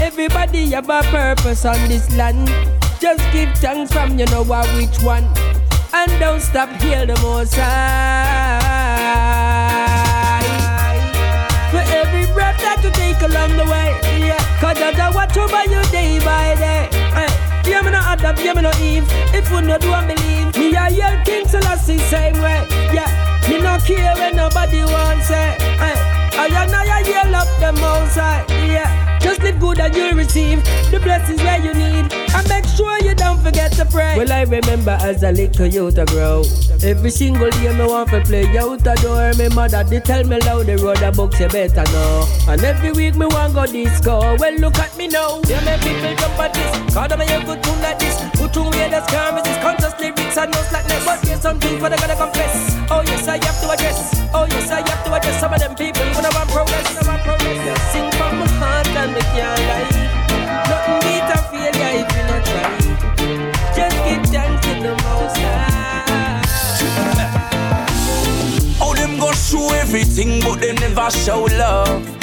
Everybody 0.00 0.70
have 0.70 0.88
a 0.88 1.02
purpose 1.02 1.64
on 1.64 1.88
this 1.88 2.14
land. 2.16 2.48
Just 3.00 3.20
give 3.32 3.52
thanks 3.58 3.92
from 3.92 4.18
you 4.18 4.26
know 4.26 4.44
what 4.44 4.68
which 4.76 5.02
one. 5.02 5.24
And 5.92 6.10
don't 6.20 6.40
stop 6.40 6.68
heal 6.82 7.06
the 7.06 7.16
most 7.22 7.54
high. 7.54 8.60
For 11.70 11.82
every 12.00 12.26
breath 12.34 12.58
that 12.60 12.80
you 12.82 12.90
take 12.90 13.20
along 13.22 13.56
the 13.56 13.64
way. 13.64 13.94
Yeah. 14.26 14.38
Cause 14.60 14.78
I 14.78 15.10
watch 15.14 15.36
over 15.36 15.62
you 15.64 15.82
day 15.90 16.18
by 16.20 16.54
day. 16.56 16.88
Eh, 16.92 17.30
Yeah, 17.66 17.82
me 17.82 17.90
no 17.90 17.98
Adam, 17.98 18.36
yeah, 18.44 18.54
me 18.54 18.62
no 18.62 18.70
Eve. 18.80 19.06
If 19.34 19.50
you 19.50 19.60
no 19.62 19.78
do 19.78 19.92
and 19.92 20.06
believe, 20.08 20.56
me 20.56 20.74
a 20.76 20.88
yell 20.90 21.16
King 21.24 21.46
Selassie 21.48 21.98
same 21.98 22.38
way. 22.40 22.66
Yeah, 22.92 23.08
me 23.48 23.58
no 23.60 23.78
care 23.78 24.14
when 24.16 24.36
nobody 24.36 24.84
wants 24.84 25.30
it. 25.30 25.60
Eh, 25.60 25.96
I 26.38 26.46
and 26.52 26.74
I 26.74 27.00
yell 27.00 27.34
up 27.34 27.48
them 27.60 27.76
outside. 27.78 28.44
Yeah, 28.50 28.88
live 29.46 29.60
good 29.60 29.78
and 29.78 29.94
you'll 29.94 30.14
receive 30.14 30.62
the 30.90 30.98
blessings 31.00 31.42
where 31.42 31.60
you 31.62 31.72
need. 31.74 32.12
And 32.12 32.48
make 32.48 32.64
sure 32.64 32.98
you 33.02 33.14
don't 33.14 33.38
forget 33.42 33.72
to 33.72 33.84
pray. 33.86 34.16
Well, 34.16 34.32
I 34.32 34.42
remember 34.42 34.98
as 35.00 35.22
a 35.22 35.32
little 35.32 35.66
youth 35.66 35.94
to 35.96 36.04
grow. 36.06 36.42
Every 36.82 37.10
single 37.10 37.50
day 37.50 37.72
me 37.72 37.86
want 37.86 38.10
to 38.10 38.20
play 38.22 38.46
out 38.58 38.82
the 38.82 38.94
door. 39.02 39.32
Me 39.38 39.48
mother 39.54 39.84
they 39.84 40.00
tell 40.00 40.24
me 40.24 40.38
loud 40.40 40.66
the 40.66 40.76
road 40.78 41.02
a 41.02 41.12
books 41.12 41.40
you 41.40 41.48
better 41.48 41.84
know. 41.92 42.26
And 42.48 42.62
every 42.62 42.92
week 42.92 43.14
me 43.16 43.26
want 43.26 43.54
go 43.54 43.66
disco. 43.66 44.36
Well, 44.36 44.54
look 44.58 44.78
at 44.78 44.96
me 44.96 45.08
now. 45.08 45.40
Yeah, 45.46 45.62
me 45.64 45.74
people 45.82 46.14
jump 46.16 46.38
at 46.38 46.54
this. 46.54 46.94
Cause 46.94 47.08
them 47.08 47.20
a 47.20 47.26
good 47.26 47.62
tune 47.62 47.80
like 47.82 47.98
this. 47.98 48.16
Good 48.36 48.52
tune 48.52 48.70
where 48.70 48.90
the 48.90 49.00
scam 49.06 49.38
is 49.46 49.58
conscious 49.62 49.94
lyrics 50.00 50.36
and 50.36 50.50
no 50.50 50.60
slackness. 50.62 51.04
But 51.06 51.22
there's 51.22 51.40
something 51.40 51.78
for 51.78 51.88
the 51.88 51.96
gotta 51.96 52.16
confess. 52.16 52.76
Oh 52.90 53.02
yes, 53.06 53.28
I 53.28 53.38
have 53.44 53.60
to 53.62 53.70
address. 53.70 53.98
Oh 54.34 54.46
yes, 54.50 54.70
I 54.70 54.80
have 54.88 55.04
to 55.04 55.14
address 55.14 55.40
some 55.40 55.52
of 55.54 55.60
them 55.60 55.74
people 55.76 56.02
I 56.02 56.26
I 56.26 56.30
want 56.34 56.50
progress. 56.50 57.05
Me 59.16 59.22
can't 59.34 59.60
lie. 59.68 59.88
Nothing 60.68 60.98
beat 61.04 61.30
a 61.34 61.38
failure 61.50 61.92
if 62.02 62.08
you 62.16 62.24
not 62.30 62.42
try. 62.48 62.70
Just 63.76 63.96
give 64.04 64.24
thanks 64.32 64.60
to 64.66 64.72
the 64.84 64.94
most 65.04 65.36
high. 65.38 66.44
How 68.78 68.92
them 68.94 69.18
go 69.18 69.32
show 69.32 69.72
everything, 69.74 70.40
but 70.40 70.60
they 70.60 70.72
never 70.74 71.10
show 71.10 71.44
love. 71.44 72.15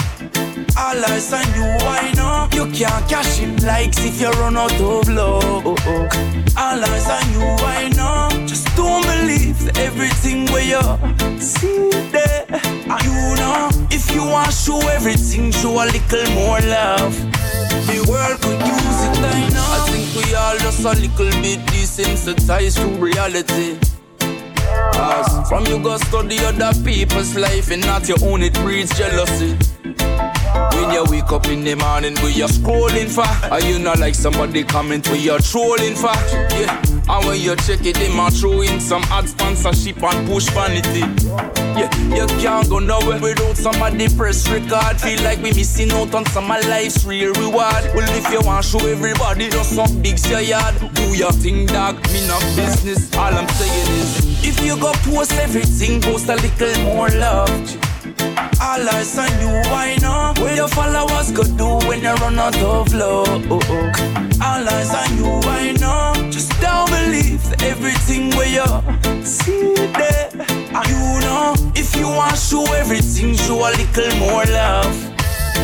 All 0.76 1.06
eyes 1.06 1.32
on 1.32 1.45
you, 1.54 1.64
I 1.64 2.12
know 2.16 2.48
you 2.52 2.72
can't 2.72 3.08
cash 3.08 3.40
in 3.41 3.58
likes 3.64 4.04
if 4.04 4.20
you 4.20 4.30
run 4.32 4.58
out 4.58 4.74
of 4.74 5.08
love. 5.08 5.44
Oh, 5.66 5.76
oh. 5.86 6.10
All 6.58 6.84
eyes 6.84 7.10
on 7.10 7.32
you, 7.32 7.45
I 7.62 7.90
know. 7.90 8.48
Just 8.48 8.76
don't 8.76 9.04
believe 9.04 9.78
everything 9.78 10.45
where 10.52 10.66
you 10.66 11.40
see 11.40 11.90
there. 12.12 12.45
And 12.50 13.04
you 13.06 13.36
know, 13.38 13.70
if 13.91 14.14
you 14.16 14.24
want 14.26 14.50
to 14.50 14.56
show 14.56 14.80
everything, 14.90 15.52
show 15.52 15.74
a 15.74 15.86
little 15.86 16.34
more 16.34 16.60
love. 16.62 17.16
The 17.86 18.06
world 18.10 18.41
could 18.41 18.60
use 18.66 19.00
it, 19.06 19.18
I 19.20 19.50
know. 19.54 19.70
I 19.78 19.90
think 19.91 20.26
we 20.26 20.34
all 20.34 20.58
just 20.58 20.80
a 20.80 20.90
little 20.90 21.41
bit 21.41 21.60
desensitized 21.70 22.78
to 22.82 22.88
reality. 23.00 23.78
Cause 24.94 25.48
from 25.48 25.66
you 25.68 25.78
go 25.84 25.98
study 25.98 26.40
other 26.40 26.74
people's 26.84 27.36
life 27.36 27.70
and 27.70 27.86
not 27.86 28.08
your 28.08 28.18
own, 28.24 28.41
it 28.41 28.54
breeds 28.56 28.98
jealousy. 28.98 29.58
When 30.74 30.92
you 30.92 31.04
wake 31.10 31.32
up 31.32 31.48
in 31.48 31.64
the 31.64 31.76
morning, 31.76 32.16
we 32.24 32.42
are 32.42 32.50
scrolling 32.50 33.10
for. 33.10 33.28
Are 33.52 33.62
you 33.62 33.80
not 33.80 34.00
like 34.00 34.16
somebody 34.16 34.64
comment 34.64 35.10
we 35.10 35.30
are 35.30 35.40
trolling 35.40 35.96
for? 35.96 36.14
Yeah. 36.54 36.82
And 37.10 37.26
when 37.26 37.42
you 37.42 37.56
check 37.58 37.86
it, 37.86 37.96
they 37.96 38.14
might 38.16 38.34
throw 38.34 38.62
in 38.62 38.80
some 38.80 39.04
ad 39.04 39.28
sponsorship 39.28 40.02
and 40.02 40.28
push 40.28 40.48
vanity. 40.50 41.02
Yeah, 41.76 41.90
you 42.16 42.28
can't 42.40 42.70
go 42.70 42.80
nowhere 42.80 43.20
without 43.20 43.58
somebody 43.58 44.08
press 44.16 44.48
record. 44.50 45.02
Feel 45.02 45.22
like 45.24 45.40
we 45.40 45.52
missing 45.54 45.92
out 45.92 46.14
on 46.14 46.26
some 46.28 46.50
of 46.50 46.66
life's 46.68 47.04
real 47.04 47.34
reward. 47.34 47.84
Well, 47.94 48.08
if 48.18 48.32
you 48.32 48.42
want 48.42 48.66
show 48.66 48.86
everybody 48.86 49.50
just 49.50 49.76
some 49.76 50.02
big 50.02 50.20
yard, 50.20 50.76
do 50.94 51.16
your 51.16 51.32
thing, 51.32 51.66
dog. 51.66 51.96
Me 52.14 52.26
not 52.28 52.42
business. 52.56 53.14
All 53.16 53.34
I'm 53.34 53.48
saying 53.50 54.00
is, 54.00 54.46
if 54.46 54.64
you 54.64 54.80
go 54.80 54.94
post 55.04 55.34
everything, 55.34 56.00
post 56.02 56.30
a 56.30 56.36
little 56.36 56.84
more 56.84 57.10
love. 57.10 57.93
All 58.62 58.90
eyes 58.90 59.18
on 59.18 59.32
you, 59.41 59.52
why 59.72 59.98
not? 60.02 60.40
What 60.40 60.56
your 60.56 60.68
followers 60.68 61.32
could 61.32 61.58
do 61.58 61.70
when 61.88 62.02
you 62.02 62.14
run 62.16 62.40
out 62.40 62.58
of 62.58 62.94
love. 62.94 63.52
All 63.52 64.70
eyes 64.76 64.94
on 64.94 65.18
you, 65.18 65.30
why 65.45 65.72
not? 65.80 66.32
Just 66.32 66.52
don't 66.62 66.90
believe 66.90 67.44
everything 67.62 68.30
where 68.36 68.48
you 68.48 68.66
see 69.26 69.74
there. 69.76 70.30
And 70.78 70.88
you 70.90 71.20
know, 71.28 71.54
if 71.76 71.95
you 71.95 72.08
want 72.08 72.32
to 72.32 72.38
show 72.38 72.64
everything, 72.74 73.36
show 73.36 73.60
a 73.68 73.70
little 73.72 74.20
more 74.20 74.45
love. 74.45 74.95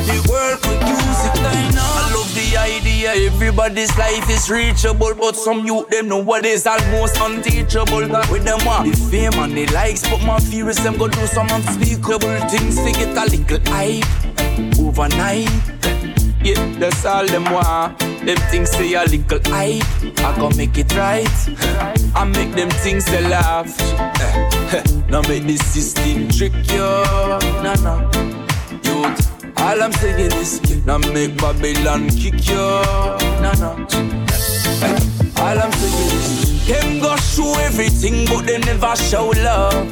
The 0.10 0.18
world 0.30 0.60
could 0.62 0.82
use 0.88 1.22
it, 1.28 1.40
I 1.40 1.72
know. 1.76 1.92
I 2.02 2.14
love 2.14 2.32
the 2.50 2.58
idea 2.58 3.14
everybody's 3.14 3.96
life 3.98 4.30
is 4.30 4.50
reachable, 4.50 5.14
but 5.16 5.36
some 5.36 5.66
youth 5.66 5.90
them 5.90 6.08
know 6.08 6.18
what 6.18 6.46
is 6.46 6.66
almost 6.66 7.18
unteachable. 7.20 8.08
With 8.32 8.44
them 8.44 8.60
want 8.66 8.90
the 8.90 8.98
fame 9.12 9.34
and 9.34 9.56
the 9.56 9.66
likes, 9.68 10.08
but 10.10 10.24
my 10.24 10.40
fear 10.40 10.70
is 10.70 10.82
them 10.84 10.98
go 10.98 11.08
do 11.08 11.28
some 11.28 11.48
unspeakable 11.50 12.40
things 12.50 12.78
to 12.78 12.92
get 12.92 13.18
a 13.18 13.26
little 13.30 13.60
hype 13.72 14.80
overnight. 14.80 15.50
Yeah, 16.42 16.80
that's 16.80 17.06
all 17.06 17.26
them 17.26 17.46
want. 17.46 18.00
Them 18.00 18.38
things 18.50 18.72
say 18.72 18.94
a 18.94 19.04
little 19.04 19.40
hype. 19.46 19.84
I 20.20 20.36
go 20.38 20.50
make 20.52 20.78
it 20.78 20.96
right. 20.96 21.30
I 22.16 22.24
make 22.26 22.54
them 22.54 22.70
things 22.70 23.06
they 23.06 23.22
laugh. 23.28 23.78
now 25.10 25.22
make 25.24 25.44
the 25.44 25.58
system 25.58 26.30
trick 26.30 26.54
you. 26.72 26.80
No, 27.64 27.74
no. 27.84 28.49
All 29.62 29.84
I'm 29.84 29.92
saying 29.92 30.32
is, 30.34 30.86
now 30.86 30.98
make 30.98 31.36
Babylon 31.38 32.10
kick 32.10 32.48
you. 32.48 32.56
No, 32.56 33.52
no. 33.60 33.72
All 35.38 35.60
I'm 35.60 35.72
saying 35.72 36.12
is, 36.18 36.68
them 36.68 37.00
go 37.00 37.16
show 37.18 37.54
everything, 37.60 38.26
but 38.26 38.46
they 38.46 38.58
never 38.60 38.96
show 38.96 39.30
love. 39.30 39.92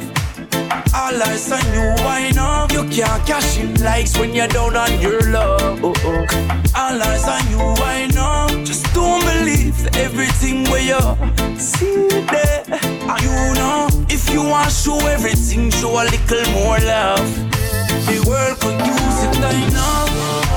All 0.94 1.22
eyes 1.22 1.52
on 1.52 1.64
you, 1.74 1.94
why 2.02 2.30
not? 2.34 2.72
You 2.72 2.84
can't 2.84 3.26
cash 3.26 3.58
in 3.58 3.74
likes 3.82 4.18
when 4.18 4.34
you're 4.34 4.48
down 4.48 4.76
on 4.76 5.00
your 5.00 5.20
love. 5.30 5.80
Oh, 5.82 5.94
oh. 6.04 6.26
All 6.74 7.02
eyes 7.02 7.28
on 7.28 7.50
you, 7.50 7.58
why 7.80 8.06
not? 8.14 8.50
Just 8.64 8.92
don't 8.94 9.20
believe 9.20 9.86
everything 9.96 10.64
where 10.64 10.82
you 10.82 11.00
see 11.58 12.08
there. 12.08 12.64
You 13.22 13.54
know, 13.54 13.88
if 14.08 14.30
you 14.32 14.42
want 14.42 14.70
to 14.70 14.74
show 14.74 14.98
everything, 15.06 15.70
show 15.70 16.02
a 16.02 16.04
little 16.04 16.52
more 16.52 16.78
love. 16.80 17.57
The 18.08 18.24
world 18.26 18.58
could 18.60 18.80
use 18.86 19.22
it, 19.22 19.36
I 19.44 19.68
know. 19.68 20.47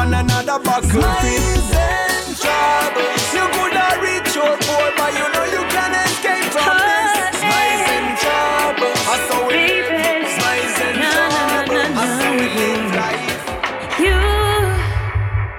on 0.00 0.14
another 0.14 0.58
buckle. 0.64 0.88
Smiles 0.88 1.70
and 1.76 2.32
troubles. 2.40 3.22
You 3.36 3.44
could 3.54 3.76
have 3.76 4.00
reached 4.00 4.34
your 4.34 4.54
goal, 4.64 4.88
but 4.96 5.12
you 5.18 5.26
know 5.34 5.46
you 5.56 5.62
can't 5.74 5.96
escape 6.08 6.48
from 6.56 6.76
this. 6.88 7.12
Smiles 7.40 7.84
and 7.96 8.08
troubles. 8.22 9.00
I 9.12 9.16
saw 9.28 9.52
it. 9.52 9.84
Smiles 10.36 10.76
and 10.86 10.96
troubles. 11.04 11.92
I 12.00 12.06
saw 12.18 12.32
it 12.46 12.56
in 12.68 12.80
life. 13.02 13.40
You, 14.04 14.18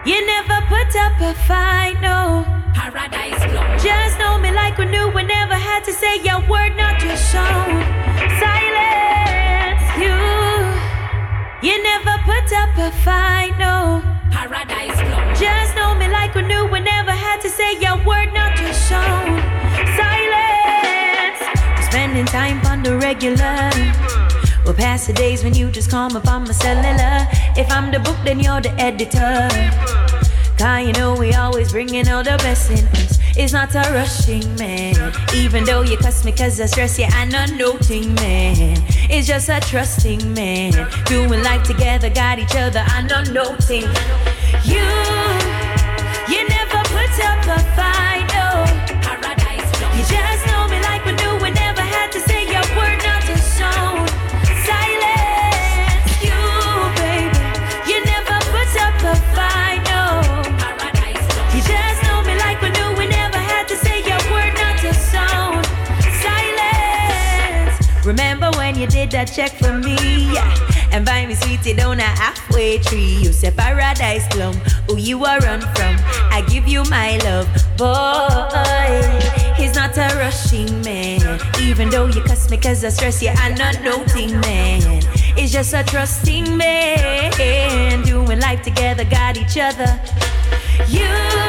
you 0.09 0.17
never 0.33 0.57
put 0.73 0.91
up 1.05 1.15
a 1.29 1.33
fight, 1.49 1.97
no. 2.01 2.19
Paradise 2.73 3.43
blow. 3.51 3.67
Just 3.77 4.17
know 4.17 4.39
me 4.39 4.49
like 4.51 4.75
we 4.79 4.85
knew. 4.85 5.07
We 5.09 5.21
never 5.21 5.57
had 5.69 5.83
to 5.85 5.93
say 5.93 6.13
your 6.27 6.41
word, 6.49 6.73
not 6.81 6.97
your 7.05 7.19
shown. 7.29 7.69
Silence, 8.41 9.85
you. 10.01 10.17
You 11.67 11.75
never 11.83 12.15
put 12.25 12.47
up 12.61 12.73
a 12.87 12.91
fight 13.05 13.40
paradise 14.47 14.99
flow. 15.01 15.33
Just 15.35 15.75
know 15.75 15.93
me 15.93 16.07
like 16.07 16.33
we 16.33 16.41
knew, 16.41 16.65
we 16.65 16.79
never 16.79 17.11
had 17.11 17.41
to 17.41 17.49
say 17.49 17.75
a 17.85 17.95
word, 18.07 18.33
not 18.33 18.57
to 18.57 18.73
show 18.73 19.13
silence. 19.99 21.41
We're 21.77 21.89
spending 21.91 22.25
time 22.25 22.59
on 22.65 22.81
the 22.81 22.97
regular. 22.97 23.69
We'll 24.65 24.73
pass 24.73 25.05
the 25.05 25.13
days 25.13 25.43
when 25.43 25.53
you 25.53 25.69
just 25.69 25.91
call 25.91 26.09
me 26.09 26.21
on 26.27 26.43
my 26.43 26.53
cellular. 26.53 27.27
If 27.55 27.71
I'm 27.71 27.91
the 27.91 27.99
book, 27.99 28.17
then 28.25 28.39
you're 28.39 28.61
the 28.61 28.71
editor. 28.79 29.47
Cause 30.57 30.87
you 30.87 30.93
know 30.93 31.15
we 31.15 31.33
always 31.33 31.71
bringing 31.71 32.07
all 32.07 32.23
the 32.23 32.37
best 32.37 32.71
in. 32.71 32.87
It's 33.35 33.53
not 33.53 33.73
a 33.75 33.91
rushing 33.93 34.55
man. 34.55 35.13
Even 35.33 35.63
though 35.63 35.81
you 35.81 35.97
cuss 35.97 36.25
me 36.25 36.31
cause 36.31 36.59
I 36.59 36.65
stress 36.65 36.99
you, 36.99 37.05
I'm 37.09 37.29
not 37.29 37.51
noting 37.53 38.13
man. 38.15 38.83
It's 39.09 39.27
just 39.27 39.49
a 39.49 39.59
trusting 39.61 40.33
man. 40.33 40.71
Doing 41.05 41.41
life 41.41 41.63
together, 41.63 42.09
got 42.09 42.39
each 42.39 42.55
other, 42.55 42.83
I'm 42.87 43.07
not 43.07 43.31
noting. 43.31 43.85
you 68.81 68.87
did 68.87 69.11
that 69.11 69.25
check 69.25 69.51
for 69.51 69.77
me. 69.77 69.95
Yeah. 70.33 70.89
And 70.91 71.05
buy 71.05 71.25
me 71.27 71.35
sweetie 71.35 71.73
down 71.73 71.99
a 71.99 72.03
halfway 72.03 72.79
tree. 72.79 73.19
You 73.21 73.31
say 73.31 73.51
paradise 73.51 74.27
plum, 74.29 74.55
who 74.87 74.97
you 74.97 75.23
are 75.23 75.39
run 75.39 75.61
from. 75.61 75.95
I 76.31 76.43
give 76.49 76.67
you 76.67 76.83
my 76.85 77.17
love, 77.17 77.47
boy. 77.77 79.53
He's 79.55 79.75
not 79.75 79.95
a 79.97 80.09
rushing 80.17 80.81
man. 80.81 81.39
Even 81.61 81.89
though 81.91 82.07
you 82.07 82.21
cuss 82.23 82.49
me 82.49 82.57
cause 82.57 82.83
I 82.83 82.89
stress 82.89 83.21
you, 83.21 83.29
yeah, 83.29 83.35
I'm 83.37 83.55
not 83.55 83.81
noting 83.83 84.39
man. 84.41 84.81
It's 85.37 85.51
just 85.51 85.73
a 85.73 85.83
trusting 85.83 86.57
man. 86.57 88.01
Doing 88.03 88.39
life 88.39 88.63
together, 88.63 89.05
got 89.05 89.37
each 89.37 89.57
other. 89.59 89.99
You 90.87 91.40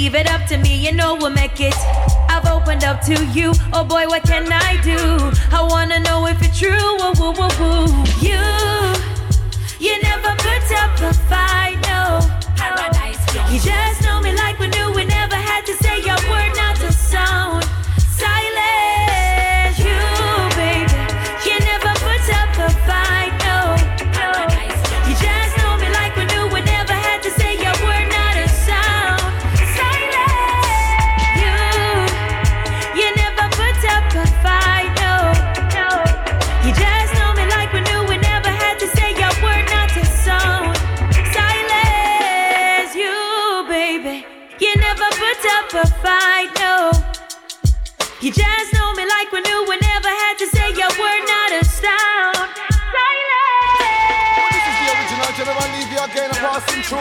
leave 0.00 0.14
it 0.14 0.30
up 0.30 0.46
to 0.46 0.56
me, 0.56 0.74
you 0.76 0.92
know 0.92 1.14
we'll 1.14 1.28
make 1.28 1.60
it. 1.60 1.74
I've 2.30 2.46
opened 2.46 2.84
up 2.84 3.02
to 3.02 3.14
you. 3.36 3.52
Oh 3.70 3.84
boy, 3.84 4.06
what 4.06 4.22
can 4.22 4.50
I 4.50 4.80
do? 4.80 4.98
I 5.52 5.60
wanna 5.62 6.00
know 6.00 6.26
if 6.26 6.38
it's 6.40 6.58
true. 6.58 6.88
Woo, 7.00 7.12
woo, 7.20 7.32
woo, 7.38 7.50
woo. 7.60 7.84
You, 8.26 8.40
you 9.78 9.94
never 10.00 10.32
put 10.46 10.66
up 10.82 10.92
a 11.08 11.12
fight, 11.28 11.76
no. 11.92 12.02
Paradise. 12.56 13.20
You 13.52 13.60
just 13.60 13.89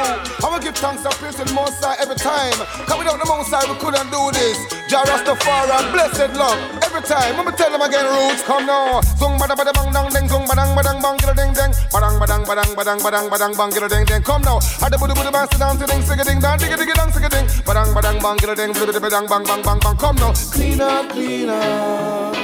I 0.10 0.48
will 0.50 0.60
give 0.60 0.76
thanks 0.76 1.06
and 1.06 1.14
praise 1.22 1.36
to 1.36 1.46
the 1.46 1.54
Most 1.54 1.84
High 1.84 1.98
every 2.02 2.16
time. 2.16 2.58
Cause 2.88 2.98
without 2.98 3.20
the 3.22 3.28
Most 3.30 3.54
High 3.54 3.66
we 3.70 3.78
couldn't 3.78 4.10
do 4.10 4.22
this. 4.34 4.58
Jah 4.90 5.06
Rastafari, 5.06 5.78
blessed 5.94 6.34
love. 6.34 6.58
Every 6.82 7.02
time, 7.06 7.38
I'ma 7.38 7.52
tell 7.54 7.70
them 7.70 7.82
again, 7.86 8.06
roots 8.10 8.42
come 8.42 8.66
now. 8.66 9.02
Zung 9.22 9.38
bada 9.38 9.54
bada 9.54 9.70
bang 9.70 9.94
dang 9.94 10.10
deng, 10.10 10.26
zung 10.26 10.46
badang 10.50 10.74
badang 10.74 10.98
bang 10.98 11.16
gida 11.22 11.34
deng 11.38 11.54
deng. 11.54 11.72
Badang 11.94 12.18
badang 12.18 12.44
badang 12.46 12.72
badang 12.74 13.00
badang 13.06 13.28
badang 13.30 13.54
bang 13.54 13.70
gida 13.70 13.88
deng 13.88 14.06
deng. 14.10 14.24
Come 14.26 14.42
now. 14.42 14.58
Ada 14.82 14.98
budu 14.98 15.14
budu 15.14 15.30
bang 15.30 15.48
sit 15.52 15.60
down 15.60 15.78
to 15.78 15.86
ding 15.86 16.02
sig 16.02 16.22
ding 16.26 16.40
dang 16.42 16.58
digga 16.58 16.78
digga 16.82 16.96
dang 16.98 17.12
sig 17.14 17.30
ding. 17.30 17.46
Badang 17.62 17.94
badang 17.94 18.18
bang 18.18 18.38
gida 18.42 18.56
deng 18.58 18.74
budu 18.74 18.90
budu 18.90 19.02
badang 19.06 19.26
bang 19.30 19.44
bang 19.46 19.62
bang 19.62 19.80
bang. 19.80 19.96
Come 20.02 20.18
now. 20.18 20.34
Clean 20.50 20.82
up, 20.82 21.06
clean 21.14 21.50
up. 21.50 22.36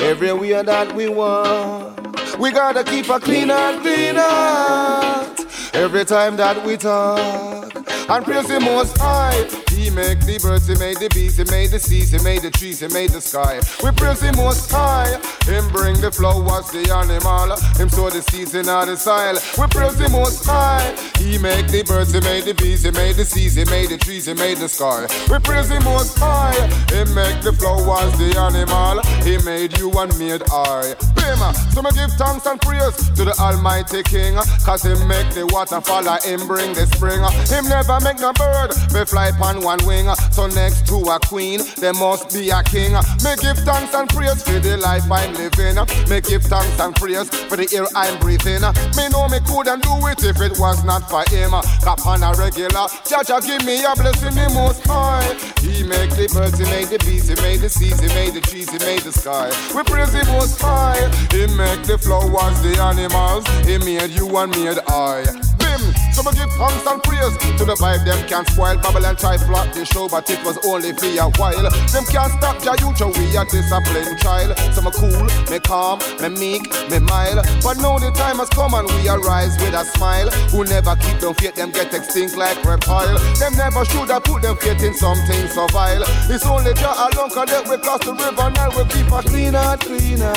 Everywhere 0.00 0.62
that 0.62 0.94
we 0.96 1.08
want. 1.08 2.00
We 2.38 2.50
gotta 2.50 2.82
keep 2.82 3.08
a 3.10 3.20
clean 3.20 3.50
and 3.50 3.80
clean 3.82 4.16
heart 4.16 5.33
every 5.74 6.04
time 6.04 6.36
that 6.36 6.64
we 6.64 6.76
talk. 6.76 7.74
And 8.08 8.24
praise 8.24 8.46
the 8.48 8.60
Most 8.60 8.96
High. 8.98 9.63
He 9.74 9.90
make 9.90 10.20
the 10.20 10.38
birds, 10.38 10.68
he 10.68 10.76
made 10.78 10.98
the 10.98 11.08
bees, 11.12 11.36
he 11.36 11.44
made 11.50 11.70
the 11.70 11.80
seas, 11.80 12.10
he 12.12 12.22
made 12.22 12.42
the 12.42 12.50
trees, 12.50 12.78
he 12.78 12.88
made 12.88 13.10
the 13.10 13.20
sky. 13.20 13.60
We 13.82 13.90
praise 13.90 14.20
the 14.20 14.32
Most 14.32 14.70
High. 14.70 15.18
Him 15.50 15.68
bring 15.72 16.00
the 16.00 16.12
flowers, 16.12 16.70
the 16.70 16.86
animal. 16.94 17.58
Him 17.74 17.88
sow 17.88 18.08
the 18.08 18.22
seeds 18.22 18.54
in 18.54 18.68
all 18.68 18.86
the 18.86 18.96
soil. 18.96 19.34
We 19.58 19.66
praise 19.66 19.96
the 19.96 20.08
Most 20.08 20.44
High. 20.46 20.94
He 21.18 21.38
make 21.38 21.66
the 21.68 21.82
birds, 21.82 22.12
he 22.12 22.20
made 22.20 22.44
the 22.44 22.54
bees, 22.54 22.84
he 22.84 22.92
made 22.92 23.16
the 23.16 23.24
seas, 23.24 23.56
he 23.56 23.64
made 23.66 23.90
the 23.90 23.98
trees, 23.98 24.26
he 24.26 24.34
made 24.34 24.58
the 24.58 24.68
sky. 24.68 25.06
We 25.28 25.38
praise 25.40 25.68
the 25.68 25.80
Most 25.80 26.18
High. 26.18 26.54
He 26.94 27.02
make 27.10 27.42
the 27.42 27.52
flowers, 27.52 28.14
the 28.16 28.30
animal. 28.38 29.02
He 29.26 29.38
made 29.42 29.76
you 29.78 29.90
and 29.98 30.16
made 30.18 30.42
I. 30.52 30.94
Bim. 31.18 31.42
Uh, 31.42 31.52
so 31.74 31.82
me 31.82 31.90
give 31.90 32.12
thanks 32.14 32.46
and 32.46 32.60
praise 32.60 32.94
to 33.18 33.24
the 33.24 33.34
Almighty 33.40 34.04
King. 34.04 34.36
Cause 34.62 34.84
him 34.84 35.02
make 35.08 35.30
the 35.34 35.46
water 35.50 35.80
fall, 35.80 36.06
him 36.22 36.46
bring 36.46 36.74
the 36.74 36.86
spring. 36.86 37.20
Him 37.50 37.66
never 37.68 37.98
make 38.00 38.20
no 38.20 38.32
bird, 38.32 38.70
me 38.94 39.04
fly 39.04 39.28
upon 39.28 39.63
one 39.64 39.80
wing. 39.86 40.14
So 40.30 40.46
next 40.46 40.86
to 40.88 40.96
a 41.10 41.18
queen, 41.18 41.60
there 41.80 41.94
must 41.94 42.32
be 42.32 42.50
a 42.50 42.62
king. 42.62 42.92
Me 43.24 43.32
give 43.40 43.58
thanks 43.64 43.94
and 43.94 44.08
praise 44.08 44.42
for 44.42 44.60
the 44.60 44.76
life 44.76 45.10
I'm 45.10 45.32
living. 45.34 45.80
Me 46.08 46.20
give 46.20 46.44
thanks 46.44 46.78
and 46.78 46.94
praise 46.94 47.28
for 47.48 47.56
the 47.56 47.66
air 47.72 47.88
I'm 47.96 48.20
breathing. 48.20 48.62
Me 48.94 49.08
know 49.08 49.26
me 49.28 49.40
couldn't 49.48 49.82
do 49.82 49.94
it 50.12 50.22
if 50.22 50.40
it 50.40 50.60
was 50.60 50.84
not 50.84 51.08
for 51.08 51.24
him. 51.32 51.50
Cap 51.82 52.04
on 52.06 52.22
a 52.22 52.36
regular, 52.36 52.86
Jah 53.08 53.24
Jah 53.24 53.40
give 53.40 53.64
me 53.64 53.82
a 53.82 53.96
blessing 53.96 54.36
the 54.36 54.52
most 54.52 54.84
high. 54.84 55.24
He 55.64 55.82
make 55.82 56.10
the 56.10 56.28
birds, 56.28 56.58
he 56.58 56.64
made 56.68 56.88
the 56.92 56.98
bees, 57.00 57.28
he 57.28 57.34
made 57.40 57.60
the 57.60 57.70
seas, 57.70 57.98
he 57.98 58.08
made 58.08 58.34
the 58.34 58.40
trees, 58.40 58.70
he 58.70 58.78
made 58.84 59.00
the 59.00 59.12
sky. 59.12 59.48
We 59.74 59.82
praise 59.82 60.12
the 60.12 60.24
most 60.26 60.60
high. 60.60 61.00
He 61.32 61.46
make 61.56 61.82
the 61.88 61.96
flowers, 61.96 62.60
the 62.60 62.76
animals. 62.76 63.48
He 63.64 63.78
made 63.78 64.10
you 64.10 64.28
and 64.36 64.50
made 64.52 64.78
I. 64.88 65.24
Bim. 65.56 65.80
So 66.12 66.22
me 66.22 66.30
give 66.36 66.52
thanks 66.60 66.86
and 66.86 67.02
praise 67.02 67.34
to 67.58 67.64
the 67.64 67.74
vibe. 67.80 68.04
Them 68.04 68.20
can't 68.28 68.46
spoil 68.48 68.76
bubble 68.78 69.04
and 69.06 69.18
try 69.18 69.36
flop 69.46 69.72
the 69.72 69.84
show, 69.84 70.08
but 70.08 70.28
it 70.30 70.42
was 70.44 70.58
only 70.66 70.92
for 70.92 71.06
a 71.06 71.28
while. 71.38 71.70
Them 71.92 72.04
can't 72.08 72.32
stop 72.40 72.56
ya 72.64 72.74
you 72.80 72.90
we 73.16 73.36
a 73.36 73.44
disciplined 73.44 74.18
child. 74.18 74.56
So 74.74 74.80
me 74.82 74.90
cool, 74.96 75.24
me 75.50 75.58
calm, 75.60 76.00
me 76.20 76.28
meek, 76.28 76.64
me 76.90 76.98
mild. 76.98 77.44
But 77.62 77.78
now 77.78 77.98
the 77.98 78.10
time 78.12 78.38
has 78.38 78.48
come 78.50 78.74
and 78.74 78.88
we 78.88 79.08
arise 79.08 79.56
with 79.60 79.74
a 79.74 79.84
smile. 79.96 80.30
Who 80.50 80.64
never 80.64 80.96
keep 80.96 81.20
them 81.20 81.34
faith, 81.34 81.54
them 81.54 81.70
get 81.70 81.92
extinct 81.92 82.36
like 82.36 82.62
reptile. 82.64 83.18
Them 83.38 83.54
never 83.56 83.84
should 83.84 84.10
have 84.10 84.24
put 84.24 84.42
them 84.42 84.56
faith 84.56 84.82
in 84.82 84.94
something 84.94 85.48
so 85.48 85.66
vile. 85.68 86.04
It's 86.28 86.46
only 86.46 86.74
Jah 86.74 87.10
alone 87.12 87.30
can 87.30 87.46
let 87.46 87.68
we 87.68 87.76
cross 87.78 88.00
the 88.04 88.12
river 88.12 88.50
now 88.50 88.70
we 88.76 88.84
keep 88.90 89.10
a 89.12 89.22
cleaner, 89.22 89.76
cleaner. 89.78 90.34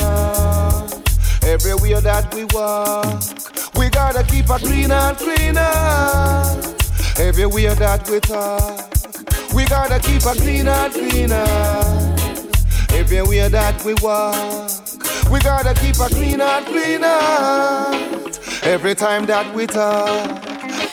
Everywhere 1.42 2.00
that 2.02 2.34
we 2.34 2.44
walk, 2.52 3.22
we 3.76 3.88
gotta 3.88 4.22
keep 4.24 4.50
a 4.50 4.58
clean 4.58 4.90
and 4.90 5.16
cleaner. 5.16 6.77
Everywhere 7.18 7.74
that 7.74 8.08
we 8.08 8.20
talk, 8.20 9.52
we 9.52 9.64
gotta 9.64 9.98
keep 9.98 10.22
a 10.22 10.34
clean 10.34 10.68
and 10.68 10.92
cleaner. 10.92 11.44
Everywhere 12.96 13.48
that 13.48 13.84
we 13.84 13.94
walk, 13.94 14.70
we 15.28 15.40
gotta 15.40 15.74
keep 15.74 15.96
a 15.96 16.08
clean 16.08 16.40
and 16.40 16.66
cleaner. 16.66 17.18
Every 18.62 18.94
time 18.94 19.26
that 19.26 19.52
we 19.52 19.66
talk, 19.66 20.47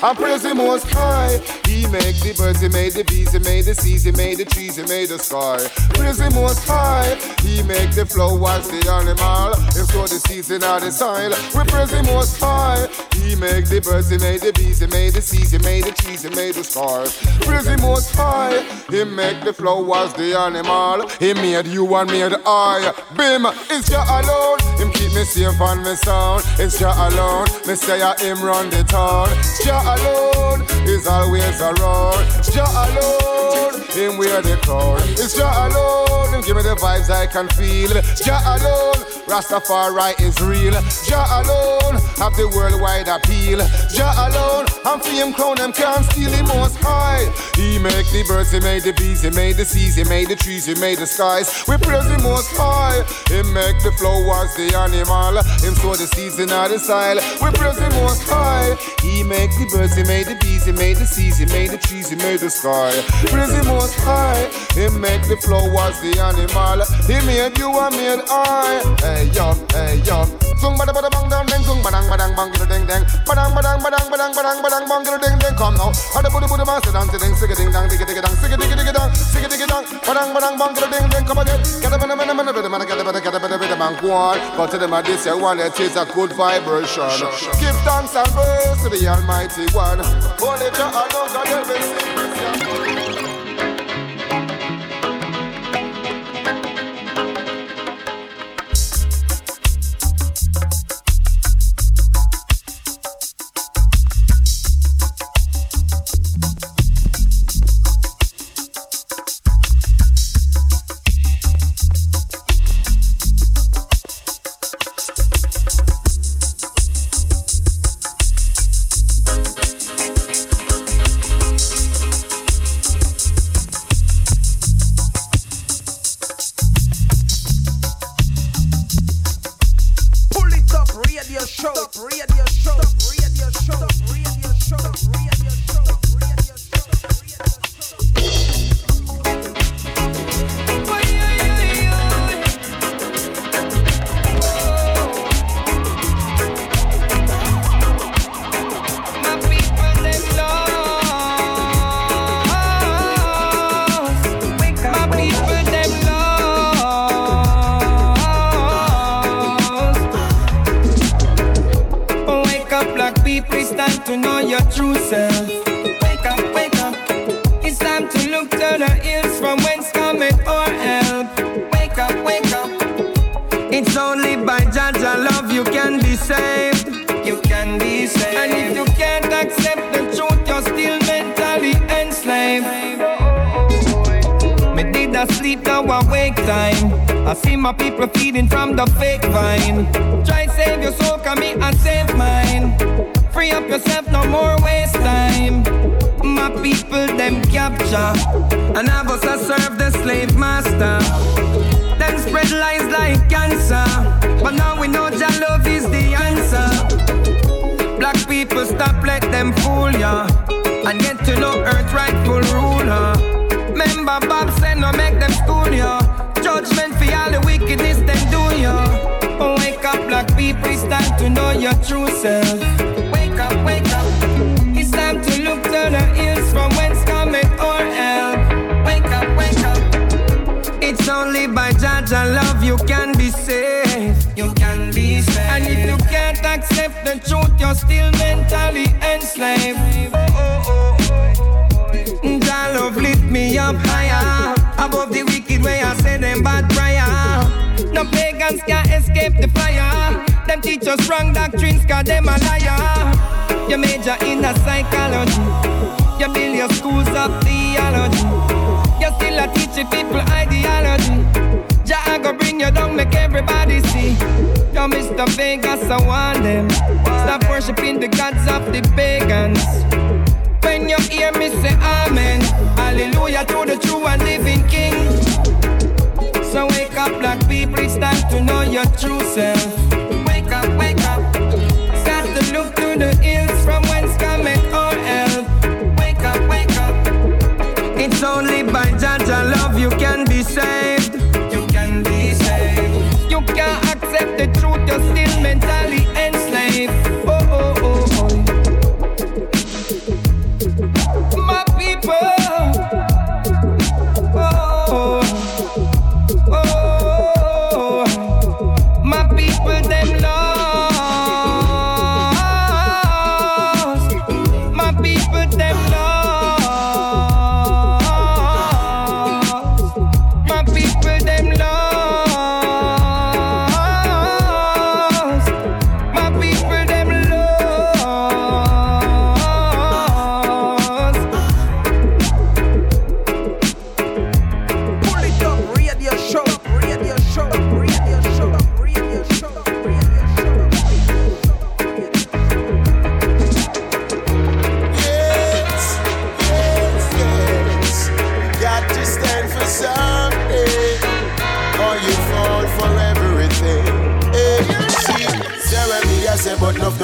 I 0.05 0.13
praise 0.13 0.43
the 0.43 0.53
Most 0.53 0.85
High. 0.91 1.41
He 1.65 1.87
make 1.87 2.21
the 2.21 2.35
birds, 2.37 2.61
he 2.61 2.69
made 2.69 2.93
the 2.93 3.03
bees, 3.05 3.31
he 3.31 3.39
made 3.39 3.65
the 3.65 3.73
seas, 3.73 4.03
he 4.03 4.11
made 4.11 4.37
the 4.37 4.45
trees, 4.45 4.75
he 4.75 4.83
made 4.83 5.09
the 5.09 5.17
sky. 5.17 5.57
Praise 5.95 6.19
the 6.19 6.29
Most 6.29 6.61
High. 6.67 7.15
He 7.41 7.63
make 7.63 7.89
the 7.89 8.05
flowers, 8.05 8.69
the 8.69 8.85
animal. 8.85 9.57
He 9.73 9.81
sow 9.89 10.05
the 10.05 10.21
seeds 10.21 10.51
in 10.51 10.61
the 10.61 10.91
soil. 10.91 11.33
We 11.57 11.65
praise 11.65 11.89
the 11.89 12.03
Most 12.03 12.39
High. 12.39 12.85
He 13.17 13.33
make 13.33 13.65
the 13.65 13.81
birds, 13.81 14.11
he 14.11 14.19
made 14.19 14.41
the 14.41 14.53
bees, 14.53 14.77
he 14.77 14.85
made 14.85 15.13
the 15.13 15.21
seas, 15.21 15.49
he 15.49 15.57
made 15.57 15.85
the 15.85 15.91
trees, 15.91 16.21
he 16.21 16.29
made 16.29 16.53
the 16.53 16.63
sky. 16.63 17.09
Praise 17.41 17.65
the 17.65 17.77
Most 17.81 18.13
High. 18.13 18.61
He 18.93 19.03
make 19.05 19.41
the 19.41 19.53
flowers, 19.53 20.13
the 20.13 20.37
animal. 20.37 21.09
He 21.17 21.33
made 21.33 21.65
you 21.65 21.81
and 21.95 22.11
made 22.11 22.37
I. 22.45 22.93
Bim, 23.17 23.47
it's 23.73 23.89
Jah 23.89 24.05
alone. 24.21 24.61
Him 24.77 24.93
keep 24.93 25.09
me 25.17 25.25
safe 25.25 25.59
and 25.59 25.81
me 25.81 25.95
sound. 25.95 26.43
It's 26.61 26.77
Jah 26.77 26.93
alone. 26.93 27.49
Me 27.65 27.73
say 27.73 28.03
I 28.03 28.13
him 28.21 28.43
run 28.45 28.69
the 28.69 28.83
town. 28.83 29.33
Jah 29.65 29.94
alone 29.97 30.61
is 30.87 31.07
always 31.07 31.61
around. 31.61 32.25
Jah 32.51 32.65
alone, 32.65 33.81
him 33.91 34.17
wear 34.17 34.41
the 34.41 34.57
crown. 34.63 34.99
It's 35.17 35.35
Jah 35.35 35.67
alone, 35.67 36.33
him 36.33 36.41
give 36.41 36.55
me 36.55 36.63
the 36.63 36.75
vibes 36.75 37.09
I 37.09 37.27
can 37.27 37.47
feel. 37.49 37.89
Jah 38.15 38.41
alone, 38.55 39.01
Rastafari 39.27 40.19
is 40.21 40.39
real. 40.41 40.73
Jah 41.07 41.25
alone, 41.41 41.99
have 42.17 42.35
the 42.35 42.47
worldwide 42.55 43.07
appeal. 43.07 43.59
Jah 43.89 44.13
alone, 44.27 44.65
I'm 44.85 44.99
fame 44.99 45.33
crown, 45.33 45.57
them 45.57 45.73
can't 45.73 46.05
steal 46.11 46.31
him 46.31 46.47
most 46.47 46.77
high. 46.77 47.25
He 47.55 47.79
make 47.79 48.07
the 48.11 48.23
birds, 48.27 48.51
he 48.51 48.59
made 48.59 48.83
the 48.83 48.93
bees, 48.93 49.21
he 49.21 49.29
made 49.31 49.57
the 49.57 49.65
seas, 49.65 49.95
he 49.95 50.03
made 50.03 50.29
the 50.29 50.35
trees, 50.35 50.65
he 50.65 50.75
made 50.75 50.99
the 50.99 51.07
skies. 51.07 51.65
We 51.67 51.77
praise 51.77 52.05
him 52.05 52.23
most 52.23 52.55
high. 52.55 53.03
He 53.27 53.41
make 53.51 53.81
the 53.83 53.91
flowers, 53.97 54.53
the 54.55 54.75
animal. 54.75 55.41
Him 55.63 55.75
sow 55.75 55.95
the 55.95 56.07
seeds 56.07 56.39
in 56.39 56.47
the 56.49 56.77
soil. 56.77 57.17
We 57.41 57.51
praise 57.57 57.77
him 57.77 57.91
most 58.03 58.23
high. 58.29 58.75
He 59.01 59.23
make 59.23 59.51
the 59.57 59.67
birds, 59.75 59.95
he 59.95 60.03
made 60.03 60.25
the 60.25 60.35
bees, 60.35 60.65
he 60.65 60.71
made 60.71 60.97
the 60.97 61.05
seas, 61.05 61.37
he 61.37 61.45
made 61.45 61.69
the 61.69 61.77
trees, 61.77 62.09
he 62.09 62.15
made 62.15 62.39
the 62.39 62.49
sky. 62.49 62.91
Praise 63.27 63.51
him 63.51 63.67
most 63.67 63.95
high. 64.07 64.47
He 64.71 64.87
make 64.99 65.23
the 65.27 65.37
flowers, 65.43 65.99
the 65.99 66.15
animal. 66.15 66.79
He 67.07 67.19
made 67.27 67.57
you 67.59 67.69
and 67.75 67.95
made 67.95 68.23
I. 68.29 68.79
Hey 69.03 69.27
yo, 69.35 69.53
hey 69.75 70.01
yo. 70.07 70.23
Zung 70.55 70.77
bada 70.79 70.95
bada 70.95 71.11
bang 71.11 71.27
down, 71.29 71.45
deng 71.51 71.63
zung 71.67 71.83
badang 71.83 72.07
badang 72.07 72.31
bang 72.35 72.49
gida 72.55 72.65
deng 72.71 72.85
deng. 72.87 73.03
Badang 73.27 73.51
badang 73.51 73.79
badang 73.83 74.07
badang 74.07 74.31
badang 74.33 74.59
badang 74.63 74.85
bang 74.87 75.01
gida 75.03 75.19
deng 75.19 75.37
deng. 75.43 75.55
Come 75.59 75.75
now. 75.75 75.91
Ada 76.15 76.29
budu 76.31 76.47
budu 76.47 76.63
bang 76.63 76.79
sedang 76.79 77.07
sedang 77.11 77.35
sig 77.35 77.51
ding 77.59 77.71
dang 77.75 77.85
dig 77.91 77.99
dig 77.99 78.21
dang 78.23 78.35
sig 78.39 78.55
dig 78.55 78.71
dig 78.71 78.93
dang 78.95 79.11
sig 79.13 79.43
dig 79.51 79.67
dang. 79.67 79.83
Badang 80.07 80.31
badang 80.31 80.55
bang 80.55 80.71
gida 80.75 80.87
deng 80.87 81.07
deng. 81.11 81.25
Come 81.27 81.43
again. 81.43 81.59
Gada 81.83 81.97
bada 81.99 82.15
bada 82.15 82.33
bada 82.33 82.51
bada 82.55 82.69
bada 82.71 82.85
gada 82.87 83.03
bada 83.03 83.19
gada 83.19 83.39
bada 83.43 83.57
bada 83.59 83.75
bang 83.75 83.95
one. 84.07 84.39
But 84.55 84.71
to 84.71 84.77
them 84.79 84.95
a 84.95 85.03
this 85.03 85.25
year 85.25 85.35
one 85.35 85.59
it 85.59 85.77
is 85.79 85.95
a 85.99 86.05
good 86.15 86.31
vibration. 86.33 87.19
Give 87.59 87.75
thanks 87.83 88.15
and 88.15 88.31
praise 88.31 88.79
to 88.83 88.89
the 88.89 88.99
Almighty 89.11 89.64
One. 89.73 89.99
Holy 90.39 90.69
Jah 90.71 90.89
alone 90.89 91.33
God 91.33 91.47
help 91.47 91.67
me 91.67 93.24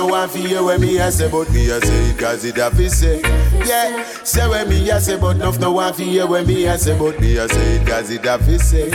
no 0.02 0.07
one 0.07 0.30
for 0.30 0.40
you 0.40 0.65
when 0.65 0.82
me 0.82 0.99
I 0.99 1.11
say, 1.11 1.30
but 1.30 1.48
me 1.52 1.72
I 1.72 1.80
say 1.80 2.10
it 2.10 2.18
cause 2.18 2.44
it 2.44 2.56
have 2.56 2.76
to 2.76 2.90
say. 2.90 3.22
Yeah, 3.68 4.03
say 4.23 4.48
when 4.49 4.68
me 4.68 4.90
I 4.90 4.98
say, 4.98 5.15
but 5.15 5.36
enough 5.36 5.60
no 5.60 5.73
one 5.73 5.94
for 5.94 6.02
you 6.02 6.26
when 6.26 6.48
me 6.48 6.68
I 6.68 6.76
say, 6.78 6.98
but 6.98 7.19
me 7.19 7.38
I 7.38 7.45
say 7.45 7.76
it 7.76 7.88
cause 7.88 8.10
it 8.10 8.26
have 8.26 8.44
to 8.45 8.57
say. 8.57 8.90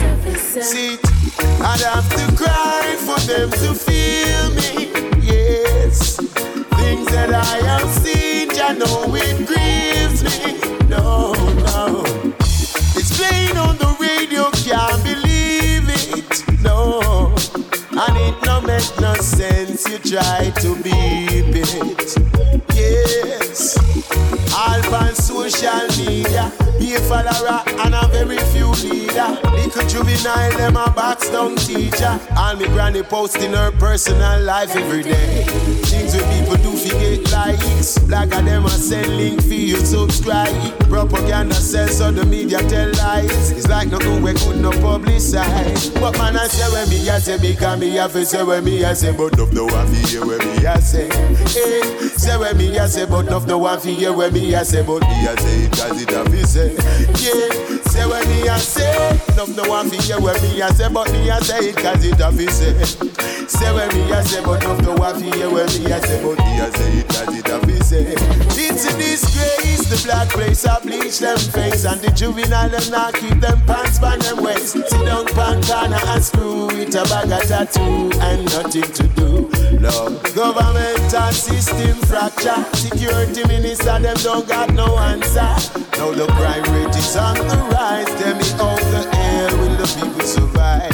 See, 0.63 0.99
I'd 1.63 1.81
have 1.83 2.09
to 2.11 2.37
cry 2.37 2.97
for 3.07 3.21
them 3.21 3.51
to 3.51 3.73
feel 3.87 4.51
me. 4.59 4.91
Yes, 5.23 6.17
things 6.17 7.07
that 7.15 7.31
I 7.33 7.57
have 7.71 7.89
seen, 8.03 8.51
I 8.61 8.73
know 8.73 9.15
it 9.15 9.47
grieves 9.47 10.25
me. 10.25 10.59
No, 10.89 11.35
no. 11.71 12.03
It's 12.99 13.17
playing 13.17 13.57
on 13.57 13.77
the 13.79 13.97
radio, 14.01 14.51
can't 14.51 15.05
believe 15.05 15.89
it 15.89 16.63
no 16.65 17.16
make 18.77 19.01
no 19.01 19.15
sense. 19.15 19.89
You 19.89 19.99
try 19.99 20.51
to 20.61 20.75
beep 20.83 21.55
it. 21.55 23.46
Yes, 23.57 23.79
all 24.55 24.95
on 24.95 25.15
social 25.15 25.87
media. 26.05 26.53
Be 26.79 26.95
a 26.95 27.01
follower 27.01 27.63
and 27.67 27.95
a 27.95 28.07
very 28.09 28.37
few 28.53 28.69
leader. 28.85 29.41
Little 29.51 29.89
juvenile, 29.89 30.53
them 30.59 30.77
a 30.77 30.91
box 30.91 31.31
down 31.31 31.57
teacher. 31.57 32.21
All 32.37 32.55
me 32.55 32.67
granny 32.67 33.03
posting 33.03 33.53
her 33.53 33.73
personal 33.73 34.43
life 34.43 34.77
every 34.77 35.03
day. 35.03 35.45
Things 35.87 36.15
we 36.15 36.21
people 36.37 36.57
do 36.57 36.77
forget 36.77 37.33
likes. 37.33 37.99
Like 38.11 38.35
a 38.35 38.43
them 38.43 38.67
a 38.67 38.69
send 38.69 39.17
link 39.17 39.41
for 39.41 39.55
you 39.55 39.77
subscribe. 39.79 40.79
Propaganda 40.91 41.55
sells 41.55 41.97
so 41.97 42.13
the 42.13 42.27
media 42.27 42.59
tell 42.69 42.93
lies. 42.99 43.53
It's 43.53 43.69
like 43.69 43.89
no 43.89 43.99
good 43.99 44.23
we 44.23 44.35
could 44.35 44.61
no 44.61 44.71
publicize. 44.73 45.99
But 45.99 46.19
man 46.19 46.37
I 46.37 46.47
say 46.49 46.71
when 46.75 46.91
me 46.91 47.09
I 47.09 47.19
say 47.21 47.39
because 47.39 47.81
me 47.81 47.91
have 47.93 48.13
to 48.13 48.27
say 48.27 48.43
when 48.45 48.65
me 48.65 48.85
I 48.85 48.93
say 48.93 49.17
but 49.17 49.35
no 49.39 49.47
no 49.47 49.65
one 49.65 49.87
fi 49.87 50.09
hear 50.09 50.27
when 50.27 50.39
me 50.41 50.67
I 50.67 50.79
say. 50.81 51.09
Hey, 51.09 51.81
say 52.19 52.37
when 52.37 52.57
me 52.59 52.79
I 52.79 52.87
say 52.87 53.07
but 53.07 53.25
no 53.25 53.41
no 53.47 53.59
one 53.59 53.79
fi 53.81 53.93
hear 53.93 54.13
when 54.13 54.33
me 54.33 54.55
I 54.55 54.63
say 54.63 54.83
but 54.83 55.01
me 55.03 55.09
I 55.09 55.35
say 55.37 55.65
it 55.65 55.73
cause 55.73 56.03
it 56.03 56.11
have 56.11 56.49
say. 56.49 56.73
Yeah, 57.23 57.76
say 57.97 58.07
when 58.07 58.29
me 58.29 58.49
I 58.49 58.59
say 58.59 59.21
no 59.37 59.47
no 59.47 59.69
one 59.69 59.89
fi 59.89 59.97
hear 60.03 60.21
when 60.21 60.37
me 60.43 60.61
I 60.61 60.69
say 60.71 60.89
but 60.93 61.11
me 61.13 61.31
I 61.31 61.41
say 61.41 61.71
it 61.71 61.77
cause 61.77 62.05
it 62.05 62.21
have 62.21 62.37
to 62.37 62.51
say. 62.51 62.75
Say 63.47 63.73
when 63.73 63.89
me 63.95 64.13
I 64.13 64.23
say 64.23 64.43
but 64.45 64.63
no 64.63 64.77
no 64.79 64.95
one 64.95 65.21
fi 65.21 65.37
hear 65.37 65.51
when 65.51 65.67
me 65.67 65.93
I 65.93 66.01
say 66.01 66.23
but 66.23 66.39
me 66.39 66.61
I 66.61 66.71
say 66.71 66.99
it 67.01 67.09
cause 67.09 67.35
it 67.35 67.47
have 67.47 67.63
to 67.63 67.85
say. 67.85 68.15
It's 68.59 68.85
a 68.85 68.93
disgrace 68.99 69.89
the 69.89 70.01
black 70.05 70.35
race 70.37 70.65
a 70.65 70.79
bleach 70.83 71.19
them 71.21 71.39
face 71.39 71.85
and 71.85 72.01
the 72.01 72.11
juvenile 72.11 72.69
them 72.69 72.91
not 72.91 73.15
keep 73.15 73.41
them 73.41 73.61
pants 73.67 73.99
by 73.99 74.17
them 74.17 74.43
waist. 74.45 74.73
Sit 74.73 74.91
down 75.07 75.27
pan 75.27 75.63
corner 75.63 76.01
and 76.13 76.23
screw 76.23 76.69
it 76.71 76.95
a 76.95 77.05
bag 77.05 77.33
of 77.33 77.49
tattoo 77.49 78.11
and 78.21 78.45
nothing 78.53 78.91
to 78.93 79.05
do. 79.17 79.49
No 79.81 80.11
government 80.35 81.15
and 81.15 81.35
system 81.35 81.97
fracture. 82.09 82.61
Security 82.75 83.47
minister 83.47 83.99
them 83.99 84.17
don't 84.23 84.47
got 84.49 84.73
no 84.75 84.99
answer. 84.99 85.55
Now 85.99 86.11
the 86.13 86.27
crime 86.37 86.65
rate 86.75 86.97
is 86.97 87.17
on 87.17 87.35
the 87.37 87.57
rise. 87.73 87.86
Tell 87.87 88.35
me 88.35 88.45
how 88.59 88.75
the 88.91 89.09
hell 89.15 89.59
will 89.59 89.77
the 89.77 89.87
people 90.01 90.27
survive? 90.27 90.91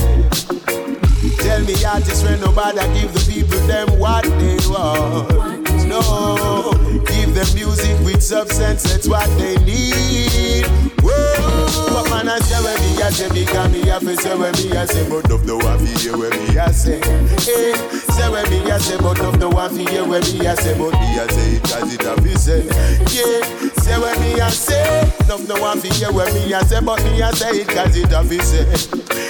Tell 1.39 1.64
me 1.64 1.85
artists 1.86 2.23
when 2.23 2.39
nobody 2.39 2.81
give 3.01 3.14
the 3.14 3.32
people 3.32 3.59
them 3.66 3.98
what 3.98 4.24
they 4.24 4.59
want. 4.69 5.61
No. 5.88 6.72
Give 7.06 7.34
them 7.34 7.48
music 7.54 7.98
with 8.04 8.22
substance, 8.22 8.82
that's 8.84 9.09
what 9.09 9.26
they 9.38 9.56
need. 9.64 10.66
Whoa, 11.02 11.92
what 11.92 12.10
man 12.10 12.28
I 12.28 12.38
say 12.40 12.62
when 12.62 12.78
me 12.80 13.02
I 13.02 13.10
say 13.10 13.28
because 13.32 13.72
me 13.72 13.86
have 13.88 14.02
to 14.02 14.16
say 14.16 14.36
when 14.36 14.52
me 14.52 14.76
I 14.76 14.84
say, 14.86 15.09
but 15.09 15.30
of 15.30 15.46
the 15.46 15.56
one 15.59 15.78
for 15.78 15.98
hear 16.00 16.16
when 16.16 16.30
me 16.30 16.59
I 16.59 16.70
say. 16.70 17.00
Hey, 17.42 17.74
say 17.74 18.28
when 18.30 18.48
me 18.50 18.70
I 18.70 18.78
say, 18.78 18.96
but 18.98 19.20
of 19.20 19.38
the 19.40 19.48
one 19.48 19.70
for 19.70 19.90
hear 19.90 20.04
when 20.06 20.22
me 20.22 20.46
I 20.46 20.54
say, 20.54 20.78
but 20.78 20.92
me 20.92 21.18
I 21.18 21.26
say 21.26 21.56
it 21.56 21.74
as 21.74 21.94
it 21.94 22.02
have 22.02 22.22
to 22.22 22.38
say. 22.38 22.62
Yeah, 23.10 23.40
say 23.82 23.98
when 23.98 24.20
me 24.20 24.40
I 24.40 24.48
say, 24.50 25.00
of 25.30 25.46
the 25.48 25.56
one 25.60 25.80
for 25.80 25.88
hear 25.94 26.12
when 26.12 26.32
me 26.34 26.54
I 26.54 26.62
say, 26.62 26.80
but 26.80 27.02
me 27.04 27.22
I 27.22 27.30
say 27.32 27.60
it 27.62 27.70
as 27.76 27.96
it 27.96 28.10
have 28.12 28.28
to 28.28 28.42
say. 28.42 28.64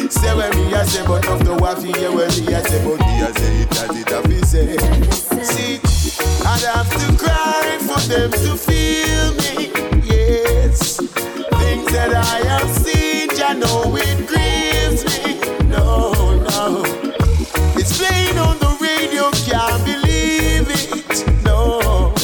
Say 0.09 0.35
when 0.37 0.51
me 0.57 0.75
I 0.75 0.85
say, 0.85 1.07
but 1.07 1.27
of 1.29 1.45
the 1.45 1.57
one 1.57 1.77
for 1.77 1.87
hear 1.99 2.11
when 2.13 2.29
me 2.29 2.55
I 2.55 2.63
say, 2.63 2.85
but 2.85 3.01
me 3.01 3.23
I 3.23 3.33
say 3.33 3.63
it 3.63 3.73
as 3.81 3.97
it 3.97 4.09
have 4.11 4.25
to 4.25 4.47
say. 4.47 4.77
See, 5.43 5.81
I'd 6.21 6.63
have 6.75 6.91
to 6.91 7.17
cry 7.17 7.79
for 7.81 8.01
them 8.09 8.31
to 8.31 8.57
feel 8.57 9.33
me. 9.41 9.71
Yes, 10.05 10.97
things 10.97 11.93
that 11.93 12.13
I 12.15 12.47
have 12.49 12.69
seen, 12.71 13.31
I 13.43 13.55
know 13.55 13.97
it 13.97 14.27
grieves 14.27 15.05
me. 15.11 15.39
No, 15.69 16.13
no, 16.51 16.83
it's 17.79 17.99
playing 17.99 18.39
on 18.39 18.59
the 18.59 18.77
radio, 18.81 19.31
can't 19.49 19.85
believe 19.85 20.69
it. 20.71 21.45
No, 21.45 22.15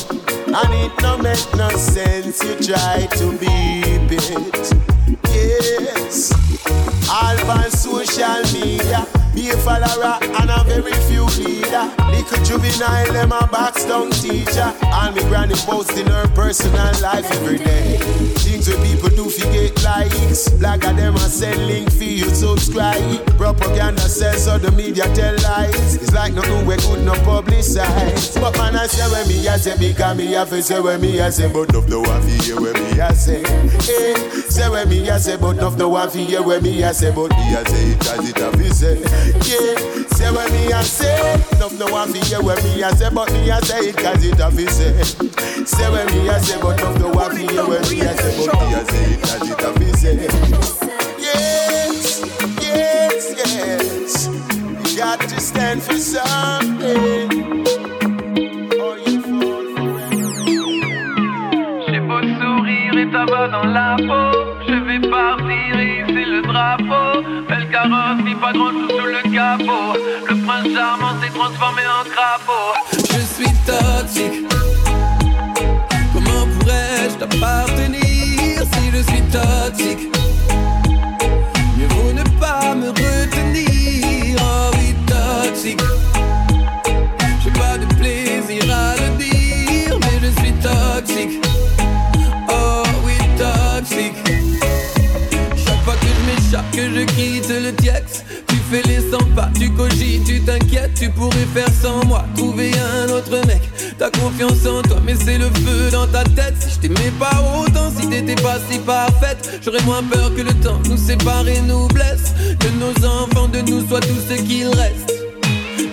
and 0.46 0.74
it 0.74 0.92
no 1.02 1.16
make 1.18 1.54
no 1.56 1.68
sense. 1.70 2.42
You 2.44 2.54
try 2.56 3.06
to 3.18 3.32
beep 3.38 4.12
it. 4.12 4.72
Yes, 5.30 6.32
all 7.10 7.50
on 7.50 7.70
social 7.70 8.42
media. 8.52 9.06
Be 9.34 9.50
a 9.50 9.56
follower 9.58 10.18
and 10.22 10.50
a 10.50 10.64
very 10.64 10.92
few 11.06 11.24
leader. 11.44 11.90
Little 12.10 12.44
juvenile, 12.44 13.12
them 13.12 13.32
a 13.32 13.46
box 13.46 13.84
down 13.84 14.10
teacher. 14.10 14.72
And 14.82 15.14
me 15.14 15.22
granny 15.22 15.54
posting 15.54 16.06
her 16.06 16.28
personal 16.34 16.92
life 17.00 17.30
every 17.32 17.58
day. 17.58 17.98
Things 18.38 18.68
where 18.68 18.82
people 18.84 19.10
do 19.10 19.30
forget 19.30 19.82
likes. 19.84 20.48
Blagger 20.48 20.94
them 20.96 21.14
a 21.14 21.20
send 21.20 21.66
link 21.66 21.90
for 21.92 22.04
you 22.04 22.28
subscribe. 22.30 23.24
Propaganda 23.36 24.00
sells 24.00 24.44
so 24.44 24.58
the 24.58 24.70
media 24.72 25.04
tell 25.14 25.36
lies. 25.42 25.96
It's 25.96 26.12
like 26.12 26.32
nothing 26.34 26.66
we 26.66 26.76
could 26.76 27.04
not 27.04 27.18
publicize. 27.18 28.40
But 28.40 28.56
man 28.58 28.76
I 28.76 28.86
say 28.86 29.10
when 29.12 29.28
me 29.28 29.46
I 29.46 29.56
say 29.56 29.76
because 29.78 30.16
me 30.16 30.26
have 30.32 30.50
to 30.50 30.62
say 30.62 30.80
when 30.80 31.00
me 31.00 31.20
I 31.20 31.30
say 31.30 31.52
but 31.52 31.74
of 31.74 31.88
the 31.88 32.00
one 32.00 32.22
for 32.22 32.42
hear 32.42 32.60
when 32.60 32.72
me 32.74 33.00
I 33.00 33.12
say. 33.12 33.42
Hey, 33.86 34.14
say 34.48 34.68
when 34.68 34.88
me 34.88 35.08
I 35.08 35.18
say 35.18 35.36
but 35.36 35.58
of 35.60 35.78
the 35.78 35.88
one 35.88 36.08
for 36.10 36.18
hear 36.18 36.42
when 36.42 36.62
me 36.62 36.82
I 36.82 36.92
say 36.92 37.12
but 37.14 37.30
me 37.30 37.54
I 37.54 37.64
say 37.64 37.90
it 37.92 38.08
as 38.08 38.28
it 38.28 38.36
to 38.36 38.74
say. 38.74 39.17
Yeah, 39.48 39.74
say 40.16 40.30
when 40.30 40.50
me 40.52 40.72
I 40.72 40.82
say, 40.82 41.34
enough 41.56 41.78
no 41.78 41.86
one 41.92 42.12
fi 42.12 42.18
hear 42.26 42.42
when 42.42 42.56
me 42.64 42.82
I 42.82 42.90
say, 42.92 43.10
but 43.12 43.32
me 43.32 43.50
I 43.50 43.60
say 43.60 43.88
it 43.90 43.96
cause 43.96 44.24
it 44.24 44.38
have 44.38 44.54
to 44.56 44.68
say. 44.70 45.02
Say 45.64 45.90
when 45.90 46.06
me 46.06 46.28
I 46.28 46.38
say, 46.38 46.60
but 46.60 46.78
enough 46.80 46.98
no 47.00 47.08
one 47.10 47.30
fi 47.36 47.42
hear 47.52 47.66
when 47.66 47.82
me 47.88 48.02
I 48.02 48.14
say, 48.14 48.46
but 48.46 48.54
me 48.60 48.74
I 48.74 48.84
say 48.84 49.12
it 49.14 49.20
cause 49.22 49.50
it 49.50 49.60
have 49.60 49.74
to 49.74 49.96
say. 49.96 50.28
Yes, 51.18 52.22
yes, 52.60 53.34
yes, 53.44 54.28
you 54.92 54.98
got 54.98 55.20
to 55.20 55.40
stand 55.40 55.82
for 55.82 55.98
something. 55.98 57.64
Oh, 58.80 58.96
J'ai 61.88 62.00
beau 62.00 62.20
sourire 62.40 62.98
et 62.98 63.10
tabac 63.10 63.48
dans 63.48 63.64
la 63.64 63.96
peau. 63.96 64.37
Je 64.68 64.74
vais 64.74 65.00
partir 65.08 65.48
c'est 66.08 66.24
le 66.24 66.42
drapeau. 66.42 67.22
Belle 67.48 67.68
carrosse, 67.70 68.20
pas 68.38 68.52
grand 68.52 68.70
sous 68.70 69.06
le 69.06 69.22
capot. 69.32 69.98
Le 70.28 70.34
prince 70.44 70.68
charmant 70.74 71.14
s'est 71.22 71.32
transformé 71.34 71.82
en 71.86 72.04
crapaud. 72.10 72.74
Je 72.92 73.20
suis 73.34 73.52
toxique. 73.64 74.44
Comment 76.12 76.46
pourrais-je 76.58 77.16
t'appartenir 77.16 78.62
si 78.72 78.90
je 78.92 79.02
suis 79.10 79.22
toxique? 79.32 80.12
Mieux 81.78 81.88
vaut 81.88 82.12
ne 82.12 82.24
pas 82.38 82.74
me 82.74 82.88
retenir. 82.90 84.36
Oh 84.40 84.70
oui, 84.74 84.94
toxique. 85.06 85.97
Je 96.98 97.04
quitte 97.14 97.48
le 97.48 97.72
Tiex. 97.74 98.24
Tu 98.48 98.56
fais 98.70 98.82
les 98.88 99.00
100 99.10 99.18
pas, 99.34 99.48
tu 99.58 99.70
cogites, 99.70 100.24
tu 100.24 100.40
t'inquiètes 100.40 100.94
Tu 100.94 101.10
pourrais 101.10 101.46
faire 101.54 101.68
sans 101.82 102.04
moi, 102.06 102.24
trouver 102.36 102.72
un 102.72 103.10
autre 103.10 103.46
mec 103.46 103.60
T'as 103.98 104.10
confiance 104.10 104.66
en 104.66 104.82
toi, 104.82 104.98
mais 105.04 105.14
c'est 105.14 105.38
le 105.38 105.46
feu 105.46 105.90
dans 105.90 106.06
ta 106.06 106.24
tête. 106.24 106.54
Si 106.60 106.74
je 106.74 106.78
t'aimais 106.80 107.12
pas 107.18 107.42
autant, 107.58 107.90
si 107.96 108.08
t'étais 108.08 108.40
pas 108.42 108.58
si 108.70 108.78
parfaite 108.78 109.60
J'aurais 109.62 109.82
moins 109.82 110.02
peur 110.02 110.34
que 110.34 110.42
le 110.42 110.54
temps 110.54 110.80
nous 110.88 110.96
sépare 110.96 111.48
et 111.48 111.60
nous 111.62 111.88
blesse. 111.88 112.34
Que 112.58 112.68
nos 112.78 113.06
enfants 113.06 113.48
de 113.48 113.60
nous 113.60 113.86
soient 113.88 114.00
tout 114.00 114.20
ce 114.28 114.34
qu'il 114.34 114.68
reste. 114.68 115.12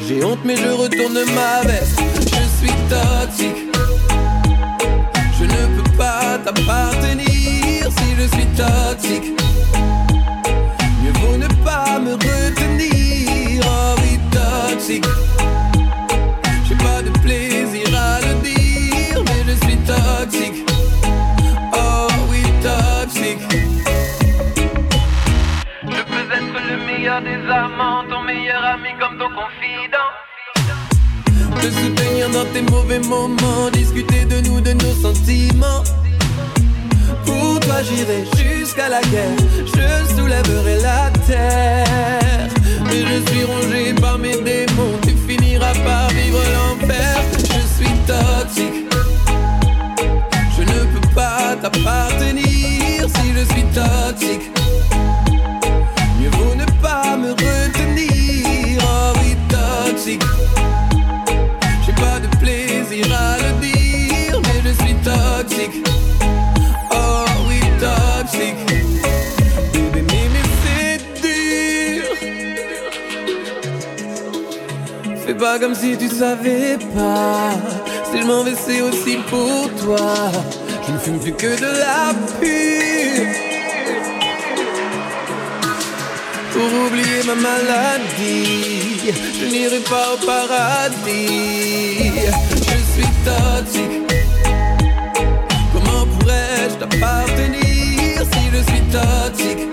J'ai 0.07 0.23
honte 0.23 0.39
mais 0.43 0.55
je 0.55 0.69
retourne 0.69 1.19
ma 1.33 1.67
veste. 1.67 1.99
Je 2.19 2.65
suis 2.65 2.75
toxique. 2.89 3.63
Je 5.39 5.43
ne 5.43 5.81
peux 5.81 5.97
pas 5.97 6.39
t'appartenir 6.43 7.25
si 7.27 8.15
je 8.17 8.27
suis 8.35 8.47
toxique 8.55 9.44
me 12.05 12.13
retenir, 12.13 13.61
oh 13.65 13.95
oui, 14.01 14.19
toxique. 14.31 15.05
J'ai 16.67 16.75
pas 16.75 17.01
de 17.01 17.09
plaisir 17.23 17.87
à 17.95 18.19
le 18.21 18.33
dire, 18.47 19.23
mais 19.27 19.41
je 19.47 19.55
suis 19.65 19.77
toxique. 19.91 20.59
Oh 21.73 22.07
oui, 22.29 22.41
toxique. 22.61 23.45
Je 25.83 26.01
peux 26.11 26.27
être 26.39 26.57
le 26.69 26.77
meilleur 26.85 27.21
des 27.21 27.41
amants, 27.49 28.03
ton 28.09 28.21
meilleur 28.21 28.63
ami 28.75 28.91
comme 28.99 29.17
ton 29.17 29.29
confident. 29.41 30.11
Te 31.61 31.67
soutenir 31.71 32.29
dans 32.29 32.45
tes 32.53 32.61
mauvais 32.61 32.99
moments, 32.99 33.69
discuter 33.73 34.25
de 34.25 34.41
nous, 34.47 34.61
de 34.61 34.73
nos 34.73 34.95
sentiments. 35.05 35.83
J'irai 37.83 38.23
jusqu'à 38.35 38.89
la 38.89 39.01
guerre, 39.01 39.35
je 39.65 40.15
soulèverai 40.15 40.77
la 40.81 41.11
terre. 41.27 42.49
Mais 42.85 43.01
je 43.01 43.31
suis 43.31 43.43
rongé 43.43 43.93
par 43.93 44.17
mes 44.17 44.37
démons, 44.37 44.97
tu 45.03 45.15
finiras 45.27 45.73
par 45.85 46.09
vivre 46.09 46.41
l'enfer. 46.55 47.17
Je 47.37 47.83
suis 47.83 47.93
toxique, 48.07 48.85
je 50.57 50.61
ne 50.61 50.85
peux 50.93 51.07
pas 51.13 51.55
t'appartenir 51.61 53.07
si 53.15 53.33
je 53.33 53.53
suis 53.53 53.65
toxique. 53.73 54.54
Pas 75.45 75.59
comme 75.59 75.75
si 75.75 75.95
tu 75.95 76.07
savais 76.07 76.75
pas. 76.95 77.51
Si 78.09 78.19
je 78.19 78.25
m'en 78.25 78.41
vais, 78.43 78.55
c'est 78.65 78.81
aussi 78.81 79.17
pour 79.29 79.69
toi. 79.81 80.31
Je 80.83 80.91
ne 80.93 80.97
fume 80.97 81.19
plus 81.19 81.33
que 81.33 81.51
de 81.65 81.71
la 81.85 82.03
pure. 82.39 83.29
Pour 86.53 86.69
oublier 86.85 87.21
ma 87.29 87.35
maladie, 87.35 89.13
je 89.39 89.45
n'irai 89.53 89.81
pas 89.91 90.07
au 90.13 90.17
paradis. 90.25 92.11
Je 92.69 92.77
suis 92.93 93.11
toxique. 93.29 93.97
Comment 95.73 96.05
pourrais-je 96.13 96.75
t'appartenir 96.81 98.15
si 98.31 98.43
je 98.53 98.61
suis 98.69 98.83
toxique? 98.97 99.63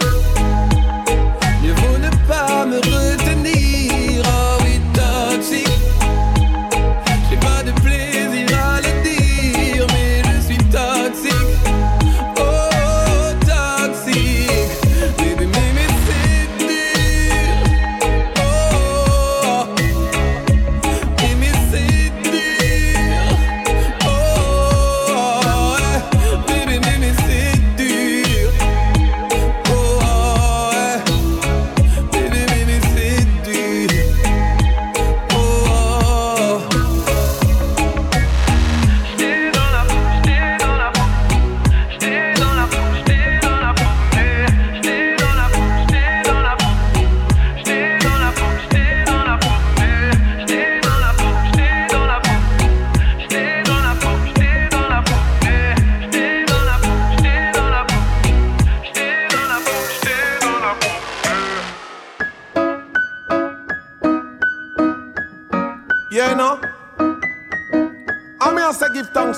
Mieux 1.62 1.76
vaut 1.80 1.98
ne 2.06 2.10
pas 2.28 2.66
me 2.66 2.78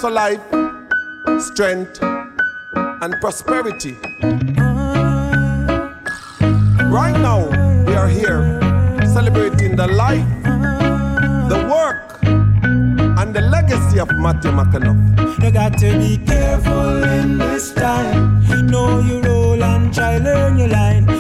for 0.05 0.11
life, 0.11 0.43
strength, 1.41 1.99
and 2.03 3.15
prosperity. 3.23 3.97
Right 6.93 7.17
now, 7.25 7.49
we 7.87 7.95
are 7.95 8.09
here 8.09 8.61
celebrating 9.15 9.77
the 9.77 9.87
life, 9.87 10.29
the 11.49 11.57
work, 11.73 12.19
and 12.23 13.33
the 13.33 13.41
legacy 13.41 13.99
of 13.99 14.11
Matthew 14.17 14.51
McAnuff. 14.51 15.43
You 15.43 15.51
got 15.51 15.79
to 15.79 15.97
be 15.97 16.19
careful 16.19 17.03
in 17.05 17.39
this 17.39 17.73
time. 17.73 18.45
Know 18.67 19.01
your 19.01 19.23
role 19.23 19.65
and 19.65 19.95
try 19.95 20.19
learn 20.19 20.59
your 20.59 20.69
line. 20.69 21.14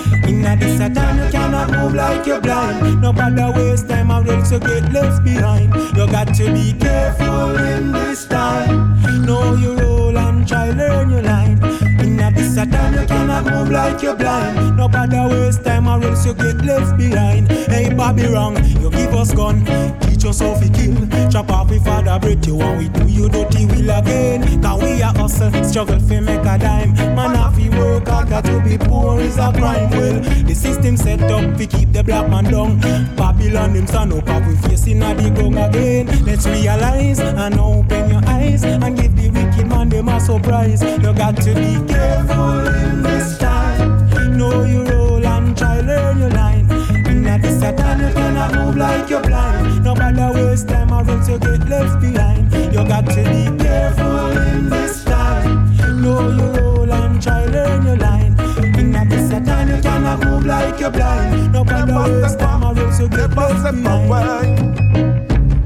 A 0.55 0.57
this 0.57 0.79
a 0.79 0.89
time 0.89 1.19
you 1.19 1.31
cannot 1.33 1.71
move 1.73 1.95
like 1.95 2.27
you're 2.27 2.41
blind. 2.41 3.01
No 3.01 3.13
bother 3.13 3.51
waste 3.57 3.89
time 3.89 4.11
or 4.11 4.25
else 4.31 4.53
you 4.53 4.61
get 4.61 4.93
left 4.93 5.25
behind. 5.25 5.75
You 5.97 6.07
got 6.07 6.33
to 6.35 6.53
be 6.53 6.73
careful 6.75 7.57
in 7.57 7.91
this 7.91 8.25
time. 8.27 9.03
Know 9.27 9.55
your 9.55 9.77
role 9.77 10.17
and 10.17 10.47
try 10.47 10.71
learn 10.71 11.11
your 11.11 11.23
line. 11.23 11.59
In 11.99 12.21
this 12.55 12.67
a 12.67 12.71
time 12.71 12.95
you 12.95 13.07
cannot 13.07 13.45
move 13.45 13.71
like 13.71 14.03
you're 14.03 14.17
blind. 14.17 14.77
No 14.77 14.89
bother 14.89 15.29
waste 15.29 15.65
time 15.65 15.89
or 15.89 16.03
else 16.03 16.25
you 16.27 16.35
get 16.35 16.57
left 16.65 16.97
behind. 16.97 17.49
Hey 17.49 17.93
Bobby 17.93 18.27
wrong, 18.27 18.57
you 18.81 18.91
give 18.91 19.15
us 19.15 19.33
gun. 19.33 19.65
Teach 20.01 20.25
us 20.25 20.41
how 20.41 20.55
to 20.59 20.69
kill. 20.71 21.31
Chop 21.31 21.51
off 21.51 21.71
we 21.71 21.79
father 21.79 22.19
breath 22.19 22.47
you 22.47 22.57
want 22.57 22.79
we 22.79 22.89
do 22.89 23.07
you 23.09 23.29
dirty 23.29 23.67
will 23.67 23.91
again. 23.91 24.63
Cause 24.63 24.83
we 24.83 25.01
a 25.03 25.07
hustle, 25.07 25.65
struggle 25.65 26.01
fi 26.01 26.21
make 26.21 26.41
a 26.41 26.59
dime. 26.59 26.95
Man 27.15 27.35
have 27.35 27.57
to 27.57 27.69
work 27.79 28.09
hard, 28.09 28.29
got 28.29 28.45
to 28.45 28.61
be 28.61 28.79
poor 28.79 29.21
is 29.21 29.37
a 29.37 29.53
crime. 29.53 29.91
Well, 29.91 30.21
the 30.21 30.55
system 30.55 30.97
set 30.97 31.23
up 31.23 31.57
to 31.57 31.67
keep 31.67 31.93
the 31.93 32.03
black 32.05 32.29
man 32.31 32.45
down. 32.45 32.81
Babylon 33.17 33.75
them 33.75 33.87
stand 33.87 34.13
up, 34.13 34.29
and 34.29 34.47
we 34.47 34.57
facing 34.69 35.03
a 35.03 35.15
the 35.15 35.31
ground 35.31 35.59
again. 35.59 36.07
Let's 36.25 36.47
realize 36.47 37.21
and 37.21 37.59
open 37.59 38.11
your 38.11 38.23
eyes 38.27 38.65
and 38.65 38.97
give 38.97 39.15
the 39.17 39.31
wicked 39.31 39.54
man 39.69 39.89
them 39.89 40.09
a 40.09 40.21
surprise. 40.21 40.83
You 40.83 41.13
got 41.13 41.37
to 41.37 41.55
be 41.55 41.93
careful 41.93 42.67
in 42.67 43.03
this 43.03 43.39
time. 43.39 44.37
Know 44.37 44.65
your 44.65 44.85
role 44.85 45.25
and 45.25 45.57
try 45.57 45.81
learn 45.81 46.19
your 46.19 46.31
line. 46.31 46.71
In 47.07 47.27
a 47.27 47.39
this 47.39 47.61
time 47.61 48.01
you 48.01 48.13
cannot 48.13 48.55
move 48.55 48.77
like 48.77 49.09
you're 49.11 49.23
blind. 49.23 49.85
No 49.85 49.95
bother 49.95 50.33
waste 50.33 50.69
time 50.69 50.93
or 50.93 51.09
else 51.09 51.29
you 51.29 51.39
get 51.39 51.69
left 51.69 52.01
behind. 52.01 52.53
You 52.53 52.85
got 52.87 53.07
to 53.07 53.23
be 53.23 53.63
careful 53.63 54.37
in 54.37 54.69
this 54.69 55.05
time. 55.05 56.03
Know 56.03 56.31
your 56.31 56.53
role 56.61 56.93
and 56.93 57.23
try 57.23 57.45
learn 57.47 57.87
your 57.87 57.97
line. 57.97 58.35
In 58.79 58.95
a 58.95 59.05
this 59.09 59.31
time 59.31 59.69
you 59.69 59.83
cannot 59.83 60.25
move 60.25 60.47
like 60.47 60.81
you're 60.81 60.91
blind. 60.91 61.53
No 61.53 61.65
bother 61.65 62.21
waste 62.21 62.39
time 62.39 62.65
or 62.65 62.79
else 62.79 63.01
you 63.01 63.09
get 63.09 63.31
left 63.35 63.63
behind. 63.63 65.14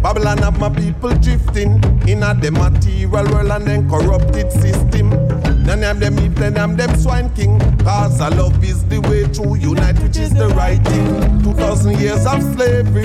Babylon 0.09 0.39
have 0.39 0.59
my 0.59 0.70
people 0.70 1.14
drifting 1.16 1.72
in 2.09 2.22
a 2.22 2.32
the 2.32 2.51
material 2.51 3.10
world 3.30 3.51
and 3.51 3.66
then 3.66 3.90
corrupted 3.90 4.51
system. 4.51 5.10
Then 5.66 5.85
I'm 5.85 6.01
them 6.01 6.18
eat, 6.20 6.35
then 6.35 6.56
I'm 6.56 6.78
them 6.78 6.97
swine 6.97 7.28
king. 7.35 7.60
Cause 7.80 8.18
I 8.22 8.30
love 8.30 8.64
is 8.64 8.82
the 8.86 9.01
way 9.02 9.24
to 9.35 9.55
unite, 9.59 9.98
which 10.02 10.16
is 10.16 10.32
the 10.32 10.48
right 10.56 10.82
thing. 10.82 11.43
Two 11.43 11.52
thousand 11.52 11.98
years 11.98 12.24
of 12.24 12.43
slavery. 12.55 13.05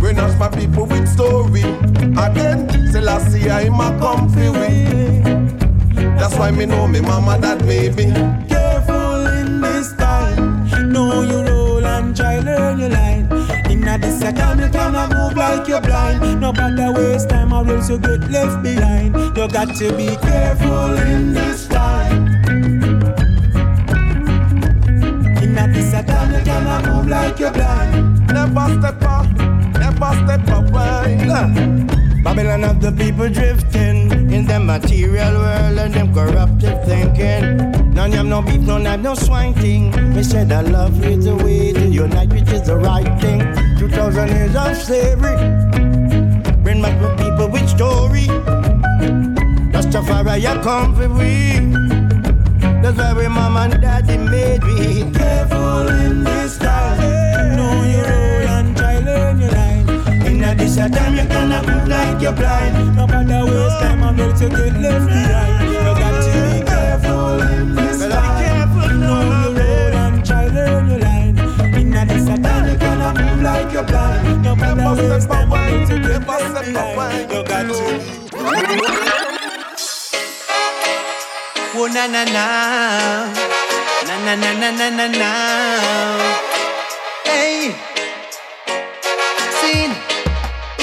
Brainwash 0.00 0.38
my 0.38 0.48
people 0.48 0.86
with 0.86 1.06
story. 1.06 1.60
Again, 2.24 2.70
Selassie 2.90 3.50
I'm 3.50 3.78
a 3.78 3.98
comfy 4.00 4.48
way. 4.48 5.20
That's 6.16 6.38
why 6.38 6.52
me 6.52 6.64
know 6.64 6.88
me 6.88 7.02
mama 7.02 7.38
that 7.40 7.62
made 7.66 7.96
me. 7.96 8.14
Careful 8.48 9.26
in 9.26 9.60
this 9.60 9.92
time. 9.96 10.90
Know 10.90 11.20
your 11.20 11.44
role 11.44 11.84
and 11.84 12.16
try 12.16 12.38
learn 12.38 12.78
your 12.78 12.88
line. 12.88 13.25
In 13.96 14.02
a 14.02 14.06
this 14.06 14.22
a 14.22 14.30
time 14.30 14.60
you 14.60 14.68
cannot 14.68 15.08
move 15.08 15.38
like 15.38 15.66
you're 15.68 15.80
blind. 15.80 16.38
No 16.38 16.52
bother 16.52 16.92
waste 16.92 17.30
time 17.30 17.50
or 17.50 17.66
else 17.66 17.88
you 17.88 17.98
get 17.98 18.30
left 18.30 18.62
behind. 18.62 19.16
You 19.34 19.48
got 19.48 19.74
to 19.76 19.96
be 19.96 20.14
careful 20.16 20.98
in 20.98 21.32
this 21.32 21.66
time. 21.66 22.26
In 25.40 25.56
a 25.56 25.66
this 25.72 25.94
a 25.94 26.02
time 26.02 26.34
you 26.34 26.44
cannot 26.44 26.84
move 26.84 27.08
like 27.08 27.38
you're 27.38 27.50
blind. 27.52 28.26
Never 28.26 28.68
step 28.78 29.02
up, 29.02 29.32
never 29.80 30.12
step 30.24 30.46
away. 30.50 31.16
Babylon 32.22 32.64
of 32.64 32.82
the 32.82 32.92
people 32.92 33.30
drifting 33.30 34.10
in 34.30 34.44
the 34.44 34.60
material 34.60 35.32
world 35.36 35.78
and 35.78 35.94
them 35.94 36.12
corrupted 36.12 36.84
thinking. 36.84 37.94
None 37.94 38.12
have 38.12 38.26
no 38.26 38.42
beef, 38.42 38.60
none 38.60 38.84
have 38.84 39.00
no 39.00 39.14
swine 39.14 39.54
thing. 39.54 39.90
Me 40.14 40.22
said 40.22 40.52
I 40.52 40.60
love 40.60 41.02
is 41.02 41.24
the 41.24 41.34
way 41.36 41.72
to 41.72 41.88
unite, 41.88 42.28
which 42.28 42.50
is 42.50 42.66
the 42.66 42.76
right 42.76 43.08
thing. 43.22 43.65
Two 43.78 43.88
thousand 43.88 44.28
years 44.28 44.56
of 44.56 44.76
slavery, 44.76 45.36
bring 46.62 46.80
back 46.82 46.98
the 47.00 47.08
people 47.22 47.48
with 47.48 47.68
story. 47.68 48.26
Rastafari, 49.72 50.40
you 50.40 50.54
come 50.62 50.94
for 50.94 51.08
we. 51.08 51.60
That's 52.82 52.96
why 52.98 53.12
we 53.12 53.28
mom 53.28 53.56
and 53.56 53.80
daddy 53.80 54.16
made 54.16 54.62
we. 54.64 55.04
Careful 55.12 55.88
in 55.88 56.24
this 56.24 56.58
time. 56.58 56.98
Know 57.56 57.82
your 57.84 58.04
role 58.04 58.48
and 58.56 58.76
try 58.76 58.98
learn 59.00 59.40
your 59.40 59.50
line. 59.50 59.88
In 60.26 60.42
a 60.44 60.54
this 60.54 60.76
time 60.76 61.14
you 61.14 61.26
cannot 61.26 61.66
move 61.66 61.86
like 61.88 62.20
you're 62.22 62.32
blind. 62.32 62.96
No 62.96 63.06
bother 63.06 63.44
waste 63.44 63.80
time 63.80 64.02
or 64.02 64.22
else 64.22 64.40
you 64.40 64.48
get 64.48 64.74
left 64.80 65.06
behind. 65.06 65.70
You 65.70 65.92
got 66.00 66.22
to 66.24 66.30
be 66.32 66.64
careful 66.66 67.40
in 67.42 67.74
this 67.74 68.00
time. 68.08 69.00
Know 69.00 69.20
your 69.22 69.30
role 69.30 69.45
you 73.14 73.24
move 73.24 73.42
like 73.42 73.72
you're 73.72 73.82
blind. 73.84 74.42
No 74.42 74.52
or 74.52 74.98
else 74.98 75.90
you 75.90 75.98
get 76.00 76.26
left 76.26 76.66
behind. 76.66 77.30
You 77.30 77.42
got 77.44 77.62
to. 77.68 79.26
Oh 81.78 81.86
na 81.92 82.06
na 82.08 82.24
na, 82.24 82.46
na 84.08 84.16
na 84.24 84.34
na 84.34 84.50
na 84.60 84.70
na 84.70 84.88
na 84.98 85.06
na. 85.12 85.30
Hey, 87.28 87.74
sing, 89.60 89.92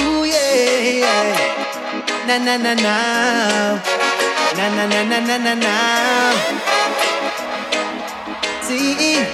ooh 0.05 0.23
yeah. 0.23 1.33
Na 2.27 2.37
na 2.37 2.55
na 2.57 2.73
na, 2.77 2.95
na 4.57 4.65
na 4.75 4.85
na 4.85 5.01
na 5.03 5.19
na 5.19 5.37
na 5.37 5.53
na. 5.55 5.73
See, 8.61 9.25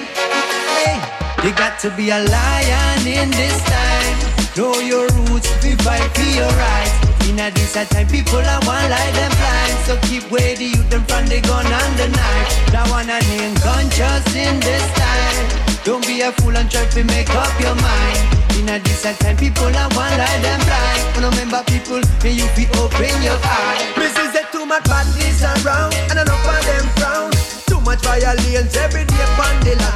you 1.44 1.54
got 1.56 1.80
to 1.80 1.90
be 1.96 2.10
a 2.10 2.20
lion 2.20 3.08
in 3.08 3.32
this 3.32 3.64
time. 3.64 4.18
Know 4.58 4.76
your 4.80 5.08
roots, 5.16 5.48
be 5.64 5.72
fight 5.84 6.04
for 6.12 6.28
your 6.36 6.52
rights. 6.52 6.96
In 7.30 7.40
a 7.40 7.52
this 7.52 7.74
time, 7.74 8.08
people 8.08 8.44
are 8.44 8.62
one 8.68 8.90
like 8.90 9.14
them 9.16 9.32
blind. 9.32 9.76
So 9.88 9.96
keep 10.10 10.30
way 10.32 10.56
the 10.56 10.76
youth 10.76 10.90
them 10.90 11.04
from 11.06 11.28
the 11.28 11.40
gun 11.40 11.66
and 11.66 11.94
the 11.96 12.10
knife. 12.12 12.50
That 12.76 12.90
one 12.92 13.08
a 13.08 13.20
name 13.32 13.56
conscious 13.64 14.26
in 14.36 14.60
this 14.60 14.84
time. 15.00 15.46
Don't 15.86 16.06
be 16.06 16.22
a 16.22 16.32
fool 16.44 16.58
and 16.58 16.70
try 16.70 16.86
to 16.86 17.04
make 17.06 17.30
up 17.32 17.54
your 17.62 17.76
mind. 17.76 18.20
In 18.60 18.68
a 18.68 18.80
this 18.84 19.04
time, 19.04 19.38
people 19.38 19.72
are 19.72 19.92
one 19.96 20.16
like 20.20 20.42
them 20.44 20.60
blind. 20.68 21.24
Remember 21.24 21.64
people, 21.72 22.02
may 22.20 22.36
you 22.36 22.48
be 22.58 22.68
open 22.76 23.16
your 23.24 23.40
eyes. 23.40 23.96
This 23.96 24.16
is 24.20 24.36
it 24.36 24.52
too 24.52 24.66
much 24.66 24.84
badness 24.84 25.40
around, 25.64 25.96
and 26.12 26.20
enough 26.20 26.44
of 26.44 26.62
them 26.68 26.86
frown. 27.00 27.32
Too 27.64 27.80
much 27.88 28.04
violence 28.04 28.76
every 28.76 29.06
day 29.06 29.24
upon 29.24 29.56
the. 29.64 29.89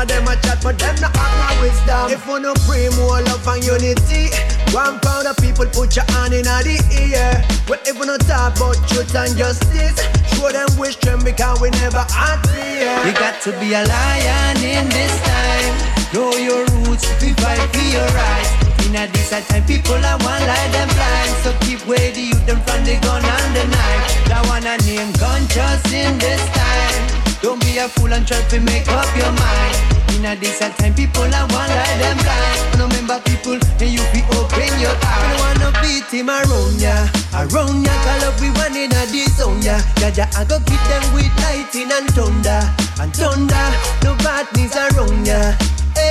For 0.00 0.06
them 0.06 0.24
a 0.28 0.34
chat, 0.40 0.64
but 0.64 0.78
them 0.78 0.96
not 0.96 1.12
have 1.12 1.36
no 1.36 1.60
wisdom. 1.60 2.08
If 2.08 2.24
you 2.24 2.40
no 2.40 2.56
pray 2.64 2.88
more 2.96 3.20
love 3.20 3.44
and 3.44 3.60
unity, 3.60 4.32
one 4.72 4.96
pound 5.04 5.28
of 5.28 5.36
people 5.36 5.68
put 5.68 5.92
your 5.92 6.08
hand 6.16 6.32
in 6.32 6.48
the 6.48 6.80
ear. 6.88 7.36
Well, 7.68 7.84
if 7.84 8.00
you 8.00 8.06
no 8.08 8.16
talk 8.16 8.56
about 8.56 8.80
truth 8.88 9.12
and 9.12 9.36
justice, 9.36 10.00
show 10.32 10.48
them 10.48 10.72
wish 10.80 10.96
them 11.04 11.20
because 11.20 11.60
we 11.60 11.68
never 11.84 12.00
had 12.00 12.40
fear. 12.48 12.96
You 13.04 13.12
got 13.12 13.44
to 13.44 13.52
be 13.60 13.76
a 13.76 13.84
lion 13.84 14.56
in 14.64 14.88
this 14.88 15.12
time. 15.20 15.76
Know 16.16 16.32
your 16.32 16.64
roots, 16.80 17.04
be 17.20 17.36
fight 17.36 17.60
for 17.68 17.84
your 17.84 18.08
rights. 18.16 18.56
In 18.88 18.96
a 18.96 19.04
this 19.04 19.28
time, 19.28 19.68
people 19.68 20.00
are 20.00 20.16
one 20.24 20.40
like 20.48 20.72
them 20.72 20.88
blind. 20.96 21.32
So 21.44 21.52
keep 21.60 21.84
way 21.84 22.08
the 22.16 22.32
youth 22.32 22.46
them 22.48 22.64
from 22.64 22.88
the 22.88 22.96
gun 23.04 23.20
and 23.20 23.52
the 23.52 23.68
knife. 23.68 24.32
That 24.32 24.48
one 24.48 24.64
a 24.64 24.80
name 24.80 25.12
conscious 25.20 25.84
in 25.92 26.16
this 26.16 26.40
time. 26.56 27.19
Don't 27.42 27.58
be 27.60 27.78
a 27.78 27.88
fool 27.88 28.12
and 28.12 28.26
try 28.26 28.40
to 28.42 28.60
make 28.60 28.88
up 28.88 29.08
your 29.16 29.32
mind. 29.32 29.76
In 30.14 30.26
a 30.26 30.36
decent 30.36 30.76
time, 30.76 30.94
people 30.94 31.24
are 31.24 31.48
one 31.48 31.70
like 31.70 31.98
them 31.98 32.16
blind. 32.18 32.92
member 32.92 33.18
people, 33.24 33.54
and 33.56 33.90
you 33.90 34.04
be 34.12 34.20
open 34.36 34.72
your 34.80 34.92
eyes. 34.92 35.24
I 35.24 35.36
wanna 35.40 35.70
beat 35.80 36.04
him 36.12 36.28
around 36.28 36.76
ya, 36.80 37.08
around 37.32 37.84
ya. 37.84 37.94
Call 38.04 38.24
up 38.28 38.40
we 38.40 38.50
one 38.50 38.76
in 38.76 38.92
a 38.92 39.06
this 39.08 39.36
zone 39.38 39.62
ya. 39.62 39.80
Yeah, 40.00 40.12
yeah, 40.14 40.30
I 40.36 40.44
go 40.44 40.58
keep 40.68 40.82
them 40.92 41.04
with 41.14 41.32
lightning 41.40 41.90
and 41.90 42.08
thunder, 42.12 42.60
and 43.00 43.12
thunder. 43.16 43.66
No 44.04 44.14
badness 44.20 44.76
around 44.76 45.26
ya. 45.26 45.56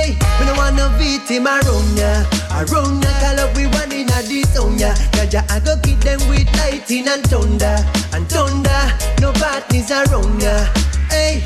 Hey, 0.00 0.16
we 0.40 0.46
don't 0.46 0.56
wanna 0.56 0.88
beat 0.96 1.28
him 1.28 1.46
around 1.46 1.92
ya, 1.92 2.24
around 2.56 3.04
ya. 3.04 3.12
Call 3.20 3.40
up 3.44 3.54
we 3.54 3.66
one 3.66 3.92
in 3.92 4.08
a 4.08 4.22
this 4.24 4.48
zone 4.54 4.78
ya. 4.78 4.94
Yeah, 5.28 5.44
I 5.52 5.60
go 5.60 5.76
keep 5.82 6.00
them 6.00 6.20
with 6.28 6.48
lightning 6.56 7.06
and 7.06 7.22
thunder, 7.28 7.76
and 8.16 8.24
thunder. 8.24 8.80
No 9.20 9.30
badness 9.36 9.90
around 9.92 10.40
ya. 10.40 10.64
Hey, 11.12 11.44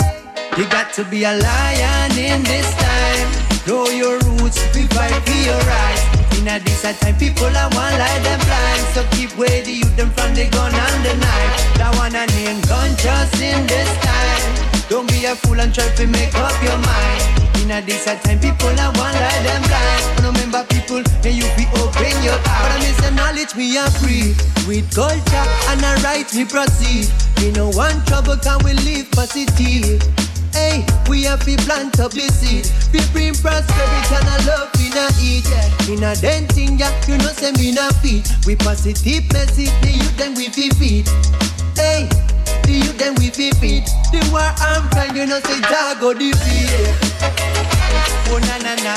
you 0.57 0.71
got 0.71 0.93
to 0.95 1.05
be 1.05 1.25
a 1.25 1.35
lion 1.35 2.15
in 2.15 2.45
this 2.45 2.71
time. 2.79 3.27
Know 3.67 3.91
your 3.91 4.23
roots, 4.23 4.63
be 4.71 4.87
fight 4.95 5.19
for 5.27 5.41
your 5.43 5.59
rights. 5.67 6.39
In 6.39 6.47
a 6.47 6.61
this 6.63 6.83
time, 6.83 7.19
people 7.19 7.51
are 7.51 7.71
one 7.75 7.99
like 7.99 8.23
them 8.23 8.39
blind. 8.39 8.87
So 8.95 9.03
keep 9.19 9.35
away 9.35 9.63
the 9.63 9.73
youth 9.83 9.97
them 9.97 10.11
from 10.11 10.33
the 10.33 10.47
gun 10.55 10.71
and 10.73 11.01
the 11.03 11.15
knife. 11.19 11.59
That 11.83 11.91
one 11.99 12.15
a 12.15 12.23
name 12.39 12.63
conscious 12.71 13.35
in 13.43 13.67
this 13.67 13.91
time. 13.99 14.87
Don't 14.89 15.09
be 15.11 15.25
a 15.25 15.35
fool 15.35 15.59
and 15.59 15.75
try 15.75 15.91
to 15.91 16.07
make 16.07 16.35
up 16.39 16.55
your 16.63 16.79
mind. 16.79 17.44
In 17.65 17.71
a 17.71 17.81
this 17.81 18.05
time, 18.05 18.39
people 18.41 18.69
are 18.69 18.93
one 19.01 19.17
like 19.17 19.41
them 19.41 19.63
blind. 19.65 20.21
Remember, 20.21 20.65
people, 20.69 21.01
may 21.25 21.33
you 21.33 21.49
be 21.57 21.65
open 21.81 22.13
your 22.21 22.37
eyes. 22.37 22.61
But 22.61 22.73
I 22.73 22.79
miss 22.85 23.01
the 23.01 23.11
knowledge, 23.17 23.57
me 23.57 23.79
a 23.79 23.89
free. 24.05 24.37
With 24.69 24.93
culture 24.95 25.49
and 25.73 25.81
a 25.81 25.97
right, 26.05 26.29
me 26.35 26.45
proceed. 26.45 27.09
We 27.41 27.53
no 27.53 27.71
want 27.71 28.07
trouble, 28.07 28.37
can 28.37 28.63
we 28.65 28.75
live 28.85 29.11
positive. 29.13 29.97
Hey, 30.53 30.85
we 31.09 31.23
have 31.25 31.43
to 31.47 31.57
plant 31.65 32.01
up 32.01 32.13
the 32.13 32.29
seed. 32.29 32.69
We 32.93 33.01
bring 33.17 33.33
prosperity 33.33 34.13
and 34.13 34.29
a 34.29 34.37
love 34.45 34.69
in 34.77 34.93
a 34.93 35.09
eat. 35.25 35.49
In 35.89 36.05
a 36.05 36.15
denting, 36.21 36.77
yeah, 36.77 36.93
you 37.09 37.17
know, 37.17 37.33
say 37.33 37.53
me 37.53 37.73
na 37.73 37.89
feet. 38.05 38.29
We 38.45 38.57
positive 38.57 39.25
message, 39.33 39.73
the 39.81 39.89
youth 39.89 40.17
then 40.19 40.35
we 40.35 40.51
feed. 40.51 41.09
Hey, 41.77 42.09
the 42.65 42.73
youth 42.73 42.99
then 42.99 43.15
we 43.17 43.31
feed. 43.31 43.85
The 44.13 44.21
war 44.31 44.41
I'm 44.59 44.89
trying, 44.91 45.17
you 45.17 45.27
know, 45.27 45.41
say 45.41 45.61
dog 45.61 46.01
go 46.01 46.15
defeat. 46.15 46.71
Oh 48.31 48.39
na 48.39 48.57
na 48.59 48.75
na. 48.87 48.97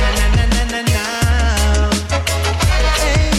Na 0.00 0.08
na 0.18 0.26
na 0.36 0.44
na 0.54 0.62
na 0.72 0.80
na. 0.94 1.04
Hey. 3.02 3.30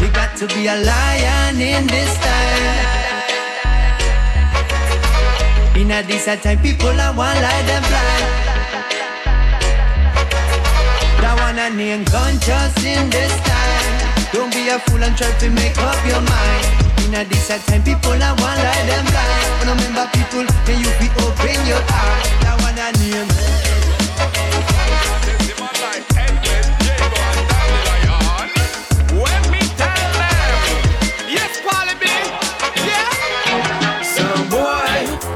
We 0.00 0.08
got 0.08 0.36
to 0.38 0.46
be 0.48 0.66
a 0.66 0.76
lion 0.76 1.60
in 1.60 1.86
this 1.86 2.14
time. 2.18 3.02
In 5.76 5.90
a 5.90 6.02
this 6.02 6.26
time, 6.26 6.58
people 6.62 7.00
are 7.00 7.14
one 7.14 7.36
like 7.42 7.66
them 7.66 7.82
blind. 7.90 8.28
That 11.20 11.34
one 11.40 11.58
a 11.58 11.70
name 11.70 12.04
conscious 12.04 12.84
in 12.84 13.10
this 13.10 13.32
time. 13.42 13.51
Don't 14.32 14.50
be 14.50 14.66
a 14.70 14.78
fool 14.78 15.04
and 15.04 15.14
try 15.14 15.30
to 15.30 15.50
make 15.50 15.76
up 15.76 16.06
your 16.06 16.22
mind. 16.22 16.64
In 17.04 17.12
a 17.12 17.22
this 17.28 17.48
time, 17.48 17.82
people 17.82 18.12
are 18.12 18.34
one 18.40 18.56
like 18.56 18.86
them 18.88 19.04
blind. 19.04 19.44
But 19.60 19.68
remember, 19.68 20.08
people, 20.16 20.46
can 20.64 20.80
you 20.80 20.88
be 20.96 21.12
open 21.20 21.60
your 21.68 21.82
heart? 21.92 22.24
That 22.40 22.56
one 22.64 22.80
a 22.80 22.88
name. 22.96 23.28
When 29.20 29.42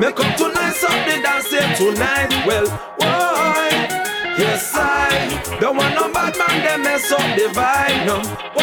make 0.01 0.20
up 0.20 0.36
tonight, 0.39 0.73
something 0.73 1.20
dance 1.20 1.52
it 1.52 1.77
tonight. 1.77 2.47
Well, 2.47 2.66
I 3.02 3.35
don't 5.66 5.76
want 5.78 5.94
no 5.97 6.12
bad 6.12 6.38
man, 6.38 6.62
they 6.62 6.78
mess 6.78 7.10
up 7.10 7.18
the 7.34 7.51
vibe, 7.51 8.06
no. 8.06 8.22
Boy, 8.55 8.62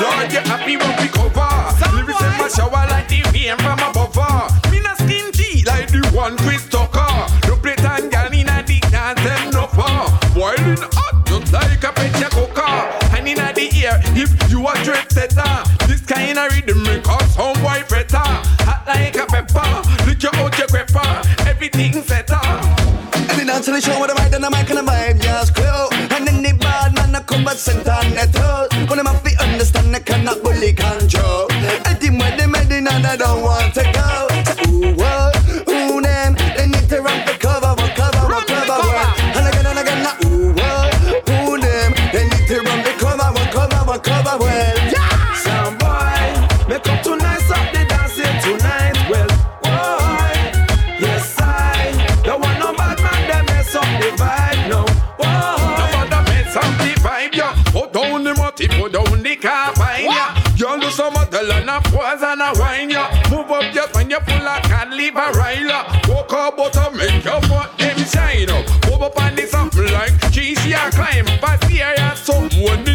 Lord, 0.00 0.32
you 0.32 0.40
happy 0.48 0.76
when 0.80 0.96
we 0.96 1.08
cover. 1.12 1.44
Lyrics 1.92 2.22
in 2.24 2.32
my 2.40 2.48
shower 2.48 2.88
like 2.88 3.08
the 3.08 3.20
rain 3.36 3.52
from 3.60 3.76
above. 3.84 4.48
Me 4.72 4.80
na 4.80 4.94
skin 4.94 5.30
tea 5.32 5.62
like 5.66 5.92
the 5.92 6.00
one 6.16 6.38
Chris 6.38 6.66
Tucker. 6.68 7.04
No 7.46 7.56
play 7.56 7.76
time, 7.76 8.08
girl, 8.08 8.32
in 8.32 8.48
a 8.48 8.64
the 8.64 8.80
dance, 8.88 9.20
them 9.20 9.50
no 9.50 9.66
far. 9.76 10.08
Boiling 10.32 10.80
hot, 10.96 11.20
just 11.26 11.52
like 11.52 11.84
a 11.84 11.92
petty 11.92 12.24
cooker. 12.32 12.76
And 13.12 13.28
in 13.28 13.36
the 13.36 13.68
ear, 13.76 14.00
if 14.16 14.32
you 14.48 14.64
a 14.64 14.72
trendsetter, 14.80 15.52
this 15.86 16.00
kind 16.00 16.38
of 16.38 16.48
rhythm 16.48 16.82
make 16.82 17.06
us 17.08 17.36
home 17.36 17.60
boy 17.60 17.84
better. 17.92 18.24
Hot 18.64 18.88
like 18.88 19.16
a 19.16 19.26
pepper, 19.26 19.68
lick 20.08 20.22
your 20.22 20.34
out 20.36 20.56
your 20.56 20.68
crepper, 20.68 21.46
everything 21.46 21.92
set 22.04 22.30
up. 22.30 22.64
And 23.12 23.36
the 23.36 23.44
dance 23.44 23.66
to 23.66 23.72
the 23.72 23.82
show 23.82 24.00
with 24.00 24.08
the 24.08 24.16
mic 24.16 24.32
and 24.32 24.42
the 24.42 24.48
mic 24.48 24.70
and 24.70 24.78
the 24.78 24.90
vibe 24.90 25.20
just 25.20 25.54
glow. 25.54 25.87
Center 27.58 27.90
on 27.90 28.10
the 28.10 28.26
throat. 28.32 28.68
When 28.88 28.98
them 28.98 29.06
have 29.06 29.22
to 29.24 29.42
understand 29.42 29.94
they 29.94 30.00
cannot 30.00 30.42
bully 30.42 30.72
control. 30.72 31.50
And 31.52 31.98
the 32.00 32.10
when 32.10 32.36
they 32.38 32.46
made 32.46 32.70
it 32.70 32.86
and 32.86 33.04
they 33.04 33.16
don't 33.16 33.42
want 33.42 33.74
to 33.74 33.82
go. 33.92 33.97
You 61.30 61.40
do 61.40 61.50
of 61.50 61.92
model 61.92 62.24
and 62.24 62.40
a 62.40 62.58
wine, 62.58 62.90
yeah. 62.90 63.22
Move 63.30 63.50
up 63.50 63.74
just 63.74 63.94
when 63.94 64.08
you 64.08 64.18
pull 64.20 64.46
a 64.46 64.60
can 64.62 64.96
leave 64.96 65.14
a 65.14 65.30
riler. 65.32 65.84
Walk 66.08 66.32
up 66.32 66.56
butter, 66.56 66.90
make 66.96 67.22
your 67.22 67.40
foot 67.42 67.76
them 67.76 67.98
shine 67.98 68.48
up. 68.48 68.64
Move 68.88 69.02
up 69.02 69.20
on 69.20 69.34
this 69.34 69.50
something 69.50 69.92
like 69.92 70.32
cheese, 70.32 70.64
yeah, 70.66 70.90
climb. 70.90 71.26
But 71.40 71.62
here, 71.64 71.92
yeah, 71.96 72.14
something 72.14 72.87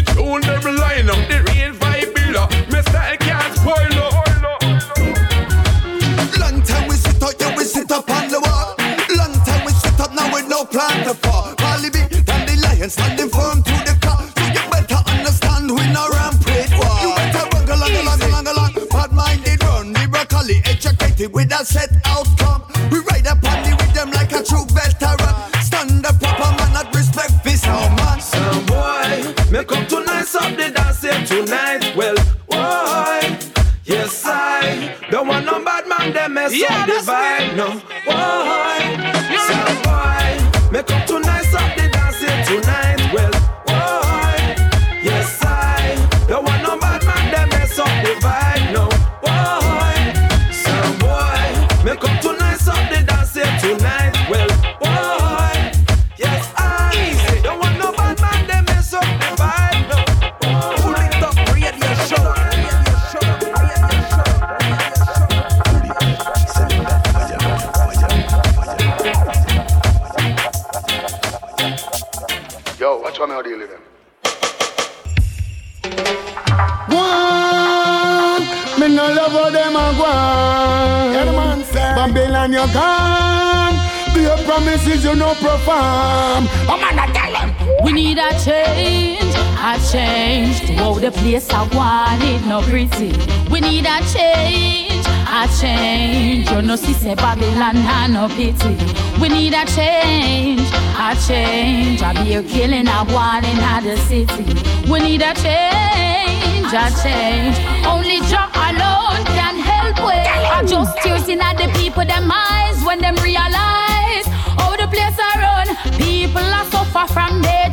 place 91.24 91.48
I 91.50 91.62
want 91.74 92.22
it 92.22 92.44
no 92.46 92.60
pretty. 92.68 93.16
We 93.50 93.60
need 93.60 93.86
a 93.86 93.98
change, 94.12 95.06
a 95.24 95.48
change. 95.58 96.50
You 96.50 96.60
know, 96.60 96.76
see, 96.76 96.92
say 96.92 97.14
Babylon, 97.14 97.76
nah, 97.88 98.06
no 98.06 98.28
pity. 98.28 98.76
We 99.18 99.28
need 99.30 99.54
a 99.54 99.64
change, 99.64 100.68
a 101.00 101.16
change. 101.26 102.02
I 102.02 102.12
be 102.22 102.34
a 102.34 102.42
killing, 102.42 102.88
I 102.88 103.02
want 103.08 103.46
in 103.48 103.56
the 103.88 103.96
city. 104.04 104.44
We 104.90 105.00
need 105.00 105.22
a 105.22 105.32
change, 105.40 106.72
a 106.84 106.86
change. 107.02 107.56
Only 107.88 108.20
Jah 108.28 108.52
alone 108.68 109.24
can 109.32 109.56
help 109.70 109.96
with. 110.04 110.28
I 110.56 110.62
just 110.68 110.92
tears 111.02 111.26
in 111.28 111.40
at 111.40 111.56
the 111.56 111.68
people, 111.78 112.04
them 112.04 112.30
eyes 112.30 112.84
when 112.84 113.00
them 113.00 113.16
realize 113.24 114.26
how 114.60 114.76
the 114.76 114.86
place 114.92 115.16
I 115.18 115.32
run. 115.40 115.68
People 115.96 116.44
are 116.58 116.66
suffer 116.66 117.06
from 117.14 117.40
day 117.40 117.63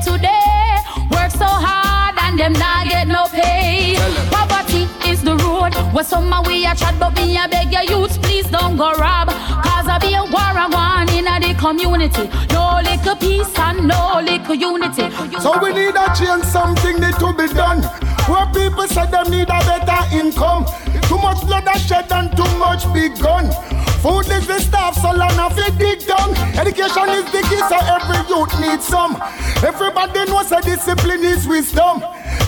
them 2.42 2.54
not 2.54 2.88
get 2.88 3.08
no 3.08 3.28
pay. 3.28 3.96
Poverty 4.32 4.88
is 5.08 5.22
the 5.22 5.36
road 5.46 5.74
where 5.94 6.04
some 6.04 6.34
we 6.48 6.66
a 6.66 6.74
chat, 6.74 6.96
but 7.00 7.14
me 7.16 7.38
a 7.38 7.48
beg 7.48 7.72
your 7.72 7.84
youths, 7.84 8.18
please 8.18 8.48
don't 8.50 8.78
go 8.78 8.92
rob. 8.94 9.28
Cause 9.30 9.88
I 9.88 10.00
be 10.02 10.16
a 10.16 10.24
war 10.26 10.54
a 10.58 10.66
one 10.68 11.10
in 11.14 11.28
a 11.28 11.38
the 11.38 11.54
community. 11.54 12.26
No 12.50 12.82
little 12.82 13.16
peace 13.16 13.54
and 13.60 13.88
no 13.88 14.22
little 14.26 14.56
unity. 14.56 15.08
So 15.40 15.62
we 15.62 15.70
need 15.74 15.94
a 15.94 16.08
change, 16.18 16.46
something 16.46 16.98
need 17.00 17.18
to 17.22 17.30
be 17.38 17.46
done. 17.54 17.84
Where 18.26 18.48
people 18.58 18.88
say 18.88 19.06
they 19.06 19.24
need 19.30 19.50
a 19.50 19.60
better 19.70 20.02
income. 20.18 20.66
Too 21.06 21.20
much 21.20 21.46
blood 21.46 21.68
is 21.76 21.86
shed 21.86 22.12
and 22.12 22.36
too 22.36 22.52
much 22.58 22.92
big 22.92 23.20
gun. 23.22 23.54
Food 24.02 24.26
is 24.34 24.48
the 24.48 24.60
stuff, 24.60 24.96
so 24.96 25.12
long 25.14 25.38
of 25.38 25.54
it 25.60 25.78
dig 25.78 26.08
down. 26.08 26.34
Education 26.58 27.10
is 27.22 27.26
the 27.32 27.42
key, 27.46 27.62
so 27.70 27.78
every 27.86 28.22
youth 28.34 28.54
needs 28.60 28.88
some. 28.88 29.14
Everybody 29.62 30.26
knows 30.26 30.50
that 30.50 30.64
discipline 30.64 31.24
is 31.24 31.48
wisdom. 31.48 32.02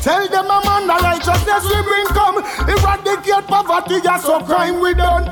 Tell 0.03 0.27
them 0.27 0.47
a 0.51 0.59
man 0.65 0.85
the 0.85 0.99
righteousness 1.01 1.63
we 1.63 1.81
bring 1.81 2.05
come. 2.07 2.37
Eradicate 2.67 3.47
poverty, 3.47 4.01
yes, 4.03 4.23
so 4.23 4.41
crime 4.41 4.81
we 4.81 4.93
done. 4.93 5.23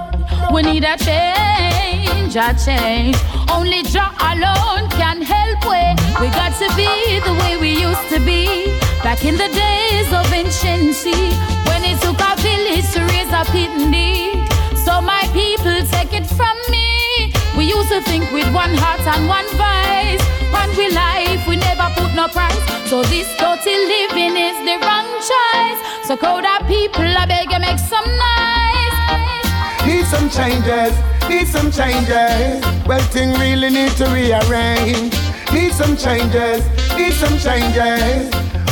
We 0.54 0.62
need 0.62 0.86
a 0.86 0.96
change, 0.98 2.38
a 2.38 2.56
change. 2.56 3.18
Only 3.52 3.84
Jah 3.84 4.16
alone 4.32 4.90
can 4.92 5.22
help 5.22 5.60
we. 5.68 5.84
We 6.24 6.32
got 6.32 6.56
to 6.64 6.68
be 6.80 7.20
the 7.20 7.34
way 7.44 7.58
we 7.60 7.82
used 7.82 8.08
to 8.16 8.20
be. 8.24 8.72
Back 9.04 9.26
in 9.26 9.36
the 9.36 9.50
days 9.52 10.08
of 10.14 10.32
anciency, 10.32 11.36
when 11.68 11.84
it 11.84 12.00
took 12.00 12.16
a 12.24 12.32
village 12.40 12.88
to 12.94 13.02
raise 13.12 13.28
a 13.28 13.44
pitney. 13.52 14.48
So 14.86 15.02
my 15.02 15.28
people 15.34 15.84
take 15.92 16.14
it 16.14 16.28
from 16.28 16.56
me. 16.72 17.34
We 17.58 17.66
used 17.66 17.90
to 17.90 18.02
think 18.04 18.32
with 18.32 18.48
one 18.54 18.74
heart 18.74 19.02
and 19.02 19.28
one 19.28 19.48
voice. 19.60 20.24
When 20.54 20.70
we 20.78 20.96
life, 20.96 21.46
we 21.46 21.58
never 21.58 21.92
put 21.96 22.16
no 22.16 22.30
price. 22.30 22.56
So 22.90 23.04
this 23.04 23.28
dirty 23.38 23.72
living 23.72 24.36
is 24.36 24.51
the 24.66 24.78
wrong 24.86 25.10
choice. 25.22 25.80
So 26.08 26.14
of 26.14 26.68
people, 26.68 27.06
I 27.06 27.26
beg 27.26 27.52
you 27.52 27.60
make 27.60 27.80
some 27.80 28.06
noise. 28.06 28.98
Need 29.88 30.06
some 30.06 30.30
changes, 30.30 30.94
need 31.28 31.48
some 31.48 31.72
changes. 31.72 32.62
Well, 32.86 33.02
thing 33.12 33.34
really 33.40 33.70
need 33.70 33.92
to 33.98 34.06
rearrange. 34.06 35.14
Need 35.52 35.74
some 35.74 35.98
changes, 35.98 36.62
need 36.96 37.14
some 37.14 37.38
changes. 37.38 38.30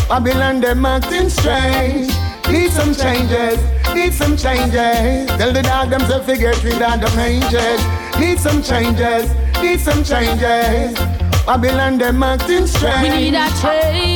Babylon, 0.07 0.61
them 0.61 0.85
acting 0.85 1.29
strange. 1.29 2.11
Need 2.47 2.71
some 2.71 2.95
changes, 2.95 3.59
need 3.93 4.13
some 4.13 4.35
changes. 4.35 5.27
Tell 5.37 5.53
the 5.53 5.61
dog 5.61 5.89
them 5.91 6.01
to 6.01 6.19
figure 6.23 6.53
three 6.53 6.77
dog 6.79 7.01
them 7.01 7.15
ranges. 7.17 7.79
Need 8.19 8.39
some 8.39 8.61
changes, 8.63 9.29
need 9.61 9.79
some 9.79 10.03
changes. 10.03 10.97
Babylon, 11.45 11.97
them 11.97 12.23
acting 12.23 12.65
strange. 12.65 13.01
We 13.03 13.09
need 13.09 13.35
a 13.35 13.47
change, 13.61 14.08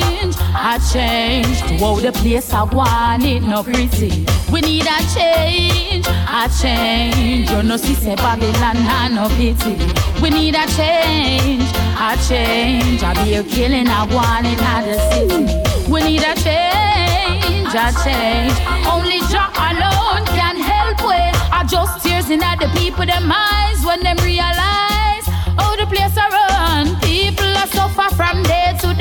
a 0.64 0.80
change 0.94 1.60
to 1.68 1.78
how 1.78 2.00
the 2.00 2.14
place 2.14 2.54
I 2.54 2.64
want 2.64 3.26
it 3.26 3.44
no 3.44 3.64
pretty. 3.64 4.26
We 4.50 4.62
need 4.62 4.88
a 4.88 5.00
change, 5.14 6.06
I 6.08 6.48
change. 6.62 7.52
You 7.52 7.64
know, 7.64 7.76
see, 7.76 7.94
say 7.94 8.16
Babylon, 8.16 8.78
I 8.80 9.10
no 9.10 9.28
pity. 9.36 9.76
We 10.22 10.30
need 10.30 10.56
a 10.56 10.66
change, 10.72 11.68
I 12.00 12.16
change. 12.28 13.04
I 13.04 13.14
be 13.24 13.34
a 13.36 13.44
killing, 13.44 13.90
I 13.90 14.06
want 14.08 14.48
it 14.48 14.62
out 14.62 14.86
the 14.86 14.96
city. 15.12 15.92
We 15.92 16.02
need 16.04 16.24
a 16.24 16.34
change, 16.40 17.76
I 17.76 17.92
change. 18.04 18.56
Only 18.88 19.20
Jah 19.28 19.52
alone 19.68 20.24
can 20.32 20.56
help 20.56 21.04
we. 21.04 21.20
I 21.52 21.66
just 21.68 22.06
tears 22.06 22.30
in 22.30 22.42
at 22.42 22.60
the 22.60 22.70
people, 22.80 23.06
them 23.06 23.30
eyes 23.30 23.84
when 23.86 24.00
them 24.02 24.16
realize 24.24 25.28
how 25.60 25.76
the 25.76 25.86
place 25.88 26.16
I 26.16 26.30
run. 26.32 26.96
People 27.02 27.52
are 27.52 27.68
suffer 27.68 28.16
from 28.16 28.44
day 28.44 28.78
to 28.80 28.93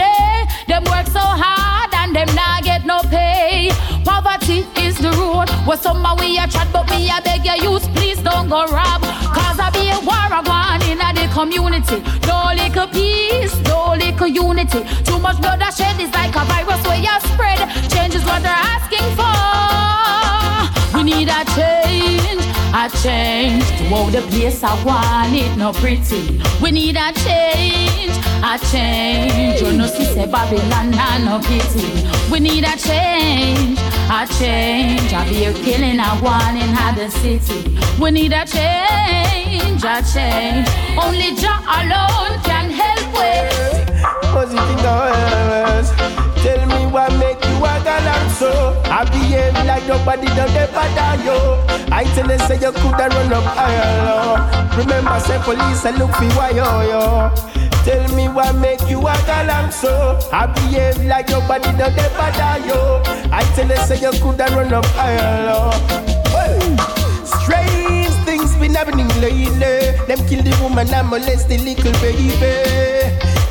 Poverty 4.04 4.66
is 4.76 4.98
the 4.98 5.10
road 5.12 5.48
where 5.66 5.76
some 5.76 6.04
of 6.04 6.18
we 6.20 6.38
a 6.38 6.46
chat, 6.48 6.68
but 6.72 6.88
me 6.90 7.08
I 7.08 7.20
beg 7.20 7.44
you, 7.44 7.70
youth, 7.70 7.86
please 7.94 8.20
don't 8.20 8.48
go 8.48 8.66
rob. 8.66 9.02
Cause 9.34 9.58
I 9.58 9.70
be 9.70 9.90
a 9.90 9.98
war 10.00 10.14
I 10.14 10.42
want 10.44 10.84
in 10.88 10.98
the 10.98 11.26
community. 11.32 12.02
No 12.26 12.50
little 12.54 12.88
peace, 12.88 13.54
no 13.62 13.94
little 13.94 14.26
unity. 14.26 14.84
Too 15.04 15.18
much 15.18 15.40
blood 15.40 15.62
I 15.62 15.70
shed 15.70 16.00
is 16.00 16.12
like 16.12 16.34
a 16.34 16.44
virus 16.44 16.82
where 16.86 16.98
you 16.98 17.16
spread. 17.30 17.58
Change 17.90 18.14
is 18.14 18.24
what 18.24 18.42
they're 18.42 18.64
asking 18.74 19.08
for. 19.18 20.98
We 20.98 21.04
need 21.04 21.28
a 21.28 21.44
change, 21.56 22.41
a 22.82 22.88
change 23.00 23.64
to 23.78 23.84
how 23.94 24.10
the 24.10 24.20
place 24.22 24.64
I 24.64 24.74
want 24.82 25.32
it 25.36 25.56
no 25.56 25.72
pretty. 25.72 26.42
We 26.60 26.72
need 26.72 26.96
a 26.96 27.12
change, 27.12 28.16
a 28.42 28.59
change. 28.72 29.62
You 29.62 29.78
know, 29.78 29.86
see, 29.86 30.26
Babylon, 30.26 30.90
nah, 30.90 31.18
no 31.18 31.38
pity. 31.46 31.86
We 32.28 32.40
need 32.40 32.64
a 32.64 32.74
change, 32.76 33.78
a 34.10 34.26
change. 34.36 35.12
I 35.12 35.28
be 35.28 35.44
a 35.44 35.52
killing, 35.62 36.00
I 36.00 36.20
want 36.20 36.59
in 36.59 36.74
the 36.98 37.09
city. 37.22 37.78
We 38.02 38.10
need 38.10 38.32
a 38.32 38.44
change, 38.44 39.84
a 39.84 40.02
change. 40.12 40.66
Only 40.98 41.36
Jah 41.40 41.62
alone 41.78 42.40
can 42.42 42.68
help 42.70 43.06
words? 43.14 43.92
Tell 46.42 46.66
me 46.66 46.86
what 46.90 47.12
make 47.20 47.51
galang 47.84 48.28
so 48.30 48.51
I 48.90 49.05
behave 49.05 49.55
like 49.66 49.86
nobody 49.86 50.26
done 50.34 50.51
ever 50.56 50.86
done 50.94 51.24
yo. 51.24 51.64
I 51.93 52.05
tell 52.14 52.30
you 52.30 52.39
say 52.47 52.59
you 52.59 52.72
coulda 52.72 53.09
run 53.09 53.32
up 53.32 53.44
higher 53.44 53.93
low 54.06 54.78
Remember 54.78 55.20
say 55.20 55.39
police 55.44 55.84
and 55.84 55.98
look 55.98 56.10
for 56.12 56.24
why 56.36 56.51
yo 56.51 56.64
yo. 56.89 57.30
Tell 57.84 58.02
me 58.14 58.28
what 58.28 58.55
make 58.56 58.80
you 58.89 59.01
a 59.01 59.12
galang 59.26 59.72
so 59.72 60.18
I 60.32 60.47
behave 60.47 61.05
like 61.05 61.28
nobody 61.28 61.70
done 61.76 61.98
ever 61.98 62.30
done 62.39 62.64
yo. 62.68 63.02
I 63.30 63.43
tell 63.55 63.68
you 63.68 63.76
say 63.86 64.01
you 64.01 64.12
coulda 64.20 64.47
run 64.55 64.72
up 64.72 64.86
higher 64.94 65.47
low 65.47 65.70
Well, 66.32 66.78
Strange 67.24 68.14
things 68.24 68.55
been 68.56 68.74
happening 68.74 69.09
lately. 69.20 69.98
Them 70.06 70.20
kill 70.28 70.43
the 70.43 70.56
woman 70.62 70.93
and 70.93 71.09
molest 71.09 71.48
the 71.48 71.59
little 71.59 71.93
baby 72.01 72.30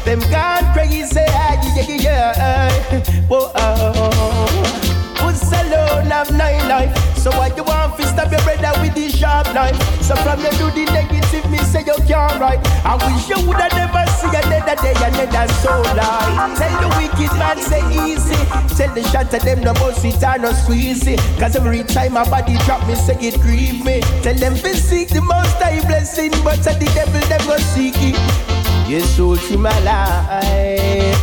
them 0.06 0.20
gone 0.32 0.74
crazy, 0.74 1.20
ah, 1.30 1.76
yeah, 1.76 1.86
yeah, 1.88 2.02
yeah. 2.02 3.02
Whoa, 3.28 3.52
oh. 3.56 4.82
Who's 5.20 5.42
alone 5.52 6.10
have 6.10 6.32
nine 6.32 6.68
life? 6.68 6.92
So 7.18 7.30
why 7.32 7.54
you 7.56 7.64
want 7.64 7.96
to 7.98 8.08
stab 8.08 8.32
your 8.32 8.42
brother 8.42 8.74
with 8.82 8.96
the 8.96 9.10
sharp 9.10 9.54
knife? 9.54 9.78
So 10.02 10.16
from 10.26 10.42
you 10.42 10.50
do 10.58 10.72
the 10.72 10.92
negative, 10.92 11.50
me 11.52 11.60
say 11.60 11.84
you 11.86 11.94
can't 12.08 12.40
right. 12.42 12.60
I 12.84 12.98
wish 12.98 13.30
you 13.30 13.38
woulda 13.46 13.70
never 13.78 14.04
see 14.18 14.34
another 14.34 14.76
day, 14.82 14.98
another 14.98 15.54
soul 15.62 15.84
life. 15.94 16.58
Tell 16.58 16.74
the 16.82 16.90
wicked 16.98 17.32
man 17.38 17.58
say 17.62 17.86
easy. 18.10 18.36
Tell 18.76 18.94
the 18.96 19.04
shot 19.14 19.30
them 19.30 19.62
no 19.62 19.74
bust 19.76 20.04
it 20.04 20.24
or 20.24 20.40
no 20.40 20.52
squeeze. 20.52 21.06
Cause 21.38 21.56
every 21.56 21.84
time 21.84 22.14
my 22.14 22.28
body 22.28 22.58
drop 22.66 22.86
me, 22.88 22.96
say 22.96 23.18
it 23.22 23.40
grieve 23.40 23.86
me. 23.86 24.02
Tell 24.24 24.34
them 24.34 24.56
to 24.56 24.76
seek 24.76 25.10
the 25.10 25.22
most 25.22 25.54
high 25.62 25.80
blessing, 25.86 26.32
but 26.44 26.64
say 26.64 26.74
the 26.80 26.86
devil 26.96 27.22
never 27.30 27.60
seek 27.60 27.94
it. 27.98 28.61
Yes, 28.92 29.16
soul 29.16 29.38
through 29.38 29.60
my 29.60 29.80
life, 29.88 31.16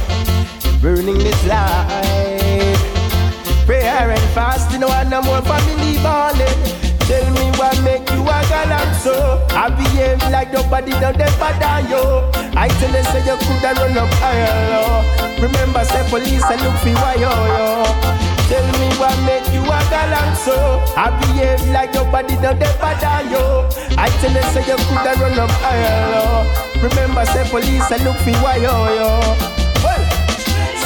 burning 0.80 1.18
this 1.18 1.36
life. 1.46 2.80
Prayer 3.66 4.08
and 4.08 4.28
fasting, 4.32 4.80
one 4.80 5.10
no 5.10 5.20
more 5.20 5.42
family 5.42 6.00
balling. 6.00 6.56
Tell 7.04 7.28
me 7.36 7.52
what 7.60 7.76
make 7.84 8.08
you 8.08 8.24
a 8.24 8.40
galang 8.48 8.94
so 8.96 9.44
I 9.50 9.68
behave 9.68 10.16
like 10.32 10.50
nobody 10.50 10.92
done 10.92 11.20
ever 11.20 11.52
done 11.60 11.90
yo. 11.90 12.30
I 12.56 12.68
tell 12.80 12.88
you 12.88 13.04
say 13.04 13.20
you 13.28 13.36
coulda 13.36 13.76
run 13.76 13.98
up 14.00 14.08
higher 14.16 15.36
Remember 15.36 15.84
say 15.84 16.08
police 16.08 16.48
and 16.48 16.62
look 16.64 16.72
for 16.80 16.96
why 17.04 17.20
yo 17.20 17.28
yo. 17.28 17.84
Tell 18.48 18.64
me 18.80 18.88
what 18.96 19.12
make 19.28 19.44
you 19.52 19.60
a 19.60 19.80
galang 19.92 20.32
so 20.40 20.56
I 20.96 21.12
behave 21.20 21.68
like 21.68 21.92
nobody 21.92 22.32
done 22.40 22.62
ever 22.62 22.96
done 22.96 23.28
yo. 23.28 23.68
I 24.00 24.08
tell 24.24 24.32
you 24.32 24.44
say 24.56 24.64
you 24.64 24.76
coulda 24.88 25.12
run 25.20 25.38
up 25.38 25.50
higher 25.60 26.67
Remember 26.82 27.24
say 27.26 27.44
police 27.50 27.90
I 27.90 27.96
look 28.04 28.16
for 28.16 28.32
why 28.42 28.56
yo 28.56 28.72
yo. 28.94 29.10
Well, 29.82 30.02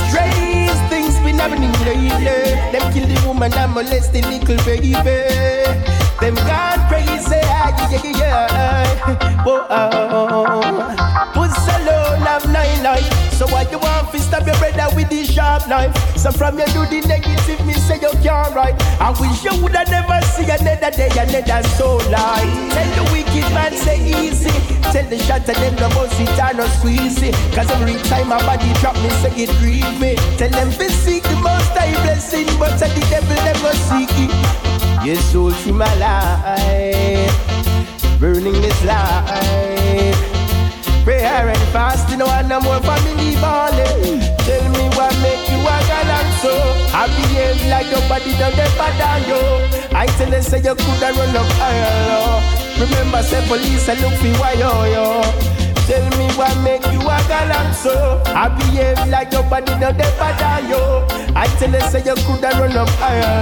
strange 0.09 0.73
things 0.89 1.19
been 1.21 1.39
happening 1.39 1.73
lately 1.85 2.57
Them 2.73 2.93
kill 2.93 3.07
the 3.07 3.23
woman 3.27 3.53
and 3.53 3.73
molest 3.73 4.13
the 4.13 4.23
little 4.23 4.57
baby. 4.65 4.93
Them 6.21 6.35
gone 6.35 6.81
crazy, 6.89 7.41
ah, 7.45 7.91
yeah, 7.91 8.01
yeah, 8.05 8.19
yeah 8.19 9.45
Whoa, 9.45 9.67
oh. 9.69 10.72
You 13.73 13.79
want 13.79 14.13
to 14.13 14.19
stab 14.21 14.47
your 14.47 14.57
brother 14.57 14.95
with 14.95 15.09
the 15.09 15.25
sharp 15.25 15.67
knife. 15.67 15.97
So 16.17 16.31
from 16.31 16.59
you 16.59 16.67
do 16.67 16.85
the 16.87 17.01
negative, 17.09 17.65
me 17.67 17.73
say 17.73 17.99
you 18.01 18.13
can't 18.23 18.55
right 18.55 18.77
I 19.01 19.11
wish 19.19 19.43
you 19.43 19.57
woulda 19.61 19.85
never 19.89 20.21
see 20.29 20.45
another 20.45 20.93
day, 20.93 21.09
another 21.17 21.67
soul 21.75 21.99
life 22.13 22.53
Tell 22.71 22.91
the 22.95 23.05
wicked 23.11 23.49
man 23.57 23.73
say 23.73 23.99
easy. 23.99 24.53
Tell 24.93 25.09
the 25.09 25.17
of 25.17 25.47
them 25.47 25.75
no 25.77 25.89
bust 25.97 26.21
it 26.21 26.39
or 26.39 26.53
no 26.55 26.67
squeeze 26.79 27.23
it 27.23 27.35
Cause 27.55 27.71
every 27.71 27.97
time 28.09 28.29
my 28.29 28.39
body 28.45 28.73
drop 28.81 28.95
me 28.97 29.09
say 29.25 29.33
it 29.35 29.51
grieve 29.59 29.99
me. 29.99 30.15
Tell 30.37 30.51
them 30.51 30.71
to 30.71 30.91
seek 30.91 31.23
the 31.25 31.37
most 31.37 31.73
high 31.73 31.93
blessing 32.05 32.47
But 32.59 32.79
the 32.79 32.87
devil 33.09 33.37
never 33.43 33.73
seek 33.89 34.13
it. 34.21 34.31
Yes, 35.05 35.25
soul 35.33 35.51
through 35.51 35.75
my 35.75 35.95
life 35.97 37.33
Burning 38.21 38.61
this 38.61 38.85
life 38.85 40.32
Prayer 41.05 41.49
and 41.49 41.67
fasting, 41.75 42.21
one 42.21 42.49
no 42.49 42.61
more 42.61 42.81
family 42.81 43.35
balling. 43.43 44.21
Tell 44.47 44.65
me 44.71 44.85
what 44.97 45.15
make 45.23 45.45
you 45.51 45.59
a 45.59 45.77
galang 45.91 46.31
so. 46.43 46.53
I 46.95 47.07
behave 47.09 47.61
like 47.69 47.91
nobody 47.91 48.33
done 48.39 48.55
ever 48.55 48.91
done 48.99 49.23
yo. 49.29 49.83
I 49.95 50.07
tell 50.07 50.31
them 50.31 50.43
say 50.43 50.59
you 50.59 50.75
coulda 50.75 51.13
run 51.13 51.37
up 51.37 51.47
higher 51.61 52.81
Remember 52.81 53.23
say 53.23 53.47
police 53.47 53.89
and 53.89 54.01
look 54.01 54.15
for 54.15 54.33
why 54.41 54.55
yo 54.55 54.85
yo 54.85 55.62
Tell 55.87 56.09
me 56.19 56.27
what 56.37 56.57
make 56.63 56.85
you 56.93 57.01
a 57.01 57.19
galant 57.29 57.75
so 57.75 58.23
I 58.27 58.49
behave 58.49 59.09
like 59.09 59.33
nobody 59.33 59.73
no 59.79 59.93
dey 59.93 60.11
bother 60.17 60.67
you 60.69 60.83
I 61.35 61.47
tell 61.59 61.71
you 61.73 61.81
say 61.91 62.05
you 62.05 62.15
coulda 62.25 62.51
run 62.59 62.77
up 62.77 62.89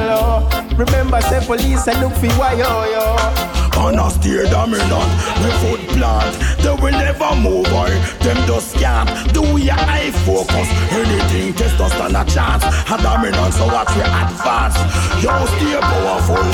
low 0.08 0.48
Remember 0.76 1.20
say 1.20 1.44
police 1.46 1.86
and 1.86 2.00
look 2.00 2.14
for 2.14 2.28
why 2.38 2.54
yo 2.54 2.84
yo 2.90 3.56
and 3.80 3.96
I 3.98 4.08
steer 4.10 4.44
dominant. 4.44 4.92
Me 5.40 5.48
foot 5.64 5.80
plant, 5.96 6.36
they 6.60 6.68
will 6.68 6.92
never 6.92 7.32
move 7.40 7.64
on. 7.72 7.88
Them 8.20 8.36
just 8.46 8.74
can't 8.76 9.08
do 9.32 9.56
your 9.56 9.72
eye 9.78 10.10
focus. 10.28 10.68
Anything 10.92 11.54
test 11.54 11.80
us 11.80 11.90
stand 11.94 12.12
a 12.12 12.22
chance. 12.28 12.60
A 12.92 12.96
dominant, 13.00 13.54
so 13.54 13.64
watch 13.72 13.88
we 13.96 14.02
advance. 14.04 14.76
Yo, 15.24 15.32
stay 15.56 15.80
powerful, 15.80 16.44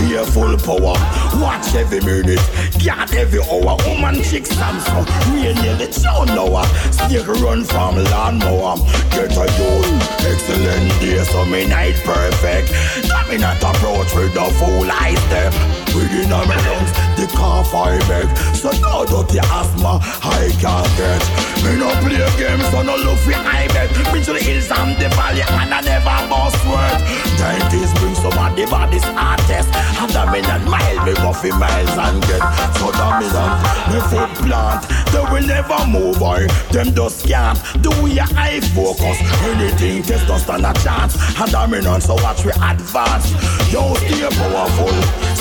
stay 0.00 0.24
full 0.24 0.56
power. 0.58 0.96
Watch 1.40 1.74
every 1.74 2.00
minute, 2.00 2.40
guard 2.84 3.14
every 3.14 3.40
hour. 3.40 3.76
Woman 3.86 4.22
chick 4.22 4.44
Samsung, 4.44 5.06
we 5.32 5.48
are 5.48 5.54
near 5.54 5.76
the 5.76 5.88
town 5.88 6.26
now. 6.26 6.62
Stick 6.90 7.26
run 7.26 7.64
from 7.64 8.02
lawnmower. 8.04 8.76
Get 9.10 9.36
a 9.36 9.46
youth, 9.58 10.09
excellent 10.26 10.90
day, 11.00 11.22
so 11.24 11.44
me 11.44 11.66
night 11.66 11.96
perfect. 12.04 12.72
Dominant 13.08 13.62
approach 13.62 14.14
with 14.14 14.34
the 14.34 14.46
full 14.58 14.90
eye 14.90 15.14
step. 15.28 15.52
Within 15.94 16.30
a 16.30 16.40
me 16.46 16.54
lungs, 16.54 16.92
the 17.18 17.26
cough 17.34 17.74
I 17.74 17.98
beg. 18.06 18.28
So 18.54 18.70
now 18.78 19.04
dirty 19.04 19.40
asthma 19.40 19.98
I 20.22 20.52
can't 20.62 20.90
get. 20.96 21.22
Me 21.64 21.76
no 21.76 21.90
play 22.00 22.22
games, 22.38 22.64
so 22.70 22.82
no 22.82 22.96
look 22.96 23.18
for 23.18 23.34
I 23.34 23.66
bet. 23.74 23.90
Been 24.12 24.22
to 24.24 24.32
the 24.32 24.40
hills 24.40 24.70
and 24.70 24.96
the 25.00 25.08
valley 25.16 25.42
and 25.42 25.74
I 25.74 25.80
never 25.80 26.18
bust 26.30 26.60
word. 26.68 27.00
Dentist 27.38 27.94
bring 27.96 28.14
some 28.14 28.36
of 28.36 28.54
the 28.54 28.64
baddest 28.70 29.06
artists. 29.18 29.72
And 30.00 30.14
a 30.14 30.22
million 30.30 30.62
mile 30.70 31.04
me 31.04 31.14
go 31.14 31.32
for 31.32 31.52
miles 31.58 31.96
and 31.96 32.22
get. 32.28 32.42
So 32.78 32.92
dominant, 32.92 33.54
me 33.90 33.98
foot 34.08 34.30
plant. 34.46 34.86
They 35.10 35.24
will 35.26 35.46
never 35.46 35.80
move 35.86 36.22
on. 36.22 36.46
Them 36.70 36.94
just 36.94 37.26
can't 37.26 37.58
do 37.82 37.90
your 38.06 38.30
eye 38.38 38.60
focus. 38.74 39.18
Anything 39.42 40.02
test 40.10 40.28
us 40.30 40.42
stand 40.42 40.66
a 40.66 40.72
chance. 40.82 41.14
And 41.40 41.50
dominant, 41.52 42.02
so 42.02 42.14
watch 42.14 42.44
we 42.44 42.50
advance. 42.50 43.30
Yo, 43.72 43.94
stay 43.94 44.28
powerful, 44.28 44.90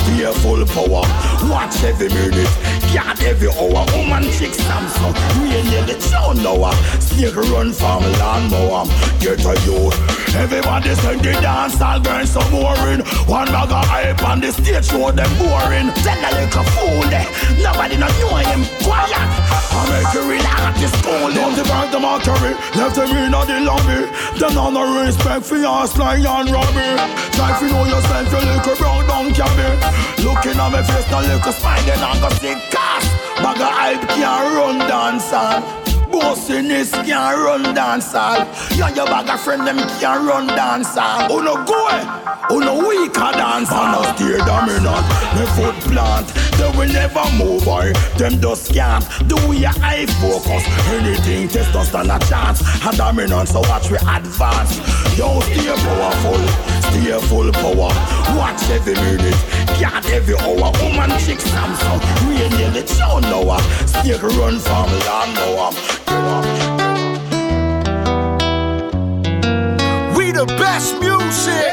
stay 0.10 0.31
full 0.41 0.65
power. 0.65 1.03
Watch 1.49 1.84
every 1.84 2.10
minute, 2.10 2.49
guard 2.94 3.22
every 3.23 3.49
hour. 3.49 3.86
Woman 3.94 4.23
chick 4.34 4.52
Samsung, 4.52 5.14
we 5.41 5.49
near 5.69 5.84
the 5.86 5.95
town 6.10 6.41
now. 6.44 6.72
Snake 6.99 7.36
run 7.36 7.72
from 7.73 8.03
lawnmower. 8.19 8.86
Get 9.19 9.45
a 9.45 9.53
youth. 9.65 9.98
Everybody 10.36 10.95
send 10.95 11.22
the 11.22 11.34
dance, 11.34 11.81
all 11.81 11.99
girls 11.99 12.31
so 12.31 12.41
boring. 12.49 13.02
One 13.27 13.48
bag 13.48 13.72
of 13.72 13.86
hype 13.86 14.23
on 14.23 14.41
the 14.41 14.52
stage 14.52 14.86
show 14.86 15.11
them 15.11 15.31
boring. 15.38 15.91
Tell 16.03 16.19
a 16.19 16.30
little 16.38 16.64
fool 16.76 17.02
there, 17.10 17.27
nobody 17.61 17.98
not 17.98 18.14
know 18.19 18.38
him. 18.38 18.61
Quiet. 18.84 19.60
I 19.72 19.86
make 19.90 20.14
you 20.14 20.23
relax 20.30 20.80
this 20.80 20.91
school. 20.99 21.30
Don't 21.31 21.56
divide 21.56 21.91
the 21.91 21.99
mockery, 21.99 22.53
left 22.76 22.95
them 22.95 23.11
in 23.15 23.31
the 23.31 23.60
lobby. 23.65 24.10
Them 24.40 24.57
on 24.57 24.73
no 24.73 25.06
respect 25.06 25.45
for 25.45 25.57
your 25.57 25.88
slang 25.88 26.26
and 26.26 26.49
robbery. 26.49 26.95
Try 27.34 27.57
to 27.60 27.65
know 27.68 27.86
yourself, 27.86 28.31
you 28.31 28.40
little 28.40 28.76
brown 28.76 29.34
cabby. 29.34 29.99
Looking 30.24 30.60
at 30.60 30.70
me 30.72 30.82
face, 30.84 31.10
no 31.12 31.20
little 31.20 31.54
then 31.86 32.00
I 32.00 32.20
go 32.20 32.30
see 32.38 32.56
cast. 32.72 33.08
Bag 33.42 33.62
of 33.62 33.72
hype 33.72 34.08
can't 34.10 34.56
run 34.56 34.80
dance 34.88 35.32
on. 35.34 35.90
Bossiness 36.12 36.92
can't 37.06 37.38
run 37.38 37.64
dancehall. 37.76 38.46
You 38.76 38.84
and 38.84 38.96
your 38.96 39.06
bag 39.06 39.30
of 39.30 39.40
friend 39.42 39.66
them 39.66 39.78
can't 40.00 40.28
run 40.28 40.48
dancehall. 40.50 41.28
Who 41.28 41.44
no 41.44 41.64
go? 41.66 41.88
Eh? 41.88 42.04
Who 42.50 42.60
no 42.62 42.80
weaker 42.88 43.32
dance? 43.38 43.70
I 43.72 43.94
no 43.94 44.02
steer 44.16 44.40
dominant. 44.40 45.06
Me 45.38 45.46
foot 45.54 45.76
plant. 45.86 46.28
They 46.58 46.70
will 46.76 46.92
never 46.92 47.24
move 47.38 47.68
on. 47.68 47.94
Them 48.18 48.42
just 48.42 48.74
can't 48.74 49.06
do 49.28 49.38
your 49.54 49.72
eye 49.86 50.08
focus. 50.20 50.66
Anything 50.90 51.48
test 51.48 51.76
us 51.76 51.90
stand 51.90 52.12
a 52.12 52.18
chance. 52.26 52.62
A 52.86 52.96
dominant, 52.98 53.48
so 53.48 53.62
watch 53.62 53.92
we 53.92 53.98
advance. 53.98 54.82
Yo, 55.18 55.40
stay 55.42 55.70
powerful, 55.70 56.42
stay 56.82 57.12
full 57.28 57.52
power. 57.52 57.92
Watch 58.38 58.70
every 58.70 58.94
minute, 58.96 59.40
guard 59.80 60.06
every 60.08 60.36
hour. 60.36 60.72
Woman 60.82 61.12
chick 61.20 61.40
Samsung, 61.40 62.00
we 62.28 62.36
near 62.58 62.72
the 62.72 62.84
town 62.84 63.22
now. 63.22 63.58
Snake 63.86 64.22
run 64.22 64.60
from 64.60 64.90
lawnmower. 65.08 65.72
We 70.18 70.32
the 70.32 70.46
best 70.58 71.00
music. 71.00 71.72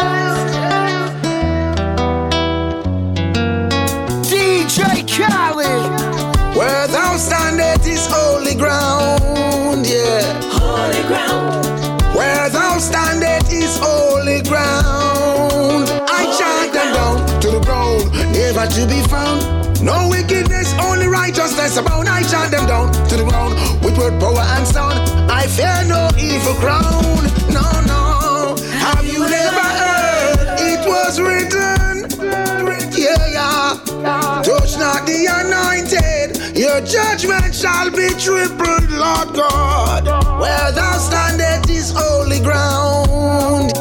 DJ 4.30 5.06
Khaled. 5.06 6.06
Where 6.56 6.88
thou 6.88 7.16
standest 7.18 7.86
is 7.86 8.06
holy 8.10 8.54
ground, 8.54 9.86
yeah. 9.86 10.40
Holy 10.52 11.02
ground. 11.06 11.66
Where 12.16 12.48
thou 12.48 12.78
standest 12.78 13.52
is 13.52 13.78
holy 13.78 14.40
ground. 14.42 14.95
Righteousness 21.76 21.78
abound. 21.78 22.08
I 22.08 22.22
chant 22.22 22.50
them 22.50 22.66
down 22.66 22.92
to 23.08 23.16
the 23.16 23.24
ground 23.24 23.54
with 23.84 23.98
word, 23.98 24.18
power, 24.20 24.40
and 24.40 24.66
sound. 24.66 24.98
I 25.30 25.46
fear 25.46 25.84
no 25.86 26.08
evil 26.18 26.54
crown. 26.54 27.24
No, 27.52 27.64
no. 27.86 28.56
Have 28.78 29.04
you 29.04 29.20
never 29.20 29.60
heard? 29.60 30.58
It 30.58 30.86
was 30.86 31.20
written. 31.20 32.08
Yeah, 32.92 33.26
yeah. 33.28 34.42
Touch 34.42 34.78
not 34.78 35.06
the 35.06 35.26
anointed. 35.28 36.56
Your 36.56 36.80
judgment 36.80 37.54
shall 37.54 37.90
be 37.90 38.08
tripled, 38.18 38.90
Lord 38.90 39.34
God. 39.34 40.06
Where 40.40 40.72
thou 40.72 40.98
standest 40.98 41.70
is 41.70 41.92
holy 41.94 42.40
ground. 42.40 43.72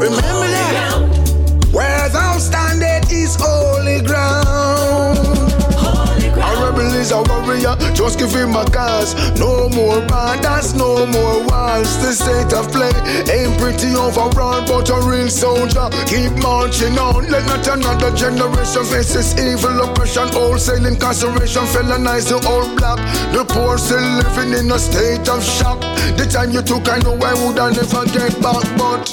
Remember 0.00 0.46
that. 0.54 1.70
Where 1.72 2.08
thou 2.10 2.38
standest 2.38 3.12
is 3.12 3.36
holy 3.38 4.02
ground. 4.02 4.39
Is 7.00 7.12
a 7.12 7.22
warrior, 7.22 7.76
just 7.94 8.18
give 8.18 8.34
him 8.34 8.54
a 8.54 8.62
cause. 8.68 9.16
No 9.40 9.70
more 9.70 10.04
borders, 10.04 10.74
no 10.74 11.06
more 11.06 11.40
walls. 11.48 11.96
The 12.04 12.12
state 12.12 12.52
of 12.52 12.70
play 12.70 12.92
ain't 13.32 13.56
pretty 13.56 13.96
overall, 13.96 14.60
but 14.68 14.90
a 14.90 15.00
real 15.00 15.30
soldier. 15.30 15.88
Keep 16.04 16.36
marching 16.44 16.98
on. 16.98 17.24
Let 17.30 17.46
not 17.46 17.66
another 17.66 18.14
generation 18.14 18.84
face 18.84 19.14
this 19.14 19.32
evil 19.40 19.80
oppression. 19.80 20.28
Wholesale 20.28 20.84
incarceration, 20.84 21.64
felonize 21.72 22.28
the 22.28 22.36
old 22.46 22.76
black. 22.76 22.98
The 23.32 23.46
poor 23.48 23.78
still 23.78 24.04
living 24.20 24.52
in 24.52 24.70
a 24.70 24.78
state 24.78 25.26
of 25.26 25.42
shock. 25.42 25.80
The 26.20 26.28
time 26.28 26.50
you 26.50 26.60
took, 26.60 26.86
I 26.86 26.98
know 26.98 27.16
I 27.16 27.32
would 27.40 27.58
I 27.58 27.72
never 27.72 28.04
get 28.12 28.36
back, 28.44 28.60
but 28.76 29.08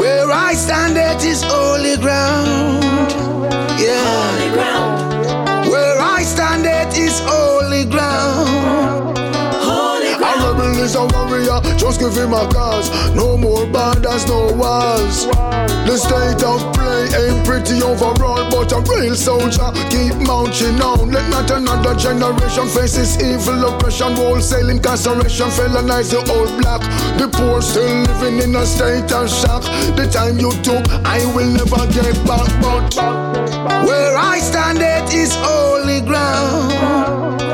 Where 0.00 0.32
I 0.32 0.54
stand, 0.54 0.96
it 0.96 1.22
is 1.28 1.42
holy 1.42 1.98
ground. 1.98 3.12
Yeah. 3.76 4.00
Holy 4.00 4.54
ground. 4.54 5.05
Holy 7.24 7.84
ground. 7.84 8.65
Is 10.86 10.94
a 10.94 11.04
warrior, 11.18 11.58
just 11.76 11.98
give 11.98 12.14
him 12.14 12.32
a 12.32 12.46
cause. 12.48 12.88
No 13.14 13.36
more 13.36 13.66
borders, 13.66 14.24
no 14.26 14.52
walls. 14.54 15.26
The 15.86 15.96
state 15.98 16.42
of 16.46 16.62
play 16.74 17.10
ain't 17.22 17.44
pretty 17.44 17.82
overall, 17.82 18.46
but 18.50 18.70
a 18.70 18.80
real 18.94 19.16
soldier 19.16 19.70
keep 19.90 20.14
marching 20.22 20.80
on. 20.80 21.10
Let 21.10 21.28
not 21.30 21.50
another 21.50 21.94
generation 21.96 22.68
face 22.68 22.94
this 22.94 23.20
evil 23.20 23.66
oppression. 23.66 24.14
Wholesale 24.14 24.70
incarceration, 24.70 25.50
felonize 25.50 26.10
the 26.10 26.22
old 26.30 26.54
black. 26.62 26.80
The 27.18 27.28
poor 27.34 27.60
still 27.62 28.02
living 28.06 28.38
in 28.38 28.54
a 28.54 28.64
state 28.64 29.10
of 29.10 29.28
shock. 29.28 29.62
The 29.98 30.06
time 30.06 30.38
you 30.38 30.52
took, 30.62 30.86
I 31.04 31.18
will 31.34 31.50
never 31.50 31.82
get 31.90 32.14
back, 32.26 32.46
but 32.62 32.94
Where 33.86 34.16
I 34.16 34.38
stand, 34.38 34.78
it 34.78 35.12
is 35.12 35.34
holy 35.34 36.00
ground. 36.00 37.45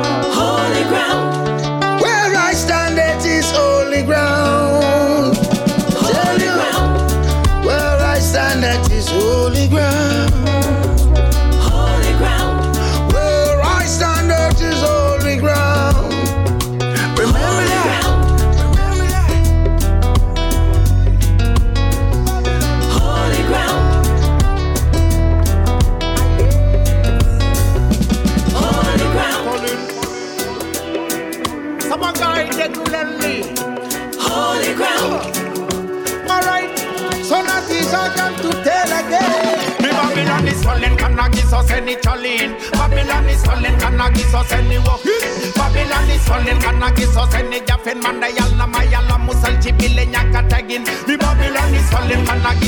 Any 47.53 47.65
jaffin 47.67 47.99
manda 48.01 48.27
yalla 48.29 48.65
mayala 48.67 49.17
musal 49.25 49.53
chibile 49.61 50.05
nyaka 50.07 50.41
tagin. 50.49 50.83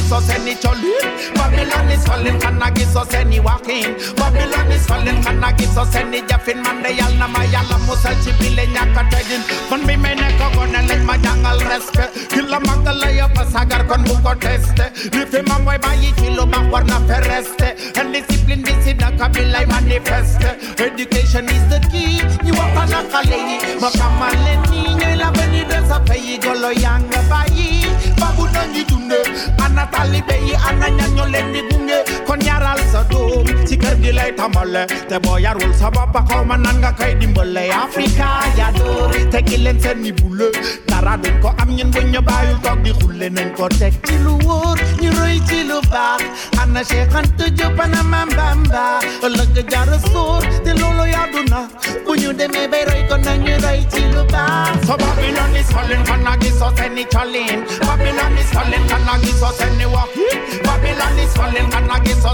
The 0.07 0.22
Babylon 0.22 0.30
is 0.30 0.45
falling, 0.45 0.45
gonna 0.45 0.45
give 0.45 0.45
us 0.45 0.45
any 0.45 0.60
cholin. 0.60 1.36
Babylon 1.36 1.91
is 1.91 2.06
falling, 2.06 2.40
gonna 2.41 2.72
give 2.72 2.95
us 2.95 3.15
any 3.15 3.40
walking. 3.40 3.95
Babylon 4.15 4.72
is 4.72 4.86
falling, 4.86 5.22
gonna 5.22 5.52
give 5.57 5.77
us 5.77 5.95
any 5.95 6.22
jaffin 6.27 6.61
manda 6.61 6.94
yalla 6.94 7.26
mayala 7.27 7.77
musal 7.88 8.14
chibile 8.22 8.68
nyaka 8.68 9.10
tagin. 9.10 9.41
Kon 9.68 9.82
bi 9.88 9.95
mene 9.95 10.30
ko 10.38 10.49
gonna 10.53 10.82
let 10.88 11.02
ma 11.03 11.18
jangal 11.18 11.60
respect. 11.69 12.30
Killa 12.30 12.60
mangala 12.60 13.10
ya 13.15 13.27
pasagar 13.30 13.88
kon 13.88 14.03
buko 14.03 14.36
teste. 14.40 14.86
Life 15.15 15.44
mamboy 15.48 15.80
bayi 15.82 16.14
chilo 16.18 16.45
bakwar 16.45 16.86
na 16.86 16.99
fereste. 17.07 17.98
And 17.98 18.14
discipline 18.14 18.61
bisida 18.61 19.10
kabila 19.18 19.65
manifeste. 19.65 20.80
Education 20.80 21.45
is 21.49 21.65
the 21.69 21.80
key. 21.90 22.22
You 22.45 22.53
walk 22.53 22.77
on 22.77 22.94
a 22.94 23.02
kale. 23.10 23.57
Makamale 23.82 24.53
niño 24.69 25.18
la 25.18 25.32
venida 25.32 25.82
sa 25.88 25.99
peyi 25.99 26.38
golo 26.40 26.69
yanga 26.72 27.22
bayi. 27.27 27.84
Babu 28.19 28.47
nangi 28.53 28.83
dunde. 28.85 29.19
Kon 32.35 32.43
yaral 32.43 32.75
sa 32.91 32.99
doom. 33.07 33.47
Si 33.63 33.79
kër 33.79 33.95
gi 34.03 34.11
lay 34.11 34.35
tamale. 34.35 34.83
Te 35.07 35.15
yarul 35.39 35.71
sa 35.79 35.87
xaw 36.27 36.43
ma 36.43 36.57
nan 36.59 36.83
nga 36.83 36.91
dimbale. 37.19 37.63
Seen 37.95 38.11
ni. 40.03 40.11
Dara 40.87 41.17
ko 41.41 41.49
am 41.61 41.69
ñun 41.77 41.91
ñu 42.11 42.21
di 42.83 42.91
xulle 42.99 43.27
nañ 43.35 43.47
ko 43.57 43.65
ci 43.69 44.15
lu 44.23 44.33
wóor 44.45 44.77
ñu 45.01 45.09
roy 45.19 45.37
ci 45.47 45.57
lu 45.69 45.77
baax 45.91 46.21
ana 46.61 46.81
te 46.87 46.97
bu 52.05 52.11
ñu 52.21 52.29
bay 52.71 52.83
roy 52.89 53.01
ko 53.09 53.15
roy 53.65 53.79
ci 53.91 54.01
lu 54.13 54.21
baax 54.33 54.69
so 54.87 54.93
Babylon 54.97 55.55
is 55.59 55.69
falling 55.73 56.03
kana 56.09 56.31
gisoo 56.41 56.71
seeni 56.77 57.03
colin 57.13 57.59
Babylon 57.87 58.33
is 58.41 58.49
falling 58.55 58.85
gisoo 59.23 59.51
seeni 59.59 59.85
wax 59.93 60.09
Babylon 60.67 61.15
is 61.23 61.31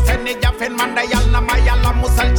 seeni 0.05 0.34
jafin 0.41 0.73
man 0.77 0.95
da 0.95 1.01
yàlla 1.11 1.39
ma 1.41 1.55
yàlla 1.68 1.91
musal 2.01 2.30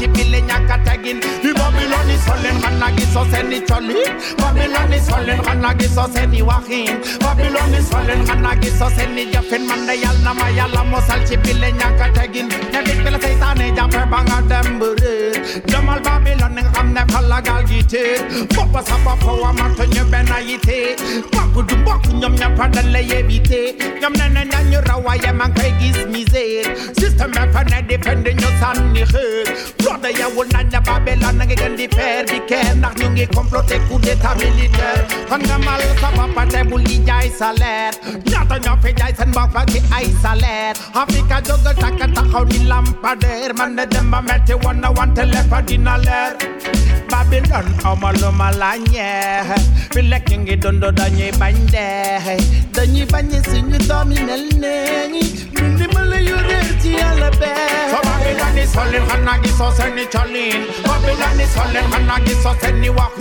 ñàkk 0.49 0.71
a 0.75 0.77
tegin 0.87 1.19
Babylon 1.59 2.11
is 2.11 2.25
falling 2.27 2.61
kana 2.63 2.89
gisoo 2.97 3.25
seeni 3.33 3.61
colin 3.69 4.13
Babylon 4.39 4.93
is 4.93 5.09
falling 5.11 5.43
kana 5.47 5.71
gisoo 5.79 6.07
seeni 6.15 6.43
waxin 6.43 7.01
Babylon 7.21 7.75
is 7.79 7.89
falling 7.91 8.25
kana 8.27 8.51
gisoo 8.63 8.91
seeni 8.97 9.25
jafin 9.33 9.67
man 9.69 9.87
da 9.87 9.93
yàlla 9.95 10.33
ma 10.39 10.47
yàlla 10.59 10.83
musal 10.91 11.21
ci 11.29 11.37
bile 11.37 11.69
ñàkk 11.79 12.01
a 12.05 12.07
tegin 12.17 12.49
ne 12.73 12.79
bit 12.87 12.99
bi 13.05 13.11
la 13.11 13.19
seytaane 13.25 13.67
jàppe 13.77 14.03
ba 14.11 14.19
nga 14.27 14.39
dem 14.51 14.79
bëre 14.81 15.15
demal 15.71 16.01
Babylon 16.07 16.53
nga 16.57 16.63
xam 16.75 16.89
ne 16.95 17.03
fa 17.13 17.21
la 17.31 17.39
gaal 17.47 17.65
gi 17.69 17.81
téer 17.93 18.19
boppa 18.55 18.81
sa 18.89 18.97
bopp 19.05 19.25
wa 19.43 19.53
matu 19.59 19.85
ñu 19.95 20.05
benn 20.13 20.31
yite 20.49 20.79
bokk 21.33 21.55
du 21.69 21.77
bokk 21.87 22.03
ñoom 22.21 22.35
ñëpp 22.41 22.59
dañ 22.75 22.93
lay 27.47 27.83
éviter 27.83 28.15
ñoom 28.15 28.23
ne 28.23 29.03
ne 29.03 29.03
nañu 29.03 29.03
raw 29.03 29.03
waaye 29.03 29.03
man 29.03 29.03
koy 29.03 29.03
gis 29.03 29.03
misère 29.03 29.03
système 29.03 29.03
bi 29.03 29.03
fa 29.03 29.03
ne 29.03 29.03
defend 29.03 29.03
ñu 29.03 29.03
sànni 29.03 29.05
xeer 29.05 29.47
brother 29.79 30.13
yewul 30.19 30.47
nañ 30.53 30.67
ne 30.73 30.81
Babylon 30.87 31.37
na 31.39 31.45
ngi 31.45 31.55
gën 31.55 31.77
di 31.77 31.87
faire 31.97 32.25
di 32.27 32.39
keer 32.49 32.77
ndax 32.77 32.95
ñu 33.01 33.09
ngi 33.11 33.27
comploter 33.35 33.81
coup 33.89 33.99
d'état 34.01 34.35
militaire 34.35 35.05
kon 35.29 35.39
nga 35.39 35.59
mal 35.59 35.81
sa 36.01 36.09
bopp 36.17 36.49
te 36.51 36.63
bul 36.65 36.83
di 36.85 36.99
jaay 37.07 37.31
salaire 37.39 37.95
ñaata 38.31 38.57
ñoo 38.65 38.77
fi 38.83 38.91
jaay 38.99 39.13
seen 39.19 39.31
bopp 39.33 39.57
ci 39.73 39.81
ay 39.97 40.07
salaire 40.23 40.75
Afrika 40.95 41.37
jógal 41.47 41.75
takka 41.83 42.07
taxaw 42.15 42.45
ni 42.45 42.59
lampadaire 42.71 43.55
man 43.59 43.77
de 43.77 43.85
dem 43.87 44.11
ba 44.11 44.21
metti 44.23 44.55
woon 44.63 44.81
na 44.81 44.91
wante 44.91 45.23
lépp 45.33 45.53
dina 45.67 45.97
leer 45.99 46.33
Babylon 47.11 47.67
amaluma 47.85 48.51
la 48.61 48.73
ñeex 48.79 49.49
fi 49.93 50.01
lekk 50.03 50.29
ñu 50.31 50.37
ngi 50.43 50.57
dund 50.57 50.85
dañuy 50.99 51.31
bañ 51.41 51.55
dee 51.73 52.37
dañuy 52.75 53.05
bañ 53.13 53.27
suñu 53.51 53.79
doom 53.89 54.11
yi 54.13 54.21
mel 54.29 54.45
neeñi 54.63 55.23
bee 57.31 57.91
so 57.91 57.99
Babylon 58.09 58.59
is 58.59 58.73
falling 58.75 59.07
xanaa 59.11 59.39
gisoo 59.43 59.71
seeni 59.77 60.05
colin 60.15 60.61
Babylon 60.87 61.41
is 61.41 61.55
falling 61.57 61.89
xanaa 61.93 62.19
gisoo 62.27 62.55
seeni 62.61 62.89
wax 62.99 63.13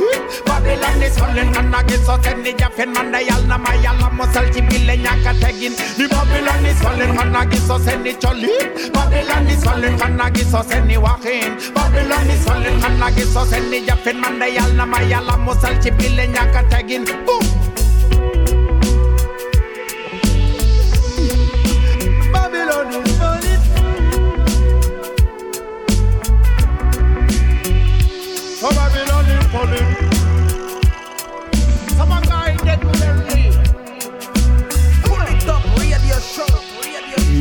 Babylon 0.48 1.02
is 1.04 1.18
falling 1.20 1.52
xanaa 1.56 1.84
gisoo 1.90 2.18
seeni 2.24 2.54
jafin 2.60 2.90
man 2.94 3.12
da 3.12 3.20
yàlla 3.20 3.48
na 3.48 3.58
ma 3.58 3.74
yàlla 3.84 4.10
musal 4.18 4.46
ci 4.54 4.62
bile 4.62 4.96
ñàkk 5.04 5.26
a 5.30 5.34
tegin 5.42 5.74
di 5.98 6.06
Babylon 6.08 6.66
is 6.66 6.80
falling 6.84 7.14
xanaa 7.18 7.46
gisoo 7.52 7.80
seeni 7.86 8.14
colin 8.24 8.66
Babylon 8.94 9.48
is 9.54 9.64
falling 9.64 9.98
xanaa 10.00 10.30
gisoo 10.36 10.64
seeni 10.70 10.98
waxin 10.98 11.52
Babylon 11.76 12.30
is 12.30 12.46
falling 12.46 12.80
xanaa 12.82 13.12
gisoo 13.18 13.46
seeni 13.52 13.86
jafin 13.88 14.18
man 14.22 14.40
da 14.40 14.46
yàlla 14.48 14.74
na 14.78 14.86
ma 14.86 15.00
yàlla 15.12 15.38
musal 15.38 15.76
ci 15.84 15.92
bile 15.92 16.28
ñàkk 16.28 16.56
a 16.60 16.64
tegin 16.72 17.04
boom 17.26 17.44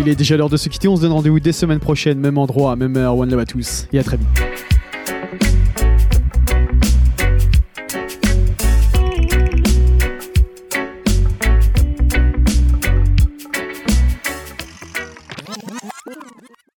Il 0.00 0.08
est 0.08 0.14
déjà 0.14 0.34
l'heure 0.38 0.48
de 0.48 0.56
se 0.56 0.70
quitter. 0.70 0.88
On 0.88 0.96
se 0.96 1.02
donne 1.02 1.12
rendez-vous 1.12 1.40
dès 1.40 1.52
semaine 1.52 1.78
prochaine, 1.78 2.18
même 2.18 2.38
endroit, 2.38 2.74
même 2.74 2.96
heure. 2.96 3.18
One 3.18 3.30
love 3.30 3.40
à 3.40 3.44
tous 3.44 3.86
et 3.92 3.98
à 3.98 4.02
très 4.02 4.16
vite. 4.16 4.79